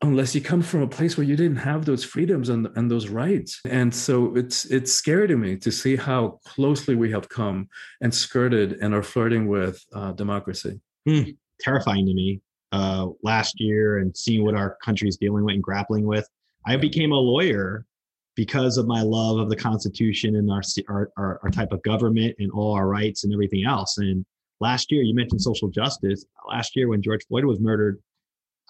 unless 0.02 0.34
you 0.34 0.40
come 0.40 0.62
from 0.62 0.82
a 0.82 0.86
place 0.86 1.16
where 1.16 1.26
you 1.26 1.36
didn't 1.36 1.56
have 1.56 1.84
those 1.84 2.04
freedoms 2.04 2.48
and, 2.48 2.68
and 2.76 2.90
those 2.90 3.08
rights. 3.08 3.60
And 3.64 3.94
so 3.94 4.34
it's 4.36 4.64
it's 4.66 4.92
scary 4.92 5.26
to 5.28 5.36
me 5.36 5.56
to 5.56 5.72
see 5.72 5.96
how 5.96 6.40
closely 6.44 6.94
we 6.94 7.10
have 7.12 7.28
come 7.28 7.68
and 8.00 8.14
skirted 8.14 8.78
and 8.82 8.94
are 8.94 9.02
flirting 9.02 9.48
with 9.48 9.82
uh, 9.94 10.12
democracy. 10.12 10.80
Mm, 11.08 11.36
terrifying 11.60 12.06
to 12.06 12.14
me. 12.14 12.40
Uh, 12.72 13.06
last 13.22 13.58
year 13.58 13.98
and 13.98 14.14
seeing 14.16 14.44
what 14.44 14.54
our 14.54 14.76
country 14.84 15.08
is 15.08 15.16
dealing 15.16 15.44
with 15.44 15.54
and 15.54 15.62
grappling 15.62 16.04
with 16.04 16.28
I 16.66 16.76
became 16.76 17.12
a 17.12 17.16
lawyer 17.16 17.86
because 18.34 18.76
of 18.76 18.86
my 18.86 19.00
love 19.00 19.38
of 19.38 19.48
the 19.48 19.56
Constitution 19.56 20.36
and 20.36 20.50
our, 20.50 20.62
our, 20.88 21.40
our, 21.42 21.50
type 21.50 21.72
of 21.72 21.82
government 21.82 22.34
and 22.38 22.50
all 22.50 22.74
our 22.74 22.86
rights 22.86 23.24
and 23.24 23.32
everything 23.32 23.64
else. 23.64 23.96
And 23.98 24.26
last 24.60 24.90
year, 24.90 25.02
you 25.02 25.14
mentioned 25.14 25.40
social 25.40 25.68
justice. 25.68 26.24
Last 26.46 26.76
year, 26.76 26.88
when 26.88 27.00
George 27.00 27.24
Floyd 27.28 27.44
was 27.44 27.60
murdered, 27.60 27.98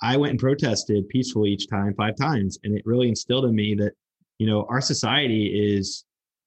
I 0.03 0.19
went 0.19 0.33
and 0.33 0.39
protested 0.39 1.09
peacefully 1.09 1.51
each 1.51 1.69
time, 1.69 1.95
five 1.95 2.17
times. 2.17 2.59
And 2.63 2.77
it 2.77 2.85
really 2.85 3.09
instilled 3.09 3.47
in 3.47 3.55
me 3.55 3.75
that, 3.77 3.95
you 4.39 4.47
know, 4.47 4.67
our 4.69 4.83
society 4.83 5.75
is, 5.77 6.05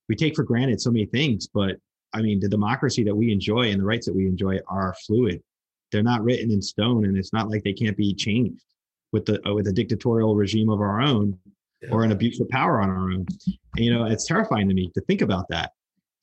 we 0.08 0.16
take 0.16 0.36
for 0.36 0.44
granted 0.44 0.80
so 0.80 0.92
many 0.92 1.08
things, 1.08 1.48
but 1.52 1.78
I 2.14 2.22
mean, 2.22 2.40
the 2.40 2.50
democracy 2.50 3.04
that 3.04 3.16
we 3.16 3.34
enjoy 3.34 3.72
and 3.72 3.82
the 3.82 3.86
rights 3.86 4.06
that 4.06 4.16
we 4.16 4.28
enjoy 4.28 4.60
are 4.68 4.96
fluid. 5.06 5.42
They're 5.92 6.04
not 6.04 6.24
written 6.24 6.52
in 6.52 6.62
stone, 6.62 7.06
and 7.06 7.18
it's 7.18 7.34
not 7.34 7.50
like 7.50 7.64
they 7.64 7.74
can't 7.74 7.98
be 7.98 8.14
changed 8.14 8.64
with 9.12 9.26
the 9.26 9.46
uh, 9.48 9.54
with 9.54 9.68
a 9.68 9.74
dictatorial 9.74 10.36
regime 10.36 10.70
of 10.70 10.82
our 10.82 11.02
own 11.02 11.38
yeah. 11.82 11.90
or 11.92 12.04
an 12.04 12.12
abuse 12.12 12.40
of 12.40 12.50
power 12.50 12.82
on 12.82 12.90
our 12.90 13.12
own. 13.12 13.26
And, 13.76 13.86
you 13.86 13.94
know, 13.94 14.06
it's 14.06 14.26
terrifying 14.26 14.68
to 14.68 14.74
me 14.74 14.92
to 14.94 15.02
think 15.02 15.22
about 15.22 15.46
that. 15.50 15.72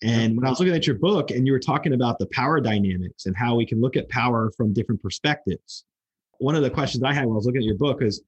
And 0.03 0.37
when 0.37 0.47
I 0.47 0.51
was 0.51 0.61
looking 0.61 0.75
at 0.75 0.87
your 0.87 0.97
book 0.97 1.31
and 1.31 1.47
you 1.47 1.53
were 1.53 1.59
talking 1.59 1.95
about 1.95 2.19
the 2.19 2.27
power 2.27 2.61
dynamics 2.61 3.27
and 3.27 3.35
how 3.35 3.55
we 3.55 3.65
can 3.65 3.81
look 3.81 3.97
at 3.97 4.09
power 4.11 4.51
from 4.57 4.75
different 4.75 5.01
perspectives, 5.01 5.85
one 6.39 6.55
of 6.55 6.63
the 6.63 6.71
questions 6.71 7.03
I 7.03 7.15
had 7.15 7.25
when 7.25 7.33
I 7.33 7.37
was 7.37 7.47
looking 7.47 7.63
at 7.63 7.67
your 7.67 7.79
book 7.79 8.03
is 8.03 8.23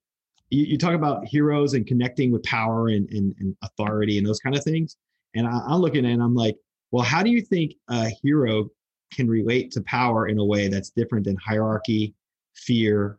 you, 0.48 0.64
you 0.64 0.78
talk 0.78 0.94
about 0.94 1.26
heroes 1.26 1.74
and 1.74 1.86
connecting 1.86 2.32
with 2.32 2.42
power 2.44 2.88
and, 2.88 3.06
and, 3.10 3.34
and 3.38 3.54
authority 3.62 4.16
and 4.16 4.26
those 4.26 4.40
kind 4.40 4.56
of 4.56 4.64
things. 4.64 4.96
And 5.34 5.46
I, 5.46 5.60
I'm 5.68 5.80
looking 5.80 6.06
at 6.06 6.10
it 6.10 6.14
and 6.14 6.22
I'm 6.22 6.34
like, 6.34 6.56
well, 6.90 7.04
how 7.04 7.22
do 7.22 7.28
you 7.28 7.42
think 7.42 7.74
a 7.90 8.08
hero 8.22 8.70
can 9.12 9.28
relate 9.28 9.70
to 9.72 9.82
power 9.82 10.28
in 10.28 10.38
a 10.38 10.44
way 10.44 10.68
that's 10.68 10.88
different 10.88 11.26
than 11.26 11.36
hierarchy, 11.36 12.14
fear, 12.54 13.17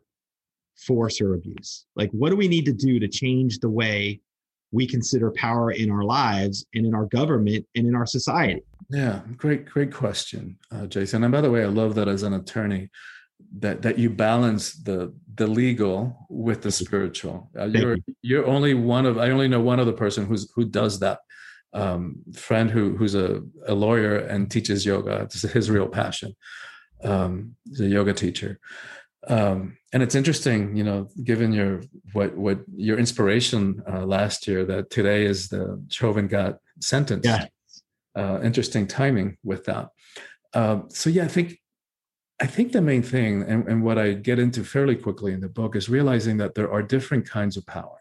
force 0.86 1.20
or 1.20 1.34
abuse? 1.34 1.86
Like, 1.96 2.10
what 2.10 2.30
do 2.30 2.36
we 2.36 2.48
need 2.48 2.64
to 2.66 2.72
do 2.72 2.98
to 2.98 3.08
change 3.08 3.58
the 3.58 3.70
way 3.70 4.20
we 4.72 4.86
consider 4.86 5.30
power 5.32 5.72
in 5.72 5.90
our 5.90 6.04
lives 6.04 6.64
and 6.74 6.86
in 6.86 6.94
our 6.94 7.06
government 7.06 7.66
and 7.74 7.86
in 7.86 7.94
our 7.94 8.06
society? 8.06 8.62
Yeah, 8.88 9.20
great, 9.36 9.66
great 9.66 9.92
question, 9.92 10.58
uh, 10.72 10.86
Jason. 10.86 11.24
And 11.24 11.32
by 11.32 11.40
the 11.40 11.50
way, 11.50 11.62
I 11.62 11.68
love 11.68 11.94
that 11.96 12.08
as 12.08 12.22
an 12.22 12.34
attorney 12.34 12.90
that 13.58 13.82
that 13.82 13.98
you 13.98 14.10
balance 14.10 14.74
the 14.74 15.12
the 15.34 15.46
legal 15.46 16.26
with 16.28 16.62
the 16.62 16.70
spiritual. 16.70 17.50
Uh, 17.58 17.64
you're 17.66 17.96
you. 17.96 18.14
you're 18.22 18.46
only 18.46 18.74
one 18.74 19.06
of 19.06 19.18
I 19.18 19.30
only 19.30 19.48
know 19.48 19.60
one 19.60 19.80
other 19.80 19.92
person 19.92 20.26
who's 20.26 20.50
who 20.54 20.64
does 20.64 21.00
that. 21.00 21.20
Um, 21.72 22.16
friend 22.34 22.68
who 22.68 22.96
who's 22.96 23.14
a, 23.14 23.42
a 23.66 23.74
lawyer 23.74 24.16
and 24.16 24.50
teaches 24.50 24.84
yoga. 24.84 25.22
It's 25.22 25.42
his 25.42 25.70
real 25.70 25.88
passion. 25.88 26.34
Um, 27.04 27.54
he's 27.68 27.80
a 27.80 27.86
yoga 27.86 28.12
teacher. 28.12 28.58
Um, 29.28 29.76
and 29.92 30.02
it's 30.02 30.14
interesting, 30.14 30.76
you 30.76 30.84
know, 30.84 31.08
given 31.22 31.52
your 31.52 31.82
what 32.12 32.36
what 32.36 32.60
your 32.74 32.98
inspiration 32.98 33.82
uh, 33.90 34.06
last 34.06 34.46
year 34.46 34.64
that 34.64 34.90
today 34.90 35.24
is 35.24 35.48
the 35.48 35.82
Chauvin 35.88 36.26
got 36.26 36.58
sentenced. 36.80 37.26
Yeah. 37.26 37.46
Uh, 38.14 38.40
interesting 38.42 38.86
timing 38.86 39.36
with 39.44 39.64
that. 39.66 39.88
Um, 40.54 40.88
so 40.88 41.10
yeah, 41.10 41.24
I 41.24 41.28
think 41.28 41.58
I 42.40 42.46
think 42.46 42.72
the 42.72 42.80
main 42.80 43.02
thing, 43.02 43.42
and, 43.42 43.68
and 43.68 43.84
what 43.84 43.98
I 43.98 44.14
get 44.14 44.38
into 44.38 44.64
fairly 44.64 44.96
quickly 44.96 45.32
in 45.32 45.40
the 45.40 45.48
book, 45.48 45.76
is 45.76 45.90
realizing 45.90 46.38
that 46.38 46.54
there 46.54 46.72
are 46.72 46.82
different 46.82 47.28
kinds 47.28 47.56
of 47.58 47.66
power. 47.66 47.98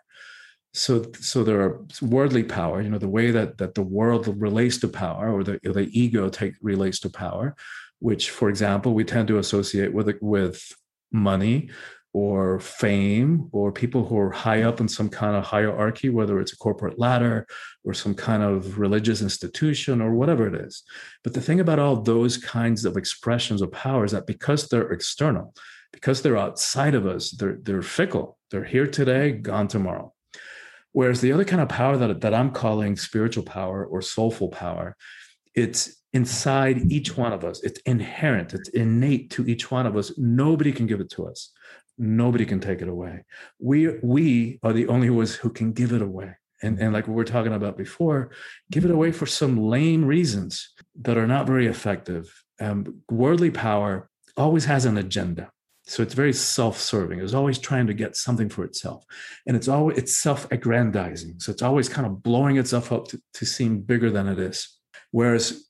So, 0.74 1.12
so 1.20 1.44
there 1.44 1.62
are 1.62 1.82
worldly 2.02 2.44
power, 2.44 2.82
you 2.82 2.90
know, 2.90 3.00
the 3.00 3.10
way 3.10 3.32
that 3.32 3.58
that 3.58 3.74
the 3.74 3.82
world 3.82 4.28
relates 4.40 4.78
to 4.80 4.88
power, 4.88 5.32
or 5.32 5.44
the 5.44 5.60
the 5.64 5.90
ego 5.92 6.30
take 6.30 6.54
relates 6.62 7.00
to 7.02 7.10
power, 7.10 7.56
which, 8.00 8.30
for 8.30 8.50
example, 8.50 8.94
we 8.94 9.04
tend 9.04 9.28
to 9.28 9.40
associate 9.40 9.94
with 9.94 10.16
with 10.22 10.72
money 11.12 11.70
or 12.12 12.60
fame 12.60 13.48
or 13.52 13.72
people 13.72 14.06
who 14.06 14.18
are 14.18 14.32
high 14.32 14.64
up 14.64 14.80
in 14.80 14.88
some 14.88 15.10
kind 15.10 15.36
of 15.36 15.44
hierarchy, 15.44 16.10
whether 16.10 16.40
it's 16.40 16.54
a 16.54 16.58
corporate 16.58 16.98
ladder 16.98 17.46
or 17.84 17.94
some 17.94 18.16
kind 18.16 18.42
of 18.42 18.80
religious 18.80 19.22
institution 19.22 20.02
or 20.02 20.14
whatever 20.16 20.48
it 20.48 20.56
is. 20.56 20.84
But 21.24 21.34
the 21.34 21.42
thing 21.42 21.60
about 21.60 21.80
all 21.80 22.02
those 22.02 22.38
kinds 22.38 22.84
of 22.84 22.98
expressions 22.98 23.62
of 23.62 23.72
power 23.72 24.06
is 24.06 24.12
that 24.12 24.26
because 24.26 24.68
they're 24.68 24.92
external, 24.92 25.54
because 25.94 26.22
they're 26.22 26.38
outside 26.38 26.96
of 26.96 27.06
us, 27.06 27.32
they're, 27.32 27.58
they're 27.62 27.84
fickle. 27.84 28.38
They're 28.50 28.64
here 28.64 28.88
today, 28.88 29.32
gone 29.32 29.68
tomorrow. 29.68 30.12
Whereas 30.92 31.22
the 31.22 31.32
other 31.32 31.46
kind 31.46 31.62
of 31.62 31.70
power 31.70 31.98
that, 31.98 32.22
that 32.22 32.34
I'm 32.34 32.50
calling 32.50 32.96
spiritual 32.96 33.44
power 33.44 33.86
or 33.86 34.02
soulful 34.02 34.50
power, 34.50 34.96
it's 35.54 35.99
inside 36.14 36.92
each 36.92 37.18
one 37.18 37.34
of 37.34 37.44
us. 37.44 37.62
It's 37.64 37.80
inherent, 37.82 38.54
it's 38.54 38.70
innate 38.70 39.30
to 39.32 39.46
each 39.46 39.70
one 39.72 39.86
of 39.86 39.96
us. 39.96 40.18
Nobody 40.18 40.72
can 40.72 40.88
give 40.88 41.02
it 41.02 41.10
to 41.12 41.28
us. 41.28 41.52
Nobody 41.98 42.46
can 42.46 42.60
take 42.60 42.82
it 42.82 42.88
away. 42.88 43.26
We 43.60 44.00
we 44.02 44.60
are 44.64 44.74
the 44.74 44.88
only 44.88 45.10
ones 45.10 45.36
who 45.36 45.50
can 45.50 45.74
give 45.74 45.92
it 45.92 46.02
away. 46.02 46.36
And, 46.62 46.78
and 46.80 46.94
like 46.94 47.08
we 47.08 47.14
were 47.14 47.24
talking 47.24 47.54
about 47.54 47.78
before, 47.78 48.32
give 48.70 48.84
it 48.84 48.92
away 48.92 49.12
for 49.12 49.26
some 49.26 49.58
lame 49.58 50.04
reasons 50.04 50.74
that 51.02 51.18
are 51.18 51.28
not 51.28 51.48
very 51.48 51.68
effective. 51.68 52.44
Um, 52.60 53.02
worldly 53.10 53.52
power 53.52 54.10
always 54.36 54.66
has 54.66 54.86
an 54.86 54.98
agenda. 54.98 55.52
So 55.86 56.04
it's 56.04 56.14
very 56.14 56.34
self-serving. 56.34 57.20
It's 57.20 57.34
always 57.34 57.60
trying 57.60 57.88
to 57.88 57.94
get 57.94 58.16
something 58.16 58.50
for 58.50 58.64
itself. 58.64 59.06
And 59.48 59.56
it's 59.56 59.68
always 59.68 59.98
it's 59.98 60.18
self-aggrandizing. 60.18 61.40
So 61.40 61.52
it's 61.52 61.62
always 61.62 61.90
kind 61.90 62.06
of 62.06 62.22
blowing 62.22 62.58
itself 62.58 62.92
up 62.92 63.08
to, 63.10 63.22
to 63.36 63.46
seem 63.46 63.82
bigger 63.82 64.12
than 64.12 64.28
it 64.28 64.40
is. 64.40 64.78
Whereas 65.12 65.69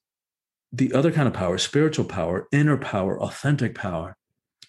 the 0.71 0.93
other 0.93 1.11
kind 1.11 1.27
of 1.27 1.33
power, 1.33 1.57
spiritual 1.57 2.05
power, 2.05 2.47
inner 2.51 2.77
power, 2.77 3.19
authentic 3.21 3.75
power, 3.75 4.15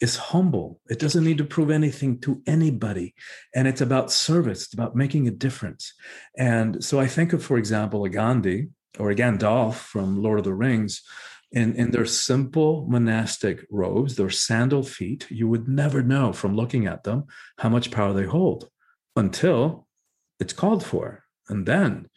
is 0.00 0.16
humble. 0.16 0.80
It 0.88 0.98
doesn't 0.98 1.24
need 1.24 1.38
to 1.38 1.44
prove 1.44 1.70
anything 1.70 2.20
to 2.20 2.42
anybody. 2.46 3.14
And 3.54 3.68
it's 3.68 3.82
about 3.82 4.10
service, 4.10 4.64
it's 4.64 4.74
about 4.74 4.96
making 4.96 5.28
a 5.28 5.32
difference. 5.32 5.92
And 6.36 6.82
so 6.82 6.98
I 6.98 7.06
think 7.06 7.32
of, 7.32 7.44
for 7.44 7.58
example, 7.58 8.04
a 8.04 8.08
Gandhi 8.08 8.70
or 8.98 9.10
a 9.10 9.14
Gandalf 9.14 9.74
from 9.74 10.22
Lord 10.22 10.38
of 10.38 10.44
the 10.44 10.54
Rings. 10.54 11.02
In, 11.52 11.74
in 11.74 11.90
their 11.90 12.06
simple 12.06 12.86
monastic 12.88 13.66
robes, 13.72 14.14
their 14.14 14.30
sandal 14.30 14.84
feet, 14.84 15.26
you 15.30 15.48
would 15.48 15.66
never 15.66 16.00
know 16.00 16.32
from 16.32 16.54
looking 16.54 16.86
at 16.86 17.02
them 17.02 17.24
how 17.58 17.68
much 17.68 17.90
power 17.90 18.12
they 18.12 18.24
hold 18.24 18.70
until 19.16 19.88
it's 20.38 20.52
called 20.52 20.84
for. 20.84 21.24
And 21.48 21.66
then 21.66 22.08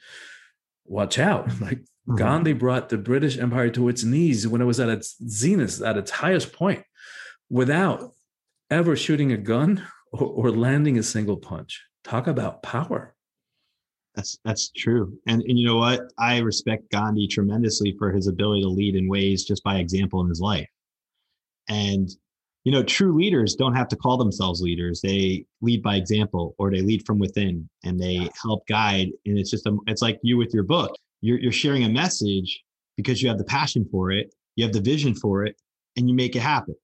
watch 0.85 1.17
out. 1.17 1.49
Like 1.59 1.81
mm-hmm. 2.07 2.15
Gandhi 2.15 2.53
brought 2.53 2.89
the 2.89 2.97
British 2.97 3.37
Empire 3.37 3.69
to 3.71 3.89
its 3.89 4.03
knees 4.03 4.47
when 4.47 4.61
it 4.61 4.65
was 4.65 4.79
at 4.79 4.89
its 4.89 5.15
zenith, 5.27 5.81
at 5.81 5.97
its 5.97 6.11
highest 6.11 6.53
point 6.53 6.83
without 7.49 8.11
ever 8.69 8.95
shooting 8.95 9.31
a 9.31 9.37
gun 9.37 9.85
or, 10.11 10.27
or 10.27 10.51
landing 10.51 10.97
a 10.97 11.03
single 11.03 11.37
punch. 11.37 11.81
Talk 12.03 12.27
about 12.27 12.63
power. 12.63 13.15
That's 14.15 14.37
that's 14.45 14.69
true. 14.69 15.17
And 15.27 15.41
and 15.41 15.57
you 15.57 15.65
know 15.65 15.77
what? 15.77 16.01
I 16.19 16.37
respect 16.39 16.91
Gandhi 16.91 17.27
tremendously 17.27 17.95
for 17.97 18.11
his 18.11 18.27
ability 18.27 18.61
to 18.61 18.69
lead 18.69 18.95
in 18.95 19.07
ways 19.07 19.43
just 19.43 19.63
by 19.63 19.77
example 19.77 20.21
in 20.21 20.29
his 20.29 20.39
life. 20.39 20.69
And 21.67 22.09
you 22.63 22.71
know, 22.71 22.83
true 22.83 23.13
leaders 23.13 23.55
don't 23.55 23.75
have 23.75 23.89
to 23.89 23.95
call 23.95 24.17
themselves 24.17 24.61
leaders. 24.61 25.01
They 25.01 25.45
lead 25.61 25.83
by 25.83 25.97
example 25.97 26.55
or 26.57 26.71
they 26.71 26.81
lead 26.81 27.05
from 27.05 27.19
within 27.19 27.69
and 27.83 27.99
they 27.99 28.29
help 28.41 28.65
guide. 28.67 29.09
And 29.25 29.37
it's 29.37 29.49
just 29.49 29.65
a, 29.65 29.77
it's 29.87 30.01
like 30.01 30.19
you 30.23 30.37
with 30.37 30.53
your 30.53 30.63
book. 30.63 30.95
You're 31.23 31.39
you're 31.39 31.51
sharing 31.51 31.83
a 31.83 31.89
message 31.89 32.63
because 32.97 33.21
you 33.21 33.29
have 33.29 33.39
the 33.39 33.43
passion 33.45 33.87
for 33.91 34.11
it, 34.11 34.33
you 34.55 34.63
have 34.63 34.73
the 34.73 34.81
vision 34.81 35.15
for 35.15 35.45
it, 35.45 35.55
and 35.97 36.07
you 36.07 36.13
make 36.13 36.35
it 36.35 36.41
happen 36.41 36.75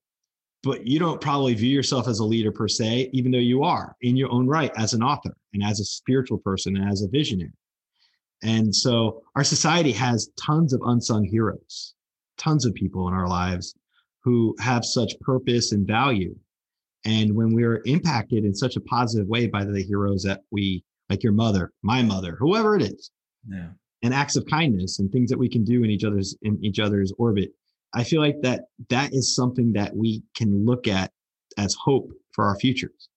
but 0.62 0.86
you 0.86 0.98
don't 0.98 1.20
probably 1.20 1.54
view 1.54 1.70
yourself 1.70 2.06
as 2.06 2.18
a 2.18 2.24
leader 2.24 2.52
per 2.52 2.68
se, 2.68 3.10
even 3.12 3.32
though 3.32 3.38
you 3.38 3.62
are 3.62 3.96
in 4.02 4.16
your 4.16 4.30
own 4.30 4.46
right 4.46 4.70
as 4.76 4.92
an 4.92 5.02
author 5.02 5.34
and 5.54 5.62
as 5.62 5.80
a 5.80 5.84
spiritual 5.84 6.38
person 6.38 6.76
and 6.76 6.90
as 6.90 7.02
a 7.02 7.08
visionary. 7.08 7.52
And 8.42 8.74
so 8.74 9.22
our 9.36 9.44
society 9.44 9.92
has 9.92 10.30
tons 10.38 10.72
of 10.72 10.80
unsung 10.84 11.24
heroes, 11.24 11.94
tons 12.38 12.66
of 12.66 12.74
people 12.74 13.08
in 13.08 13.14
our 13.14 13.28
lives 13.28 13.74
who 14.22 14.54
have 14.60 14.84
such 14.84 15.18
purpose 15.20 15.72
and 15.72 15.86
value. 15.86 16.34
And 17.06 17.34
when 17.34 17.54
we're 17.54 17.82
impacted 17.86 18.44
in 18.44 18.54
such 18.54 18.76
a 18.76 18.80
positive 18.82 19.28
way 19.28 19.46
by 19.46 19.64
the 19.64 19.82
heroes 19.82 20.22
that 20.24 20.42
we, 20.50 20.84
like 21.08 21.22
your 21.22 21.32
mother, 21.32 21.72
my 21.82 22.02
mother, 22.02 22.36
whoever 22.38 22.76
it 22.76 22.82
is, 22.82 23.10
yeah. 23.48 23.68
And 24.02 24.14
acts 24.14 24.36
of 24.36 24.46
kindness 24.46 24.98
and 24.98 25.10
things 25.10 25.30
that 25.30 25.38
we 25.38 25.48
can 25.48 25.64
do 25.64 25.84
in 25.84 25.90
each 25.90 26.04
other's 26.04 26.36
in 26.42 26.62
each 26.64 26.78
other's 26.78 27.12
orbit, 27.18 27.52
I 27.94 28.04
feel 28.04 28.20
like 28.20 28.40
that 28.42 28.64
that 28.88 29.12
is 29.12 29.34
something 29.34 29.72
that 29.74 29.94
we 29.94 30.22
can 30.34 30.64
look 30.64 30.86
at 30.88 31.12
as 31.58 31.74
hope 31.74 32.10
for 32.32 32.44
our 32.44 32.58
futures 32.58 33.08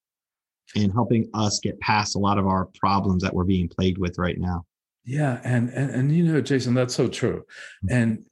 and 0.75 0.91
helping 0.91 1.29
us 1.33 1.59
get 1.61 1.79
past 1.79 2.15
a 2.15 2.19
lot 2.19 2.37
of 2.37 2.47
our 2.47 2.65
problems 2.79 3.21
that 3.23 3.33
we're 3.33 3.43
being 3.43 3.69
plagued 3.69 3.97
with 3.97 4.17
right 4.17 4.39
now. 4.39 4.65
Yeah, 5.05 5.41
and 5.43 5.69
and 5.69 5.89
and 5.91 6.15
you 6.15 6.23
know, 6.23 6.41
Jason, 6.41 6.73
that's 6.73 6.95
so 6.95 7.07
true. 7.07 7.43
Mm-hmm. 7.85 7.95
And 7.95 8.25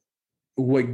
what 0.55 0.85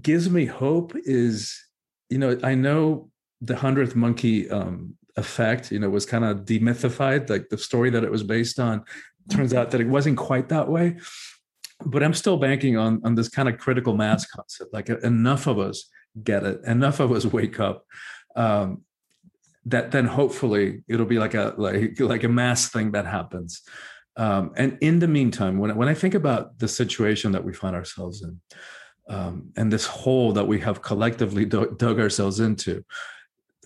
gives 0.00 0.30
me 0.30 0.46
hope 0.46 0.94
is, 1.04 1.60
you 2.08 2.18
know, 2.18 2.38
I 2.42 2.54
know 2.54 3.10
the 3.40 3.56
hundredth 3.56 3.94
monkey 3.94 4.48
um, 4.50 4.94
effect, 5.16 5.72
you 5.72 5.78
know, 5.78 5.90
was 5.90 6.06
kind 6.06 6.24
of 6.24 6.38
demythified. 6.38 7.30
Like 7.30 7.48
the 7.48 7.58
story 7.58 7.90
that 7.90 8.04
it 8.04 8.10
was 8.10 8.22
based 8.22 8.58
on, 8.58 8.84
turns 9.30 9.54
out 9.54 9.70
that 9.70 9.80
it 9.80 9.88
wasn't 9.88 10.18
quite 10.18 10.48
that 10.50 10.68
way 10.68 10.96
but 11.84 12.02
I'm 12.02 12.14
still 12.14 12.36
banking 12.36 12.76
on 12.76 13.00
on 13.04 13.14
this 13.14 13.28
kind 13.28 13.48
of 13.48 13.58
critical 13.58 13.96
mass 13.96 14.26
concept. 14.26 14.72
Like 14.72 14.88
enough 14.88 15.46
of 15.46 15.58
us 15.58 15.90
get 16.22 16.44
it, 16.44 16.60
enough 16.64 17.00
of 17.00 17.12
us 17.12 17.24
wake 17.24 17.60
up. 17.60 17.84
Um, 18.36 18.82
that 19.66 19.92
then 19.92 20.04
hopefully 20.04 20.82
it'll 20.88 21.06
be 21.06 21.18
like 21.18 21.34
a 21.34 21.54
like 21.56 21.98
like 21.98 22.24
a 22.24 22.28
mass 22.28 22.68
thing 22.68 22.92
that 22.92 23.06
happens. 23.06 23.62
Um, 24.16 24.52
and 24.56 24.78
in 24.80 24.98
the 24.98 25.08
meantime, 25.08 25.58
when 25.58 25.74
when 25.76 25.88
I 25.88 25.94
think 25.94 26.14
about 26.14 26.58
the 26.58 26.68
situation 26.68 27.32
that 27.32 27.44
we 27.44 27.52
find 27.52 27.74
ourselves 27.74 28.22
in, 28.22 28.40
um, 29.08 29.50
and 29.56 29.72
this 29.72 29.86
hole 29.86 30.32
that 30.32 30.46
we 30.46 30.60
have 30.60 30.82
collectively 30.82 31.44
dug, 31.44 31.78
dug 31.78 31.98
ourselves 31.98 32.40
into, 32.40 32.84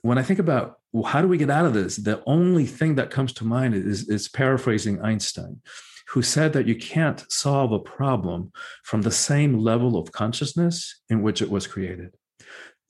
when 0.03 0.19
I 0.19 0.23
think 0.23 0.39
about 0.39 0.78
well, 0.93 1.05
how 1.05 1.21
do 1.21 1.29
we 1.29 1.39
get 1.39 1.51
out 1.51 1.67
of 1.67 1.75
this, 1.75 1.97
the 1.97 2.23
only 2.27 2.67
thing 2.67 2.95
that 2.95 3.11
comes 3.11 3.33
to 3.35 3.45
mind 3.45 3.75
is 3.75 4.09
is 4.09 4.29
paraphrasing 4.29 5.03
Einstein 5.03 5.61
who 6.09 6.23
said 6.23 6.55
that 6.55 6.67
you 6.67 6.75
can't 6.75 7.31
solve 7.31 7.71
a 7.71 7.79
problem 7.79 8.51
from 8.83 9.03
the 9.03 9.11
same 9.11 9.59
level 9.59 9.99
of 9.99 10.11
consciousness 10.11 11.03
in 11.11 11.21
which 11.23 11.43
it 11.43 11.51
was 11.51 11.67
created. 11.67 12.15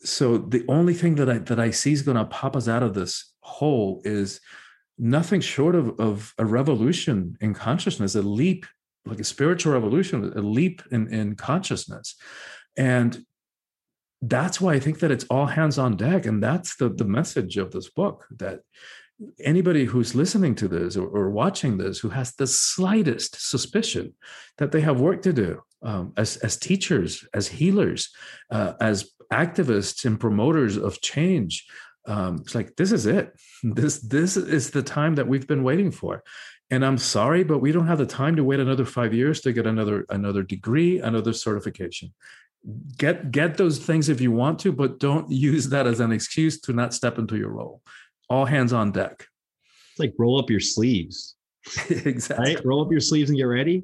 So 0.00 0.38
the 0.38 0.64
only 0.68 0.94
thing 0.94 1.16
that 1.16 1.28
I 1.28 1.38
that 1.38 1.58
I 1.58 1.70
see 1.70 1.92
is 1.92 2.02
going 2.02 2.16
to 2.16 2.24
pop 2.24 2.54
us 2.54 2.68
out 2.68 2.84
of 2.84 2.94
this 2.94 3.34
hole 3.40 4.00
is 4.04 4.40
nothing 4.98 5.40
short 5.40 5.74
of, 5.74 5.98
of 5.98 6.34
a 6.38 6.44
revolution 6.44 7.36
in 7.40 7.54
consciousness, 7.54 8.14
a 8.14 8.22
leap, 8.22 8.66
like 9.06 9.20
a 9.20 9.24
spiritual 9.24 9.72
revolution, 9.72 10.32
a 10.36 10.40
leap 10.40 10.82
in, 10.90 11.12
in 11.12 11.34
consciousness. 11.34 12.16
And 12.76 13.24
that's 14.22 14.60
why 14.60 14.74
I 14.74 14.80
think 14.80 14.98
that 15.00 15.10
it's 15.10 15.26
all 15.30 15.46
hands 15.46 15.78
on 15.78 15.96
deck. 15.96 16.26
And 16.26 16.42
that's 16.42 16.76
the, 16.76 16.88
the 16.88 17.04
message 17.04 17.56
of 17.56 17.70
this 17.70 17.88
book 17.88 18.26
that 18.38 18.60
anybody 19.40 19.84
who's 19.84 20.14
listening 20.14 20.54
to 20.56 20.68
this 20.68 20.96
or, 20.96 21.06
or, 21.08 21.30
watching 21.30 21.76
this 21.76 21.98
who 21.98 22.08
has 22.08 22.34
the 22.34 22.46
slightest 22.46 23.50
suspicion 23.50 24.14
that 24.58 24.70
they 24.70 24.80
have 24.80 25.00
work 25.00 25.22
to 25.22 25.32
do 25.32 25.60
um, 25.82 26.12
as, 26.16 26.36
as 26.38 26.56
teachers, 26.56 27.26
as 27.34 27.48
healers, 27.48 28.10
uh, 28.50 28.74
as 28.80 29.10
activists 29.32 30.04
and 30.04 30.20
promoters 30.20 30.76
of 30.76 31.00
change, 31.00 31.66
um, 32.06 32.36
it's 32.40 32.54
like 32.54 32.74
this 32.76 32.92
is 32.92 33.06
it. 33.06 33.32
This 33.62 33.98
this 33.98 34.36
is 34.36 34.70
the 34.70 34.84
time 34.84 35.16
that 35.16 35.26
we've 35.26 35.46
been 35.46 35.64
waiting 35.64 35.90
for. 35.90 36.22
and 36.70 36.84
i'm 36.84 36.98
sorry 36.98 37.42
but 37.44 37.58
we 37.58 37.72
don't 37.72 37.88
have 37.88 37.98
the 37.98 38.06
time 38.06 38.36
to 38.36 38.44
wait 38.44 38.60
another 38.60 38.84
five 38.84 39.12
years 39.12 39.40
to 39.40 39.52
get 39.52 39.66
another 39.66 40.04
another 40.10 40.42
degree 40.42 41.00
another 41.00 41.32
certification 41.32 42.12
get 42.98 43.30
get 43.30 43.56
those 43.56 43.78
things 43.78 44.08
if 44.08 44.20
you 44.20 44.30
want 44.30 44.58
to 44.58 44.72
but 44.72 44.98
don't 45.00 45.30
use 45.50 45.68
that 45.68 45.86
as 45.86 46.00
an 46.00 46.12
excuse 46.12 46.60
to 46.62 46.72
not 46.72 46.94
step 46.94 47.18
into 47.18 47.36
your 47.36 47.50
role. 47.50 47.82
All 48.28 48.44
hands 48.44 48.72
on 48.72 48.92
deck. 48.92 49.26
It's 49.92 50.00
like 50.00 50.14
roll 50.18 50.38
up 50.38 50.50
your 50.50 50.60
sleeves 50.60 51.36
exactly. 51.88 52.54
right? 52.54 52.64
Roll 52.64 52.84
up 52.84 52.90
your 52.90 53.00
sleeves 53.00 53.30
and 53.30 53.38
get 53.38 53.44
ready. 53.44 53.82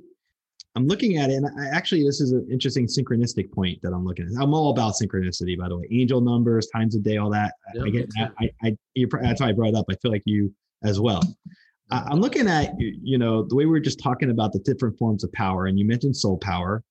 I'm 0.76 0.88
looking 0.88 1.18
at 1.18 1.30
it 1.30 1.34
and 1.34 1.46
I, 1.46 1.68
actually 1.76 2.02
this 2.04 2.20
is 2.20 2.32
an 2.32 2.46
interesting 2.50 2.86
synchronistic 2.86 3.52
point 3.52 3.80
that 3.82 3.92
i'm 3.92 4.04
looking 4.04 4.26
at. 4.26 4.42
I'm 4.42 4.52
all 4.54 4.70
about 4.70 4.94
synchronicity 4.94 5.56
by 5.58 5.68
the 5.68 5.78
way. 5.78 5.86
Angel 5.90 6.20
numbers 6.20 6.66
times 6.68 6.94
of 6.96 7.02
day 7.04 7.16
all 7.16 7.30
that. 7.30 7.54
Yeah, 7.74 7.84
i 7.84 7.90
get 7.90 8.08
that. 8.16 8.32
I, 8.40 8.50
I 8.62 8.76
you, 8.94 9.08
that's 9.22 9.40
why 9.40 9.48
i 9.48 9.52
brought 9.52 9.68
it 9.70 9.76
up. 9.76 9.86
I 9.90 9.94
feel 9.96 10.10
like 10.10 10.22
you 10.26 10.52
as 10.82 11.00
well. 11.00 11.22
I- 11.90 12.04
i'm 12.10 12.20
looking 12.20 12.48
at 12.48 12.78
you 12.80 12.98
you 13.02 13.18
know 13.18 13.44
the 13.44 13.54
way 13.54 13.66
we 13.66 13.70
were 13.70 13.80
just 13.80 14.00
talking 14.00 14.30
about 14.30 14.52
the 14.52 14.58
different 14.60 14.98
forms 14.98 15.22
of 15.22 15.30
power 15.32 15.66
and 15.66 15.78
you 15.78 15.84
mentioned 15.84 16.16
soul 16.16 16.38
power 16.38 16.82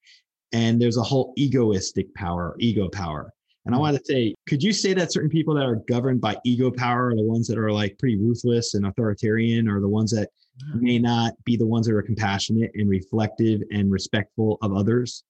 and 0.53 0.81
there's 0.81 0.97
a 0.97 1.03
whole 1.03 1.33
egoistic 1.37 2.13
power 2.13 2.55
ego 2.59 2.87
power 2.89 3.31
and 3.65 3.75
i 3.75 3.77
want 3.77 3.97
to 3.97 4.03
say 4.05 4.33
could 4.47 4.63
you 4.63 4.71
say 4.71 4.93
that 4.93 5.11
certain 5.11 5.29
people 5.29 5.53
that 5.53 5.65
are 5.65 5.75
governed 5.87 6.21
by 6.21 6.37
ego 6.45 6.71
power 6.71 7.07
are 7.07 7.15
the 7.15 7.23
ones 7.23 7.47
that 7.47 7.57
are 7.57 7.71
like 7.71 7.97
pretty 7.99 8.17
ruthless 8.17 8.73
and 8.75 8.85
authoritarian 8.85 9.67
or 9.67 9.79
the 9.81 9.87
ones 9.87 10.11
that 10.11 10.29
may 10.75 10.99
not 10.99 11.33
be 11.43 11.57
the 11.57 11.65
ones 11.65 11.87
that 11.87 11.95
are 11.95 12.01
compassionate 12.01 12.71
and 12.75 12.89
reflective 12.89 13.61
and 13.71 13.91
respectful 13.91 14.57
of 14.61 14.73
others 14.73 15.23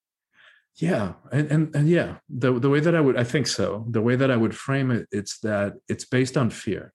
Yeah, 0.77 1.13
and, 1.31 1.51
and 1.51 1.75
and 1.75 1.87
yeah, 1.87 2.17
the 2.29 2.59
the 2.59 2.69
way 2.69 2.79
that 2.79 2.95
I 2.95 2.99
would 2.99 3.15
I 3.15 3.23
think 3.23 3.45
so. 3.47 3.85
The 3.89 4.01
way 4.01 4.15
that 4.15 4.31
I 4.31 4.35
would 4.35 4.55
frame 4.55 4.89
it, 4.89 5.07
it's 5.11 5.39
that 5.41 5.73
it's 5.87 6.05
based 6.05 6.35
on 6.35 6.49
fear. 6.49 6.93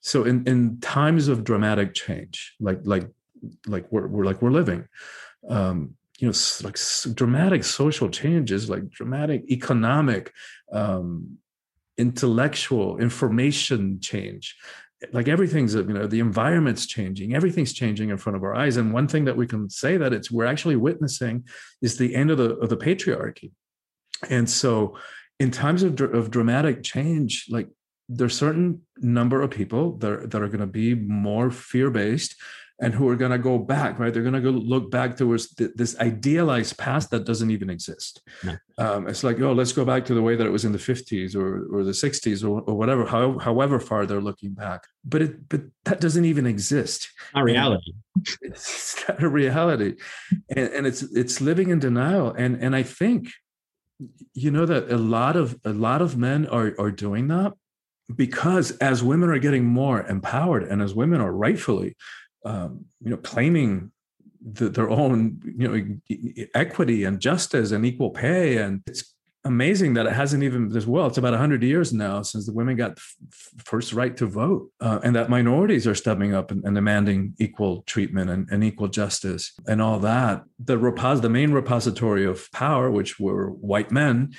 So 0.00 0.24
in 0.24 0.46
in 0.46 0.80
times 0.80 1.28
of 1.28 1.44
dramatic 1.44 1.92
change, 1.92 2.54
like 2.58 2.80
like 2.84 3.06
like 3.66 3.86
we're, 3.92 4.06
we're 4.08 4.24
like 4.24 4.40
we're 4.40 4.50
living, 4.50 4.88
um, 5.48 5.94
you 6.18 6.26
know, 6.26 6.34
like 6.64 6.76
dramatic 7.14 7.64
social 7.64 8.08
changes, 8.10 8.68
like 8.68 8.90
dramatic 8.90 9.44
economic, 9.50 10.32
um, 10.72 11.38
intellectual, 11.96 12.98
information 12.98 14.00
change. 14.00 14.56
Like 15.12 15.28
everything's, 15.28 15.74
you 15.74 15.84
know, 15.84 16.08
the 16.08 16.18
environment's 16.18 16.86
changing, 16.86 17.34
everything's 17.34 17.72
changing 17.72 18.10
in 18.10 18.18
front 18.18 18.36
of 18.36 18.42
our 18.42 18.54
eyes. 18.54 18.76
And 18.76 18.92
one 18.92 19.06
thing 19.06 19.26
that 19.26 19.36
we 19.36 19.46
can 19.46 19.70
say 19.70 19.96
that 19.96 20.12
it's 20.12 20.28
we're 20.28 20.44
actually 20.44 20.74
witnessing 20.74 21.44
is 21.80 21.96
the 21.96 22.16
end 22.16 22.32
of 22.32 22.38
the 22.38 22.56
of 22.56 22.68
the 22.68 22.76
patriarchy. 22.76 23.52
And 24.28 24.50
so, 24.50 24.98
in 25.38 25.52
times 25.52 25.84
of 25.84 26.00
of 26.00 26.32
dramatic 26.32 26.82
change, 26.82 27.46
like 27.48 27.68
there's 28.08 28.36
certain 28.36 28.82
number 28.96 29.40
of 29.40 29.50
people 29.50 29.98
that 29.98 30.10
are, 30.10 30.26
that 30.26 30.42
are 30.42 30.48
going 30.48 30.60
to 30.60 30.66
be 30.66 30.94
more 30.94 31.50
fear 31.50 31.90
based 31.90 32.34
and 32.80 32.94
who 32.94 33.08
are 33.08 33.16
going 33.16 33.30
to 33.30 33.38
go 33.38 33.58
back 33.58 33.98
right? 33.98 34.12
They're 34.12 34.22
going 34.22 34.34
to 34.34 34.40
go 34.40 34.50
look 34.50 34.90
back 34.90 35.16
towards 35.16 35.54
th- 35.54 35.72
this 35.74 35.98
idealized 35.98 36.78
past 36.78 37.10
that 37.10 37.24
doesn't 37.24 37.50
even 37.50 37.70
exist. 37.70 38.22
No. 38.44 38.56
um, 38.78 39.08
it's 39.08 39.24
like 39.24 39.40
oh 39.40 39.52
let's 39.52 39.72
go 39.72 39.84
back 39.84 40.04
to 40.06 40.14
the 40.14 40.22
way 40.22 40.36
that 40.36 40.46
it 40.46 40.50
was 40.50 40.64
in 40.64 40.72
the 40.72 40.78
50s 40.78 41.34
or, 41.34 41.66
or 41.74 41.84
the 41.84 41.92
60s 41.92 42.44
or, 42.44 42.60
or 42.60 42.74
whatever 42.74 43.04
however, 43.06 43.40
however 43.40 43.80
far 43.80 44.06
they're 44.06 44.20
looking 44.20 44.52
back. 44.52 44.86
But 45.04 45.22
it 45.22 45.48
but 45.48 45.62
that 45.84 46.00
doesn't 46.00 46.24
even 46.24 46.46
exist. 46.46 47.10
Not 47.34 47.44
reality. 47.44 47.92
It's 48.42 48.96
not 49.08 49.22
a 49.22 49.28
reality. 49.28 49.94
And, 50.48 50.68
and 50.72 50.86
it's 50.86 51.02
it's 51.02 51.40
living 51.40 51.70
in 51.70 51.78
denial. 51.78 52.32
And 52.32 52.56
and 52.56 52.74
i 52.74 52.82
think 52.82 53.30
you 54.34 54.50
know 54.50 54.66
that 54.66 54.90
a 54.90 54.96
lot 54.96 55.36
of 55.36 55.58
a 55.64 55.72
lot 55.72 56.02
of 56.02 56.16
men 56.16 56.46
are 56.46 56.74
are 56.78 56.90
doing 56.90 57.28
that 57.28 57.52
because 58.14 58.70
as 58.78 59.02
women 59.02 59.28
are 59.28 59.38
getting 59.38 59.64
more 59.64 60.06
empowered 60.06 60.62
and 60.62 60.80
as 60.80 60.94
women 60.94 61.20
are 61.20 61.32
rightfully 61.32 61.96
um, 62.44 62.84
you 63.02 63.10
know 63.10 63.16
claiming 63.16 63.92
the, 64.40 64.68
their 64.68 64.90
own 64.90 65.40
you 65.44 65.68
know 65.68 66.48
equity 66.54 67.04
and 67.04 67.20
justice 67.20 67.72
and 67.72 67.84
equal 67.84 68.10
pay. 68.10 68.58
And 68.58 68.82
it's 68.86 69.14
amazing 69.44 69.94
that 69.94 70.06
it 70.06 70.12
hasn't 70.12 70.42
even 70.42 70.76
as 70.76 70.86
well 70.86 71.06
it's 71.06 71.16
about 71.16 71.30
100 71.30 71.62
years 71.62 71.92
now 71.92 72.22
since 72.22 72.44
the 72.44 72.52
women 72.52 72.76
got 72.76 72.92
f- 72.92 73.16
first 73.64 73.92
right 73.92 74.16
to 74.16 74.26
vote 74.26 74.68
uh, 74.80 74.98
and 75.04 75.14
that 75.14 75.30
minorities 75.30 75.86
are 75.86 75.94
stepping 75.94 76.34
up 76.34 76.50
and, 76.50 76.64
and 76.64 76.74
demanding 76.74 77.34
equal 77.38 77.82
treatment 77.82 78.28
and, 78.30 78.48
and 78.50 78.64
equal 78.64 78.88
justice 78.88 79.52
and 79.66 79.80
all 79.80 80.00
that. 80.00 80.44
The 80.58 80.76
repos- 80.76 81.20
the 81.20 81.30
main 81.30 81.52
repository 81.52 82.24
of 82.24 82.50
power 82.52 82.90
which 82.90 83.18
were 83.18 83.50
white 83.50 83.90
men 83.90 84.34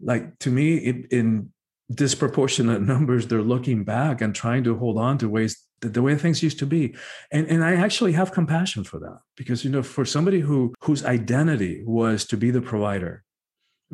like 0.00 0.38
to 0.40 0.50
me 0.50 0.76
it, 0.76 1.06
in 1.10 1.50
disproportionate 1.92 2.82
numbers 2.94 3.26
they're 3.26 3.42
looking 3.42 3.84
back 3.84 4.20
and 4.20 4.34
trying 4.34 4.64
to 4.64 4.76
hold 4.76 4.98
on 4.98 5.18
to 5.18 5.28
ways 5.28 5.63
the, 5.84 5.90
the 5.90 6.02
way 6.02 6.16
things 6.16 6.42
used 6.42 6.58
to 6.58 6.66
be. 6.66 6.94
And 7.30 7.46
and 7.48 7.64
i 7.64 7.74
actually 7.74 8.12
have 8.12 8.32
compassion 8.32 8.84
for 8.84 8.98
that 8.98 9.18
because 9.36 9.64
you 9.64 9.70
know 9.70 9.82
for 9.82 10.04
somebody 10.04 10.40
who 10.40 10.74
whose 10.80 11.04
identity 11.04 11.82
was 11.86 12.24
to 12.26 12.36
be 12.36 12.50
the 12.50 12.62
provider 12.62 13.23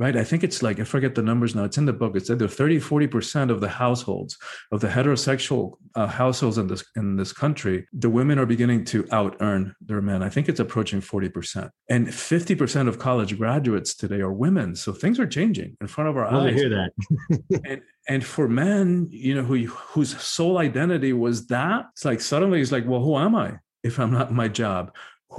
right? 0.01 0.17
I 0.17 0.25
think 0.25 0.43
it's 0.43 0.63
like 0.63 0.81
i 0.81 0.85
forget 0.85 1.15
the 1.15 1.23
numbers 1.23 1.55
now 1.55 1.65
it's 1.65 1.77
in 1.77 1.85
the 1.85 1.93
book. 1.93 2.13
It 2.17 2.21
it's 2.21 2.31
either 2.31 2.49
30 2.49 2.81
40% 2.81 3.51
of 3.51 3.61
the 3.61 3.69
households 3.69 4.39
of 4.73 4.81
the 4.81 4.89
heterosexual 4.89 5.75
uh, 5.95 6.07
households 6.07 6.57
in 6.57 6.67
this 6.67 6.83
in 6.97 7.17
this 7.17 7.33
country 7.33 7.87
the 7.93 8.09
women 8.09 8.39
are 8.39 8.47
beginning 8.47 8.85
to 8.87 9.07
out 9.13 9.37
earn 9.41 9.75
their 9.81 10.01
men. 10.01 10.23
I 10.23 10.31
think 10.31 10.49
it's 10.49 10.59
approaching 10.59 11.01
40% 11.01 11.71
and 11.91 12.09
50% 12.09 12.89
of 12.89 12.99
college 12.99 13.37
graduates 13.37 13.95
today 13.95 14.21
are 14.21 14.33
women. 14.33 14.75
So 14.75 14.93
things 14.93 15.21
are 15.21 15.27
changing 15.27 15.77
in 15.83 15.87
front 15.87 16.09
of 16.09 16.17
our 16.17 16.29
to 16.31 16.37
eyes. 16.37 16.55
hear 16.55 16.71
that. 16.71 16.91
And 17.71 17.83
and 18.09 18.25
for 18.25 18.49
men 18.49 19.09
you 19.11 19.35
know 19.35 19.43
who 19.43 19.67
whose 19.67 20.19
sole 20.21 20.57
identity 20.59 21.13
was 21.13 21.47
that 21.49 21.87
it's 21.93 22.05
like 22.05 22.21
suddenly 22.21 22.61
it's 22.63 22.73
like 22.73 22.87
well 22.87 23.03
who 23.03 23.17
am 23.19 23.35
i 23.35 23.59
if 23.83 23.99
i'm 24.01 24.13
not 24.19 24.33
my 24.33 24.49
job 24.49 24.95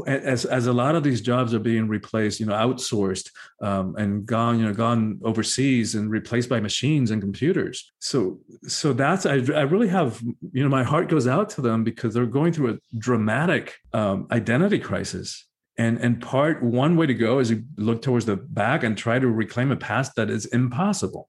as 0.08 0.46
as 0.46 0.68
a 0.68 0.74
lot 0.74 0.96
of 0.96 1.04
these 1.04 1.22
jobs 1.22 1.54
are 1.54 1.60
being 1.60 1.88
replaced 1.88 2.40
you 2.40 2.46
know 2.46 2.54
outsourced 2.54 3.30
um, 3.62 3.96
and 3.98 4.26
gone 4.26 4.60
you 4.60 4.66
know 4.66 4.74
gone 4.74 5.20
overseas 5.24 5.96
and 5.96 6.10
replaced 6.10 6.48
by 6.50 6.60
machines 6.60 7.12
and 7.12 7.22
computers 7.22 7.92
so 8.00 8.40
so 8.68 8.94
that's 8.94 9.26
I, 9.26 9.34
I 9.34 9.64
really 9.64 9.90
have 9.90 10.22
you 10.54 10.64
know 10.64 10.70
my 10.70 10.84
heart 10.84 11.10
goes 11.10 11.28
out 11.28 11.50
to 11.52 11.62
them 11.62 11.84
because 11.84 12.14
they're 12.14 12.26
going 12.26 12.54
through 12.54 12.74
a 12.74 12.98
dramatic 12.98 13.76
um, 13.94 14.28
identity 14.32 14.80
crisis 14.80 15.46
and 15.78 15.98
and 16.00 16.22
part 16.22 16.64
one 16.64 16.96
way 16.96 17.06
to 17.06 17.14
go 17.14 17.40
is 17.40 17.52
you 17.52 17.64
look 17.78 18.02
towards 18.02 18.26
the 18.26 18.38
back 18.38 18.84
and 18.84 18.98
try 18.98 19.20
to 19.20 19.28
reclaim 19.28 19.72
a 19.72 19.78
past 19.78 20.16
that 20.16 20.30
is 20.30 20.46
impossible 20.48 21.28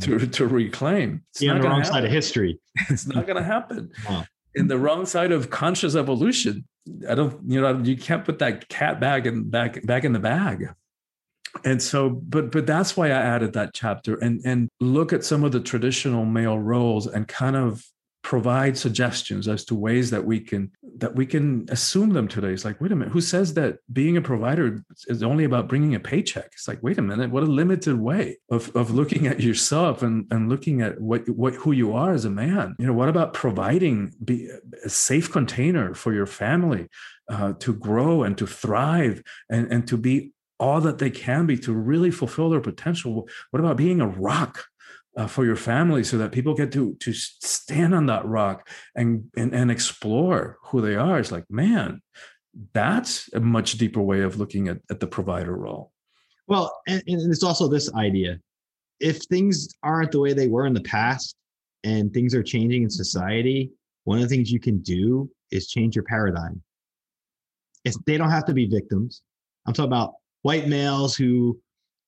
to, 0.00 0.26
to 0.26 0.46
reclaim. 0.46 1.22
It's 1.30 1.42
on 1.42 1.48
not 1.48 1.54
the 1.54 1.62
gonna 1.62 1.74
wrong 1.74 1.84
side 1.84 2.04
of 2.04 2.10
happen. 2.10 2.12
history 2.12 2.60
It's 2.90 3.06
not 3.06 3.26
going 3.26 3.36
to 3.36 3.44
happen. 3.44 3.90
Wow. 4.08 4.24
In 4.56 4.68
the 4.68 4.78
wrong 4.78 5.06
side 5.06 5.32
of 5.32 5.50
conscious 5.50 5.94
evolution, 5.94 6.64
I 7.08 7.14
don't. 7.14 7.38
You 7.48 7.60
know, 7.60 7.78
you 7.78 7.96
can't 7.96 8.24
put 8.24 8.40
that 8.40 8.68
cat 8.68 9.00
bag 9.00 9.26
in 9.26 9.48
back 9.50 9.84
back 9.86 10.04
in 10.04 10.12
the 10.12 10.18
bag. 10.18 10.70
And 11.64 11.82
so, 11.82 12.10
but 12.10 12.50
but 12.50 12.66
that's 12.66 12.96
why 12.96 13.06
I 13.06 13.20
added 13.20 13.52
that 13.52 13.74
chapter 13.74 14.16
and 14.16 14.40
and 14.44 14.68
look 14.80 15.12
at 15.12 15.24
some 15.24 15.44
of 15.44 15.52
the 15.52 15.60
traditional 15.60 16.24
male 16.24 16.58
roles 16.58 17.06
and 17.06 17.28
kind 17.28 17.56
of 17.56 17.84
provide 18.26 18.76
suggestions 18.76 19.46
as 19.46 19.64
to 19.64 19.72
ways 19.72 20.10
that 20.10 20.24
we 20.24 20.40
can 20.40 20.68
that 20.98 21.14
we 21.14 21.24
can 21.24 21.64
assume 21.68 22.10
them 22.12 22.26
today. 22.26 22.48
It's 22.48 22.64
like, 22.64 22.80
wait 22.80 22.90
a 22.90 22.96
minute, 22.96 23.12
who 23.12 23.20
says 23.20 23.54
that 23.54 23.78
being 23.92 24.16
a 24.16 24.20
provider 24.20 24.82
is 25.06 25.22
only 25.22 25.44
about 25.44 25.68
bringing 25.68 25.94
a 25.94 26.00
paycheck? 26.00 26.48
It's 26.52 26.66
like, 26.66 26.82
wait 26.82 26.98
a 26.98 27.02
minute, 27.02 27.30
what 27.30 27.44
a 27.44 27.46
limited 27.62 28.00
way 28.00 28.38
of, 28.50 28.74
of 28.74 28.90
looking 28.90 29.28
at 29.28 29.38
yourself 29.38 30.02
and, 30.02 30.26
and 30.32 30.48
looking 30.48 30.82
at 30.82 31.00
what 31.00 31.28
what 31.28 31.54
who 31.54 31.70
you 31.70 31.94
are 31.94 32.12
as 32.12 32.24
a 32.24 32.36
man. 32.44 32.74
You 32.80 32.86
know, 32.88 32.94
what 32.94 33.08
about 33.08 33.32
providing 33.32 34.12
be 34.24 34.50
a 34.84 34.88
safe 34.88 35.30
container 35.30 35.94
for 35.94 36.12
your 36.12 36.26
family 36.26 36.88
uh, 37.28 37.52
to 37.60 37.74
grow 37.74 38.24
and 38.24 38.36
to 38.38 38.46
thrive 38.48 39.22
and, 39.48 39.70
and 39.72 39.86
to 39.86 39.96
be 39.96 40.32
all 40.58 40.80
that 40.80 40.98
they 40.98 41.10
can 41.10 41.46
be 41.46 41.58
to 41.58 41.72
really 41.72 42.10
fulfill 42.10 42.50
their 42.50 42.60
potential? 42.60 43.28
What 43.52 43.60
about 43.60 43.76
being 43.76 44.00
a 44.00 44.08
rock? 44.08 44.64
Uh, 45.16 45.26
for 45.26 45.44
your 45.44 45.56
family 45.56 46.04
so 46.04 46.18
that 46.18 46.32
people 46.32 46.54
get 46.54 46.72
to 46.72 46.94
to 47.00 47.12
stand 47.12 47.94
on 47.94 48.06
that 48.06 48.24
rock 48.26 48.68
and, 48.94 49.24
and 49.36 49.54
and 49.54 49.70
explore 49.70 50.58
who 50.64 50.80
they 50.80 50.96
are 50.96 51.18
it's 51.18 51.32
like 51.32 51.44
man 51.50 52.00
that's 52.72 53.32
a 53.34 53.40
much 53.40 53.72
deeper 53.72 54.00
way 54.00 54.22
of 54.22 54.38
looking 54.38 54.68
at, 54.68 54.78
at 54.90 55.00
the 55.00 55.06
provider 55.06 55.56
role 55.56 55.92
Well, 56.46 56.72
and, 56.86 57.02
and 57.06 57.32
it's 57.32 57.42
also 57.42 57.68
this 57.68 57.92
idea 57.94 58.38
if 59.00 59.18
things 59.24 59.68
aren't 59.82 60.12
the 60.12 60.20
way 60.20 60.32
they 60.32 60.48
were 60.48 60.66
in 60.66 60.74
the 60.74 60.80
past 60.82 61.36
and 61.84 62.12
things 62.12 62.34
are 62.34 62.42
changing 62.42 62.82
in 62.82 62.90
society, 62.90 63.70
one 64.04 64.18
of 64.18 64.22
the 64.22 64.28
things 64.28 64.50
you 64.50 64.60
can 64.60 64.78
do 64.78 65.30
is 65.50 65.68
change 65.68 65.94
your 65.94 66.04
paradigm. 66.04 66.62
It's, 67.84 67.98
they 68.06 68.16
don't 68.16 68.30
have 68.30 68.46
to 68.46 68.54
be 68.54 68.66
victims. 68.66 69.22
I'm 69.66 69.74
talking 69.74 69.92
about 69.92 70.14
white 70.42 70.68
males 70.68 71.14
who 71.16 71.60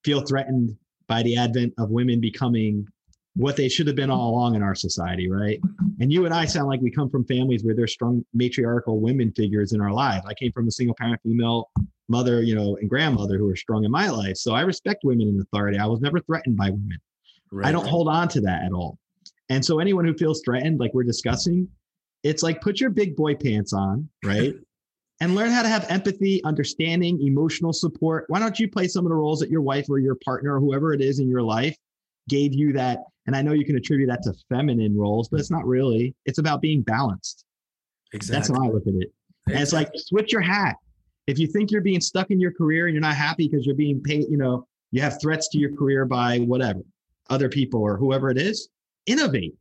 feel 0.04 0.22
threatened 0.22 0.76
by 1.06 1.22
the 1.22 1.36
advent 1.36 1.74
of 1.78 1.90
women 1.90 2.20
becoming 2.20 2.86
what 3.34 3.56
they 3.56 3.68
should 3.68 3.86
have 3.86 3.96
been 3.96 4.10
all 4.10 4.30
along 4.30 4.54
in 4.56 4.62
our 4.62 4.74
society, 4.74 5.30
right? 5.30 5.60
And 6.00 6.12
you 6.12 6.24
and 6.24 6.34
I 6.34 6.44
sound 6.44 6.68
like 6.68 6.80
we 6.80 6.90
come 6.90 7.08
from 7.08 7.24
families 7.24 7.62
where 7.64 7.74
there's 7.74 7.92
strong 7.92 8.24
matriarchal 8.34 9.00
women 9.00 9.32
figures 9.32 9.72
in 9.72 9.80
our 9.80 9.92
lives. 9.92 10.26
I 10.26 10.34
came 10.34 10.50
from 10.52 10.66
a 10.66 10.72
single 10.72 10.96
parent 10.98 11.20
female 11.22 11.70
mother, 12.08 12.42
you 12.42 12.54
know, 12.54 12.76
and 12.80 12.88
grandmother 12.88 13.38
who 13.38 13.48
are 13.50 13.56
strong 13.56 13.84
in 13.84 13.90
my 13.90 14.08
life. 14.08 14.36
So 14.36 14.54
I 14.54 14.62
respect 14.62 15.04
women 15.04 15.28
in 15.28 15.40
authority. 15.40 15.78
I 15.78 15.86
was 15.86 16.00
never 16.00 16.20
threatened 16.20 16.56
by 16.56 16.70
women. 16.70 16.98
I 17.62 17.72
don't 17.72 17.86
hold 17.86 18.08
on 18.08 18.28
to 18.28 18.40
that 18.42 18.64
at 18.64 18.72
all. 18.72 18.98
And 19.48 19.64
so 19.64 19.78
anyone 19.78 20.04
who 20.04 20.14
feels 20.14 20.42
threatened, 20.44 20.80
like 20.80 20.92
we're 20.92 21.04
discussing, 21.04 21.68
it's 22.22 22.42
like 22.42 22.60
put 22.60 22.80
your 22.80 22.90
big 22.90 23.16
boy 23.16 23.34
pants 23.34 23.72
on, 23.72 24.08
right? 24.24 24.54
and 25.20 25.34
learn 25.34 25.50
how 25.50 25.62
to 25.62 25.68
have 25.68 25.86
empathy, 25.88 26.42
understanding, 26.44 27.20
emotional 27.22 27.72
support. 27.72 28.24
Why 28.28 28.38
don't 28.38 28.58
you 28.58 28.68
play 28.68 28.88
some 28.88 29.04
of 29.04 29.10
the 29.10 29.16
roles 29.16 29.40
that 29.40 29.50
your 29.50 29.62
wife 29.62 29.86
or 29.88 29.98
your 29.98 30.14
partner 30.16 30.56
or 30.56 30.60
whoever 30.60 30.92
it 30.92 31.00
is 31.00 31.18
in 31.18 31.28
your 31.28 31.42
life 31.42 31.76
gave 32.28 32.54
you 32.54 32.72
that? 32.74 33.00
And 33.28 33.36
I 33.36 33.42
know 33.42 33.52
you 33.52 33.66
can 33.66 33.76
attribute 33.76 34.08
that 34.08 34.22
to 34.22 34.32
feminine 34.48 34.96
roles, 34.96 35.28
but 35.28 35.38
it's 35.38 35.50
not 35.50 35.66
really. 35.66 36.14
It's 36.24 36.38
about 36.38 36.62
being 36.62 36.80
balanced. 36.80 37.44
Exactly. 38.14 38.34
That's 38.34 38.48
how 38.48 38.64
I 38.64 38.72
look 38.72 38.86
at 38.86 38.94
it. 38.94 39.12
Exactly. 39.46 39.52
And 39.52 39.60
it's 39.60 39.72
like 39.74 39.90
switch 39.96 40.32
your 40.32 40.40
hat. 40.40 40.76
If 41.26 41.38
you 41.38 41.46
think 41.46 41.70
you're 41.70 41.82
being 41.82 42.00
stuck 42.00 42.30
in 42.30 42.40
your 42.40 42.52
career 42.52 42.86
and 42.86 42.94
you're 42.94 43.02
not 43.02 43.16
happy 43.16 43.46
because 43.46 43.66
you're 43.66 43.74
being 43.74 44.02
paid, 44.02 44.24
you 44.30 44.38
know, 44.38 44.66
you 44.92 45.02
have 45.02 45.20
threats 45.20 45.50
to 45.50 45.58
your 45.58 45.76
career 45.76 46.06
by 46.06 46.38
whatever, 46.38 46.80
other 47.28 47.50
people 47.50 47.82
or 47.82 47.98
whoever 47.98 48.30
it 48.30 48.38
is, 48.38 48.70
innovate. 49.04 49.54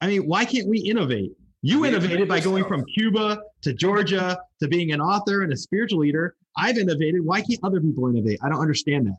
I 0.00 0.08
mean, 0.08 0.26
why 0.26 0.44
can't 0.44 0.66
we 0.66 0.80
innovate? 0.80 1.30
You 1.62 1.84
innovated 1.84 2.26
by 2.26 2.40
going 2.40 2.64
from 2.64 2.84
Cuba 2.86 3.40
to 3.62 3.74
Georgia 3.74 4.40
to 4.60 4.66
being 4.66 4.90
an 4.90 5.00
author 5.00 5.44
and 5.44 5.52
a 5.52 5.56
spiritual 5.56 6.00
leader. 6.00 6.34
I've 6.56 6.78
innovated. 6.78 7.24
Why 7.24 7.42
can't 7.42 7.60
other 7.62 7.80
people 7.80 8.08
innovate? 8.08 8.40
I 8.42 8.48
don't 8.48 8.60
understand 8.60 9.06
that. 9.06 9.18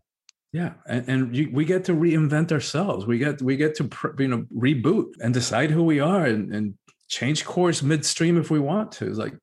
Yeah, 0.51 0.73
and, 0.87 1.07
and 1.07 1.35
you, 1.35 1.49
we 1.53 1.63
get 1.63 1.85
to 1.85 1.93
reinvent 1.93 2.51
ourselves. 2.51 3.05
We 3.05 3.19
get 3.19 3.41
we 3.41 3.55
get 3.55 3.75
to 3.75 3.89
you 4.17 4.27
know 4.27 4.45
reboot 4.55 5.11
and 5.21 5.33
decide 5.33 5.69
who 5.69 5.83
we 5.83 5.99
are 5.99 6.25
and, 6.25 6.53
and 6.53 6.73
change 7.07 7.45
course 7.45 7.83
midstream 7.83 8.37
if 8.37 8.49
we 8.49 8.59
want 8.59 8.91
to. 8.93 9.07
It's 9.07 9.19
like, 9.19 9.35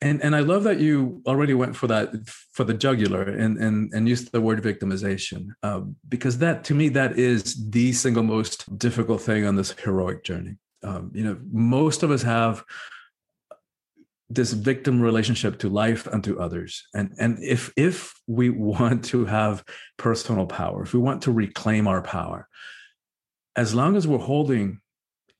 and 0.00 0.22
and 0.22 0.34
I 0.34 0.40
love 0.40 0.64
that 0.64 0.80
you 0.80 1.22
already 1.26 1.52
went 1.52 1.76
for 1.76 1.88
that 1.88 2.12
for 2.52 2.64
the 2.64 2.72
jugular 2.72 3.22
and 3.22 3.58
and 3.58 3.92
and 3.92 4.08
used 4.08 4.32
the 4.32 4.40
word 4.40 4.62
victimization 4.62 5.48
uh, 5.62 5.82
because 6.08 6.38
that 6.38 6.64
to 6.64 6.74
me 6.74 6.88
that 6.90 7.18
is 7.18 7.70
the 7.70 7.92
single 7.92 8.22
most 8.22 8.78
difficult 8.78 9.20
thing 9.20 9.44
on 9.44 9.56
this 9.56 9.72
heroic 9.72 10.24
journey 10.24 10.56
um, 10.82 11.10
you 11.14 11.24
know 11.24 11.38
most 11.50 12.02
of 12.02 12.10
us 12.10 12.22
have 12.22 12.64
this 14.30 14.52
victim 14.52 15.00
relationship 15.00 15.58
to 15.58 15.68
life 15.68 16.06
and 16.06 16.24
to 16.24 16.40
others. 16.40 16.86
And 16.94 17.14
and 17.18 17.38
if 17.42 17.72
if 17.76 18.14
we 18.26 18.50
want 18.74 19.04
to 19.06 19.24
have 19.26 19.64
personal 19.96 20.46
power 20.46 20.82
if 20.82 20.92
we 20.92 21.00
want 21.00 21.22
to 21.22 21.32
reclaim 21.32 21.86
our 21.86 22.02
power 22.02 22.48
as 23.56 23.74
long 23.74 23.96
as 23.96 24.06
we're 24.06 24.18
holding 24.18 24.80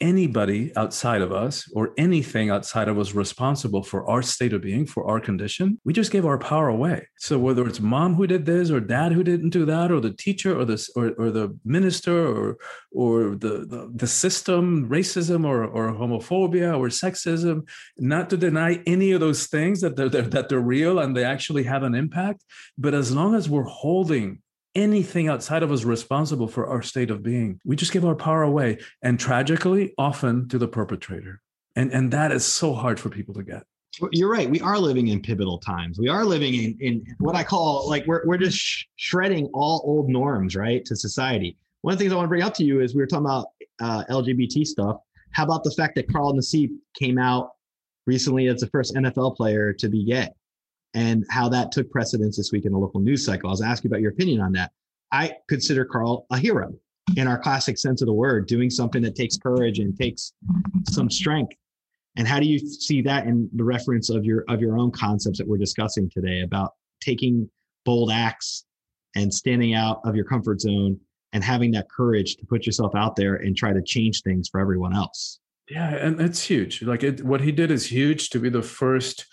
anybody 0.04 0.70
outside 0.76 1.22
of 1.22 1.32
us 1.32 1.54
or 1.72 1.84
anything 1.96 2.50
outside 2.50 2.88
of 2.88 2.98
us 2.98 3.14
responsible 3.14 3.82
for 3.82 4.00
our 4.12 4.22
state 4.22 4.52
of 4.52 4.60
being, 4.60 4.84
for 4.84 5.02
our 5.10 5.18
condition, 5.18 5.80
we 5.86 5.92
just 5.94 6.12
gave 6.12 6.26
our 6.26 6.38
power 6.38 6.68
away. 6.68 7.08
So 7.16 7.38
whether 7.38 7.66
it's 7.66 7.80
mom 7.80 8.14
who 8.14 8.26
did 8.26 8.44
this 8.44 8.70
or 8.70 8.80
dad 8.80 9.12
who 9.12 9.24
didn't 9.24 9.56
do 9.58 9.64
that, 9.64 9.90
or 9.90 10.00
the 10.00 10.12
teacher 10.12 10.52
or 10.58 10.66
the 10.66 10.78
or, 10.94 11.06
or 11.22 11.30
the 11.30 11.46
minister 11.64 12.16
or 12.36 12.58
or 12.92 13.16
the, 13.44 13.54
the, 13.72 13.90
the 14.02 14.06
system, 14.06 14.88
racism 14.88 15.46
or, 15.46 15.64
or 15.64 15.92
homophobia 15.92 16.78
or 16.78 16.88
sexism, 16.88 17.66
not 17.96 18.28
to 18.30 18.36
deny 18.36 18.82
any 18.86 19.12
of 19.12 19.20
those 19.20 19.46
things 19.46 19.80
that 19.80 19.96
they're, 19.96 20.10
they're 20.10 20.22
that 20.34 20.48
they're 20.48 20.60
real 20.76 20.98
and 20.98 21.16
they 21.16 21.24
actually 21.24 21.64
have 21.64 21.82
an 21.82 21.94
impact. 21.94 22.44
But 22.76 22.92
as 22.94 23.10
long 23.18 23.34
as 23.34 23.48
we're 23.48 23.72
holding 23.84 24.40
anything 24.74 25.28
outside 25.28 25.62
of 25.62 25.70
us 25.70 25.84
responsible 25.84 26.48
for 26.48 26.66
our 26.66 26.82
state 26.82 27.10
of 27.10 27.22
being. 27.22 27.60
We 27.64 27.76
just 27.76 27.92
give 27.92 28.04
our 28.04 28.14
power 28.14 28.42
away, 28.42 28.78
and 29.02 29.18
tragically, 29.18 29.94
often 29.98 30.48
to 30.48 30.58
the 30.58 30.68
perpetrator. 30.68 31.40
And, 31.76 31.92
and 31.92 32.12
that 32.12 32.32
is 32.32 32.44
so 32.44 32.72
hard 32.72 33.00
for 33.00 33.10
people 33.10 33.34
to 33.34 33.42
get. 33.42 33.64
You're 34.10 34.30
right. 34.30 34.50
We 34.50 34.60
are 34.60 34.78
living 34.78 35.08
in 35.08 35.22
pivotal 35.22 35.58
times. 35.58 35.98
We 35.98 36.08
are 36.08 36.24
living 36.24 36.54
in, 36.54 36.76
in 36.80 37.16
what 37.18 37.36
I 37.36 37.44
call 37.44 37.88
like 37.88 38.04
we're, 38.06 38.22
we're 38.26 38.38
just 38.38 38.58
sh- 38.58 38.84
shredding 38.96 39.46
all 39.54 39.82
old 39.84 40.08
norms, 40.08 40.56
right, 40.56 40.84
to 40.86 40.96
society. 40.96 41.56
One 41.82 41.92
of 41.92 41.98
the 41.98 42.04
things 42.04 42.12
I 42.12 42.16
want 42.16 42.26
to 42.26 42.30
bring 42.30 42.42
up 42.42 42.54
to 42.54 42.64
you 42.64 42.80
is 42.80 42.94
we 42.94 43.00
were 43.00 43.06
talking 43.06 43.26
about 43.26 43.48
uh, 43.80 44.04
LGBT 44.10 44.66
stuff. 44.66 44.96
How 45.30 45.44
about 45.44 45.62
the 45.64 45.70
fact 45.72 45.94
that 45.96 46.10
Carl 46.10 46.32
Nassib 46.32 46.70
came 46.98 47.18
out 47.18 47.50
recently 48.06 48.48
as 48.48 48.60
the 48.60 48.68
first 48.68 48.94
NFL 48.94 49.36
player 49.36 49.72
to 49.74 49.88
be 49.88 50.04
gay? 50.04 50.28
And 50.94 51.24
how 51.28 51.48
that 51.48 51.72
took 51.72 51.90
precedence 51.90 52.36
this 52.36 52.52
week 52.52 52.64
in 52.64 52.72
the 52.72 52.78
local 52.78 53.00
news 53.00 53.24
cycle. 53.24 53.50
I 53.50 53.52
was 53.52 53.62
asking 53.62 53.90
about 53.90 54.00
your 54.00 54.12
opinion 54.12 54.40
on 54.40 54.52
that. 54.52 54.72
I 55.12 55.32
consider 55.48 55.84
Carl 55.84 56.26
a 56.30 56.38
hero 56.38 56.72
in 57.16 57.28
our 57.28 57.38
classic 57.38 57.78
sense 57.78 58.00
of 58.00 58.06
the 58.06 58.12
word, 58.12 58.46
doing 58.46 58.70
something 58.70 59.02
that 59.02 59.14
takes 59.14 59.36
courage 59.36 59.78
and 59.78 59.96
takes 59.98 60.32
some 60.88 61.10
strength. 61.10 61.54
And 62.16 62.26
how 62.26 62.38
do 62.38 62.46
you 62.46 62.58
see 62.58 63.02
that 63.02 63.26
in 63.26 63.48
the 63.54 63.64
reference 63.64 64.08
of 64.08 64.24
your 64.24 64.44
of 64.48 64.60
your 64.60 64.78
own 64.78 64.92
concepts 64.92 65.38
that 65.38 65.48
we're 65.48 65.58
discussing 65.58 66.08
today 66.08 66.42
about 66.42 66.72
taking 67.00 67.50
bold 67.84 68.10
acts 68.10 68.64
and 69.16 69.32
standing 69.32 69.74
out 69.74 70.00
of 70.04 70.16
your 70.16 70.24
comfort 70.24 70.60
zone 70.60 70.98
and 71.32 71.42
having 71.42 71.72
that 71.72 71.90
courage 71.90 72.36
to 72.36 72.46
put 72.46 72.66
yourself 72.66 72.94
out 72.94 73.16
there 73.16 73.34
and 73.34 73.56
try 73.56 73.72
to 73.72 73.82
change 73.82 74.22
things 74.22 74.48
for 74.48 74.60
everyone 74.60 74.94
else? 74.94 75.40
Yeah, 75.68 75.88
and 75.88 76.20
it's 76.20 76.42
huge. 76.42 76.82
Like 76.82 77.02
it, 77.02 77.24
what 77.24 77.40
he 77.40 77.50
did 77.50 77.70
is 77.70 77.86
huge 77.86 78.30
to 78.30 78.38
be 78.38 78.48
the 78.48 78.62
first 78.62 79.26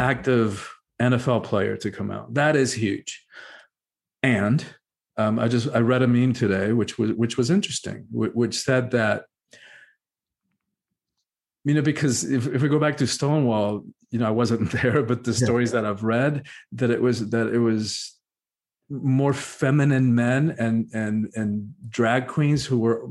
active 0.00 0.72
NFL 1.00 1.44
player 1.44 1.76
to 1.78 1.90
come 1.90 2.10
out. 2.10 2.34
That 2.34 2.56
is 2.56 2.72
huge. 2.72 3.24
And 4.22 4.64
um, 5.16 5.38
I 5.38 5.48
just 5.48 5.68
I 5.74 5.80
read 5.80 6.02
a 6.02 6.06
meme 6.06 6.32
today, 6.32 6.72
which 6.72 6.98
was 6.98 7.12
which 7.12 7.36
was 7.36 7.50
interesting, 7.50 8.06
which 8.10 8.54
said 8.54 8.92
that 8.92 9.24
you 11.64 11.74
know 11.74 11.82
because 11.82 12.24
if, 12.24 12.46
if 12.46 12.62
we 12.62 12.68
go 12.68 12.78
back 12.78 12.96
to 12.98 13.06
Stonewall, 13.06 13.84
you 14.10 14.18
know 14.18 14.26
I 14.26 14.30
wasn't 14.30 14.70
there, 14.82 15.02
but 15.02 15.24
the 15.24 15.34
stories 15.34 15.72
that 15.72 15.84
I've 15.84 16.04
read 16.04 16.46
that 16.72 16.90
it 16.90 17.02
was 17.02 17.30
that 17.30 17.48
it 17.48 17.58
was 17.58 18.16
more 18.88 19.32
feminine 19.32 20.14
men 20.14 20.54
and 20.58 20.88
and 20.92 21.30
and 21.34 21.74
drag 21.88 22.26
queens 22.26 22.64
who 22.64 22.78
were 22.78 23.08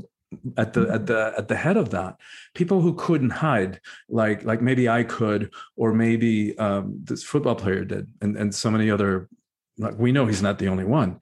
at 0.56 0.72
the 0.72 0.88
at 0.88 1.06
the 1.06 1.34
at 1.36 1.48
the 1.48 1.56
head 1.56 1.76
of 1.76 1.90
that 1.90 2.16
people 2.54 2.80
who 2.80 2.94
couldn't 2.94 3.30
hide 3.30 3.80
like 4.08 4.44
like 4.44 4.60
maybe 4.60 4.88
i 4.88 5.02
could 5.02 5.52
or 5.76 5.92
maybe 5.92 6.56
um, 6.58 6.98
this 7.04 7.22
football 7.22 7.54
player 7.54 7.84
did 7.84 8.08
and 8.20 8.36
and 8.36 8.54
so 8.54 8.70
many 8.70 8.90
other 8.90 9.28
like 9.78 9.98
we 9.98 10.12
know 10.12 10.26
he's 10.26 10.42
not 10.42 10.58
the 10.58 10.68
only 10.68 10.84
one. 10.84 11.20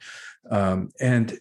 Um, 0.50 0.90
and 1.00 1.38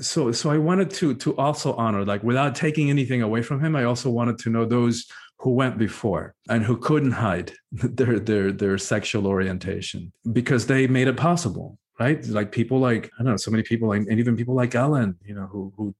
so 0.00 0.32
so 0.32 0.50
i 0.50 0.56
wanted 0.56 0.88
to 0.88 1.14
to 1.14 1.36
also 1.36 1.74
honor 1.74 2.06
like 2.06 2.22
without 2.22 2.54
taking 2.54 2.88
anything 2.88 3.20
away 3.20 3.42
from 3.42 3.62
him 3.62 3.76
i 3.76 3.84
also 3.84 4.08
wanted 4.08 4.38
to 4.38 4.48
know 4.48 4.64
those 4.64 5.06
who 5.38 5.50
went 5.50 5.76
before 5.76 6.34
and 6.48 6.64
who 6.64 6.74
couldn't 6.78 7.10
hide 7.10 7.52
their 7.72 8.18
their 8.18 8.50
their 8.50 8.78
sexual 8.78 9.26
orientation 9.26 10.10
because 10.32 10.66
they 10.66 10.86
made 10.86 11.06
it 11.06 11.18
possible 11.18 11.76
right? 12.00 12.26
Like 12.26 12.50
people 12.50 12.78
like 12.80 13.10
I 13.18 13.22
don't 13.22 13.32
know, 13.32 13.36
so 13.36 13.50
many 13.50 13.62
people, 13.62 13.88
like, 13.88 14.06
and 14.08 14.18
even 14.18 14.36
people 14.36 14.54
like 14.54 14.74
Ellen, 14.74 15.16
you 15.24 15.34
know, 15.34 15.46
who 15.46 15.72
who 15.76 15.94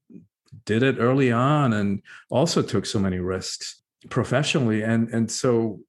did 0.64 0.82
it 0.82 0.96
early 0.98 1.30
on 1.30 1.72
and 1.74 2.02
also 2.30 2.62
took 2.62 2.86
so 2.86 2.98
many 2.98 3.18
risks 3.18 3.82
professionally, 4.08 4.82
and 4.82 5.08
and 5.10 5.30
so 5.30 5.80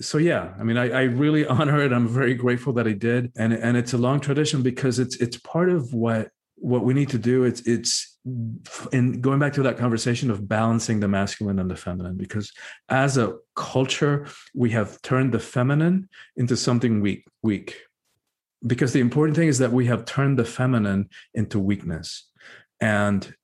so 0.00 0.18
yeah 0.18 0.52
i 0.58 0.64
mean 0.64 0.76
I, 0.76 0.90
I, 0.90 1.02
really 1.02 1.46
honor 1.56 1.80
it. 1.80 1.92
I'm 1.92 2.08
very 2.08 2.34
grateful 2.34 2.72
that 2.74 2.86
i 2.86 2.92
did. 2.92 3.32
And 3.36 3.52
and 3.52 3.76
it's 3.76 3.94
a 3.94 3.98
long 3.98 4.20
tradition 4.20 4.62
because 4.62 4.98
it's 4.98 5.16
it's 5.16 5.38
part 5.38 5.70
of 5.70 5.94
what 5.94 6.30
what 6.56 6.84
we 6.84 6.92
need 6.92 7.08
to 7.10 7.18
do. 7.18 7.44
It's 7.44 7.62
it's 7.62 8.18
in 8.92 9.20
going 9.20 9.38
back 9.38 9.52
to 9.54 9.62
that 9.62 9.78
conversation 9.78 10.30
of 10.30 10.48
balancing 10.48 11.00
the 11.00 11.08
masculine 11.08 11.58
and 11.58 11.70
the 11.70 11.76
feminine 11.76 12.16
because 12.16 12.52
as 12.88 13.16
a 13.16 13.36
culture 13.54 14.26
we 14.54 14.70
have 14.70 15.00
turned 15.02 15.32
the 15.32 15.38
feminine 15.38 16.08
into 16.36 16.56
something 16.56 17.00
weak 17.00 17.24
weak 17.42 17.85
because 18.64 18.92
the 18.92 19.00
important 19.00 19.36
thing 19.36 19.48
is 19.48 19.58
that 19.58 19.72
we 19.72 19.86
have 19.86 20.04
turned 20.04 20.38
the 20.38 20.44
feminine 20.44 21.08
into 21.34 21.58
weakness. 21.58 22.28
And 22.80 23.34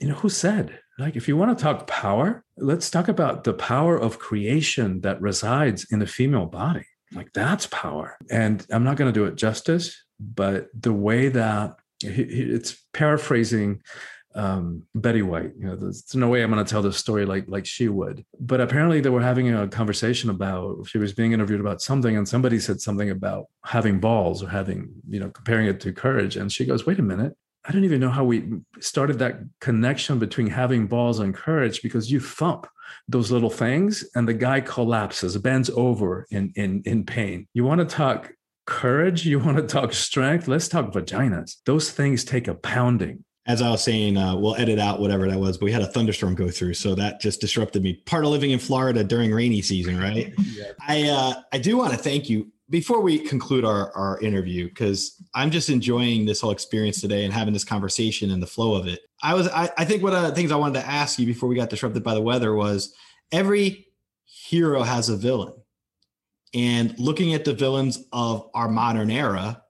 you 0.00 0.08
know 0.08 0.14
who 0.14 0.28
said 0.28 0.78
like 0.98 1.16
if 1.16 1.26
you 1.26 1.36
want 1.36 1.56
to 1.56 1.62
talk 1.62 1.86
power 1.86 2.44
let's 2.58 2.90
talk 2.90 3.08
about 3.08 3.44
the 3.44 3.54
power 3.54 3.96
of 3.96 4.18
creation 4.18 5.00
that 5.00 5.20
resides 5.20 5.86
in 5.90 6.00
the 6.00 6.06
female 6.06 6.46
body. 6.46 6.84
Like 7.12 7.32
that's 7.32 7.66
power. 7.68 8.16
And 8.30 8.66
i'm 8.70 8.84
not 8.84 8.96
going 8.96 9.12
to 9.12 9.18
do 9.18 9.26
it 9.26 9.36
justice 9.36 10.04
but 10.20 10.68
the 10.78 10.92
way 10.92 11.28
that 11.28 11.76
it's 12.02 12.84
paraphrasing 12.92 13.80
um, 14.36 14.82
Betty 14.94 15.22
White. 15.22 15.52
You 15.58 15.66
know, 15.66 15.76
there's 15.76 16.14
no 16.14 16.28
way 16.28 16.42
I'm 16.42 16.50
going 16.50 16.64
to 16.64 16.70
tell 16.70 16.82
this 16.82 16.98
story 16.98 17.24
like 17.24 17.46
like 17.48 17.66
she 17.66 17.88
would. 17.88 18.24
But 18.38 18.60
apparently, 18.60 19.00
they 19.00 19.08
were 19.08 19.22
having 19.22 19.52
a 19.52 19.66
conversation 19.66 20.30
about 20.30 20.86
she 20.86 20.98
was 20.98 21.12
being 21.12 21.32
interviewed 21.32 21.60
about 21.60 21.80
something, 21.80 22.16
and 22.16 22.28
somebody 22.28 22.60
said 22.60 22.80
something 22.80 23.10
about 23.10 23.46
having 23.64 23.98
balls 23.98 24.42
or 24.42 24.48
having 24.48 24.90
you 25.08 25.18
know 25.18 25.30
comparing 25.30 25.66
it 25.66 25.80
to 25.80 25.92
courage, 25.92 26.36
and 26.36 26.52
she 26.52 26.66
goes, 26.66 26.86
"Wait 26.86 26.98
a 26.98 27.02
minute." 27.02 27.34
I 27.68 27.72
don't 27.72 27.84
even 27.84 27.98
know 27.98 28.10
how 28.10 28.22
we 28.22 28.60
started 28.78 29.18
that 29.18 29.40
connection 29.60 30.20
between 30.20 30.46
having 30.46 30.86
balls 30.86 31.18
and 31.18 31.34
courage 31.34 31.82
because 31.82 32.12
you 32.12 32.20
thump 32.20 32.68
those 33.08 33.32
little 33.32 33.50
things 33.50 34.08
and 34.14 34.28
the 34.28 34.34
guy 34.34 34.60
collapses, 34.60 35.36
bends 35.38 35.70
over 35.70 36.26
in 36.30 36.52
in 36.54 36.82
in 36.84 37.04
pain. 37.04 37.48
You 37.54 37.64
want 37.64 37.80
to 37.80 37.86
talk 37.86 38.32
courage, 38.66 39.24
you 39.24 39.38
want 39.38 39.56
to 39.56 39.62
talk 39.62 39.92
strength, 39.92 40.48
let's 40.48 40.68
talk 40.68 40.92
vaginas. 40.92 41.56
Those 41.64 41.90
things 41.90 42.24
take 42.24 42.48
a 42.48 42.54
pounding 42.54 43.24
as 43.46 43.62
I 43.62 43.70
was 43.70 43.82
saying, 43.82 44.16
uh, 44.16 44.36
we'll 44.36 44.56
edit 44.56 44.78
out 44.78 45.00
whatever 45.00 45.28
that 45.28 45.38
was, 45.38 45.56
but 45.56 45.66
we 45.66 45.72
had 45.72 45.82
a 45.82 45.86
thunderstorm 45.86 46.34
go 46.34 46.50
through, 46.50 46.74
so 46.74 46.94
that 46.96 47.20
just 47.20 47.40
disrupted 47.40 47.82
me. 47.82 47.94
Part 48.06 48.24
of 48.24 48.30
living 48.30 48.50
in 48.50 48.58
Florida 48.58 49.04
during 49.04 49.32
rainy 49.32 49.62
season, 49.62 49.98
right? 49.98 50.34
yeah. 50.38 50.72
I 50.86 51.04
uh, 51.04 51.34
I 51.52 51.58
do 51.58 51.76
want 51.76 51.92
to 51.92 51.98
thank 51.98 52.28
you 52.28 52.50
before 52.68 53.00
we 53.00 53.18
conclude 53.18 53.64
our 53.64 53.92
our 53.92 54.20
interview 54.20 54.68
because 54.68 55.22
I'm 55.34 55.50
just 55.50 55.70
enjoying 55.70 56.26
this 56.26 56.40
whole 56.40 56.50
experience 56.50 57.00
today 57.00 57.24
and 57.24 57.32
having 57.32 57.54
this 57.54 57.64
conversation 57.64 58.32
and 58.32 58.42
the 58.42 58.46
flow 58.46 58.74
of 58.74 58.86
it. 58.88 59.00
I 59.22 59.34
was 59.34 59.48
I, 59.48 59.70
I 59.78 59.84
think 59.84 60.02
one 60.02 60.14
of 60.14 60.22
the 60.22 60.34
things 60.34 60.50
I 60.50 60.56
wanted 60.56 60.80
to 60.80 60.86
ask 60.86 61.18
you 61.18 61.26
before 61.26 61.48
we 61.48 61.54
got 61.54 61.70
disrupted 61.70 62.02
by 62.02 62.14
the 62.14 62.22
weather 62.22 62.54
was 62.54 62.94
every 63.30 63.86
hero 64.24 64.82
has 64.82 65.08
a 65.08 65.16
villain, 65.16 65.54
and 66.52 66.98
looking 66.98 67.34
at 67.34 67.44
the 67.44 67.54
villains 67.54 68.04
of 68.12 68.50
our 68.54 68.68
modern 68.68 69.10
era, 69.10 69.62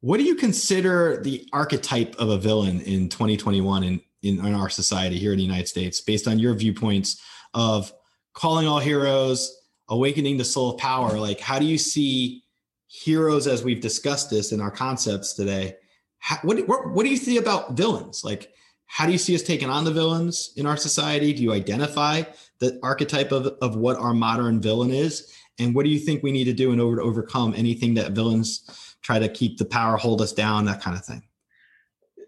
what 0.00 0.18
do 0.18 0.24
you 0.24 0.34
consider 0.34 1.20
the 1.22 1.48
archetype 1.52 2.14
of 2.18 2.28
a 2.28 2.38
villain 2.38 2.80
in 2.82 3.08
2021 3.08 3.82
in, 3.82 4.00
in, 4.22 4.44
in 4.44 4.54
our 4.54 4.68
society 4.68 5.18
here 5.18 5.32
in 5.32 5.38
the 5.38 5.44
United 5.44 5.68
States, 5.68 6.00
based 6.00 6.28
on 6.28 6.38
your 6.38 6.54
viewpoints 6.54 7.20
of 7.54 7.92
calling 8.32 8.68
all 8.68 8.78
heroes, 8.78 9.52
awakening 9.88 10.36
the 10.36 10.44
soul 10.44 10.70
of 10.70 10.78
power? 10.78 11.18
Like, 11.18 11.40
how 11.40 11.58
do 11.58 11.64
you 11.64 11.78
see 11.78 12.44
heroes 12.86 13.46
as 13.46 13.64
we've 13.64 13.80
discussed 13.80 14.30
this 14.30 14.52
in 14.52 14.60
our 14.60 14.70
concepts 14.70 15.32
today? 15.32 15.74
How, 16.18 16.36
what, 16.42 16.66
what, 16.68 16.90
what 16.90 17.04
do 17.04 17.10
you 17.10 17.16
see 17.16 17.38
about 17.38 17.72
villains? 17.72 18.22
Like, 18.24 18.52
how 18.86 19.04
do 19.04 19.12
you 19.12 19.18
see 19.18 19.34
us 19.34 19.42
taking 19.42 19.68
on 19.68 19.84
the 19.84 19.92
villains 19.92 20.52
in 20.56 20.64
our 20.64 20.76
society? 20.76 21.32
Do 21.32 21.42
you 21.42 21.52
identify 21.52 22.22
the 22.60 22.78
archetype 22.82 23.32
of, 23.32 23.46
of 23.60 23.76
what 23.76 23.96
our 23.96 24.14
modern 24.14 24.60
villain 24.60 24.90
is? 24.90 25.34
And 25.58 25.74
what 25.74 25.84
do 25.84 25.90
you 25.90 25.98
think 25.98 26.22
we 26.22 26.32
need 26.32 26.44
to 26.44 26.52
do 26.52 26.72
in 26.72 26.80
order 26.80 27.02
to 27.02 27.02
overcome 27.02 27.52
anything 27.56 27.94
that 27.94 28.12
villains 28.12 28.87
try 29.08 29.18
to 29.18 29.28
keep 29.28 29.56
the 29.56 29.64
power, 29.64 29.96
hold 29.96 30.20
us 30.20 30.34
down, 30.34 30.66
that 30.66 30.82
kind 30.82 30.96
of 30.96 31.04
thing? 31.04 31.22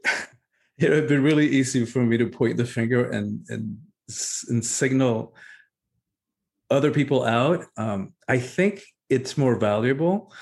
It 0.78 0.89
would 0.89 1.09
be 1.09 1.18
really 1.18 1.47
easy 1.47 1.85
for 1.85 2.03
me 2.03 2.16
to 2.16 2.26
point 2.26 2.57
the 2.57 2.64
finger 2.64 3.11
and 3.11 3.45
and, 3.51 3.76
and 4.49 4.64
signal 4.64 5.35
other 6.70 6.91
people 6.91 7.22
out. 7.22 7.66
Um, 7.76 8.14
I 8.26 8.39
think 8.39 8.83
it's 9.11 9.37
more 9.37 9.57
valuable 9.57 10.33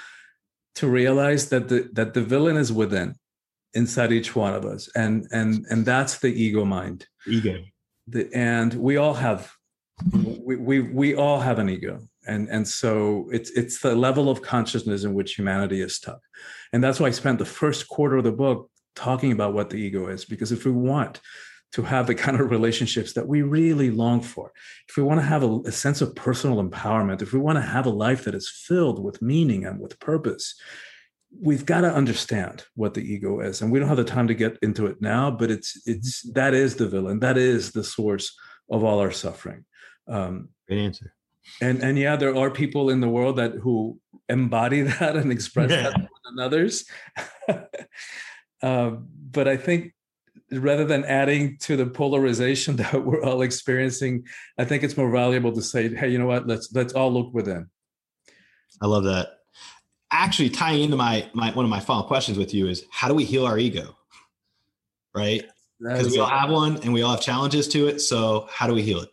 to 0.76 0.86
realize 0.86 1.48
that 1.48 1.68
the 1.68 1.90
that 1.94 2.14
the 2.14 2.22
villain 2.22 2.56
is 2.56 2.72
within 2.72 3.16
inside 3.74 4.12
each 4.12 4.36
one 4.36 4.54
of 4.54 4.64
us 4.64 4.88
and 4.94 5.26
and 5.32 5.66
and 5.70 5.84
that's 5.84 6.18
the 6.20 6.28
ego 6.28 6.64
mind 6.64 7.06
ego 7.26 7.56
the, 8.06 8.30
and 8.32 8.74
we 8.74 8.96
all 8.96 9.14
have 9.14 9.52
we, 10.12 10.54
we 10.56 10.80
we 10.80 11.14
all 11.16 11.40
have 11.40 11.58
an 11.58 11.68
ego 11.68 11.98
and 12.28 12.48
and 12.48 12.66
so 12.66 13.28
it's 13.32 13.50
it's 13.50 13.80
the 13.80 13.94
level 13.94 14.30
of 14.30 14.42
consciousness 14.42 15.04
in 15.04 15.14
which 15.14 15.34
humanity 15.34 15.80
is 15.80 15.94
stuck. 15.94 16.20
And 16.72 16.84
that's 16.84 17.00
why 17.00 17.08
i 17.08 17.10
spent 17.10 17.38
the 17.38 17.44
first 17.44 17.88
quarter 17.88 18.18
of 18.18 18.24
the 18.24 18.32
book 18.32 18.70
talking 18.94 19.32
about 19.32 19.54
what 19.54 19.70
the 19.70 19.76
ego 19.76 20.08
is 20.08 20.24
because 20.24 20.52
if 20.52 20.64
we 20.64 20.72
want 20.72 21.20
to 21.70 21.82
have 21.82 22.06
the 22.06 22.14
kind 22.14 22.40
of 22.40 22.50
relationships 22.50 23.12
that 23.12 23.28
we 23.28 23.42
really 23.42 23.90
long 23.90 24.20
for 24.20 24.52
if 24.88 24.96
we 24.96 25.02
want 25.02 25.20
to 25.20 25.26
have 25.26 25.44
a, 25.44 25.60
a 25.66 25.72
sense 25.72 26.00
of 26.00 26.16
personal 26.16 26.62
empowerment 26.62 27.22
if 27.22 27.32
we 27.32 27.38
want 27.38 27.56
to 27.56 27.62
have 27.62 27.86
a 27.86 27.90
life 27.90 28.24
that 28.24 28.34
is 28.34 28.50
filled 28.50 29.02
with 29.02 29.22
meaning 29.22 29.64
and 29.64 29.78
with 29.78 30.00
purpose 30.00 30.54
we've 31.40 31.66
got 31.66 31.82
to 31.82 31.92
understand 31.92 32.64
what 32.74 32.94
the 32.94 33.02
ego 33.02 33.40
is. 33.40 33.60
And 33.60 33.70
we 33.70 33.78
don't 33.78 33.88
have 33.88 33.96
the 33.96 34.04
time 34.04 34.28
to 34.28 34.34
get 34.34 34.58
into 34.62 34.86
it 34.86 35.00
now 35.00 35.30
but 35.30 35.50
it's 35.50 35.80
it's 35.86 36.22
that 36.32 36.54
is 36.54 36.76
the 36.76 36.88
villain. 36.88 37.20
That 37.20 37.38
is 37.38 37.72
the 37.72 37.84
source 37.84 38.36
of 38.70 38.84
all 38.84 38.98
our 39.00 39.10
suffering. 39.10 39.64
Um 40.08 40.50
great 40.66 40.80
answer 40.80 41.14
and 41.60 41.82
and 41.82 41.98
yeah 41.98 42.16
there 42.16 42.36
are 42.36 42.50
people 42.50 42.90
in 42.90 43.00
the 43.00 43.08
world 43.08 43.36
that 43.36 43.54
who 43.54 43.98
embody 44.28 44.82
that 45.00 45.16
and 45.16 45.32
express 45.32 45.70
yeah. 45.70 45.82
that 45.82 45.98
more 45.98 46.08
than 46.24 46.38
others. 46.44 46.84
Uh, 48.62 48.90
but 49.30 49.46
i 49.46 49.56
think 49.56 49.92
rather 50.52 50.84
than 50.84 51.04
adding 51.04 51.58
to 51.58 51.76
the 51.76 51.86
polarization 51.86 52.76
that 52.82 53.04
we're 53.04 53.22
all 53.22 53.42
experiencing 53.42 54.24
i 54.58 54.64
think 54.64 54.82
it's 54.82 54.96
more 54.96 55.10
valuable 55.10 55.52
to 55.52 55.62
say 55.62 55.94
hey 55.94 56.08
you 56.08 56.18
know 56.18 56.26
what? 56.26 56.46
Let's 56.46 56.72
let's 56.72 56.94
all 56.94 57.12
look 57.12 57.32
within. 57.34 57.68
I 58.80 58.86
love 58.86 59.04
that. 59.04 59.28
Actually 60.10 60.50
tying 60.50 60.82
into 60.82 60.96
my 60.96 61.28
my 61.34 61.52
one 61.52 61.64
of 61.64 61.70
my 61.70 61.80
final 61.80 62.04
questions 62.04 62.38
with 62.38 62.54
you 62.54 62.68
is 62.68 62.84
how 62.90 63.08
do 63.08 63.14
we 63.14 63.24
heal 63.24 63.46
our 63.46 63.58
ego? 63.58 63.96
Right? 65.14 65.44
Because 65.80 66.10
we 66.10 66.18
all 66.18 66.28
have 66.28 66.50
one 66.50 66.76
and 66.78 66.92
we 66.92 67.02
all 67.02 67.12
have 67.12 67.20
challenges 67.20 67.68
to 67.68 67.86
it 67.86 68.00
so 68.00 68.48
how 68.50 68.66
do 68.66 68.74
we 68.74 68.82
heal 68.82 69.00
it? 69.00 69.10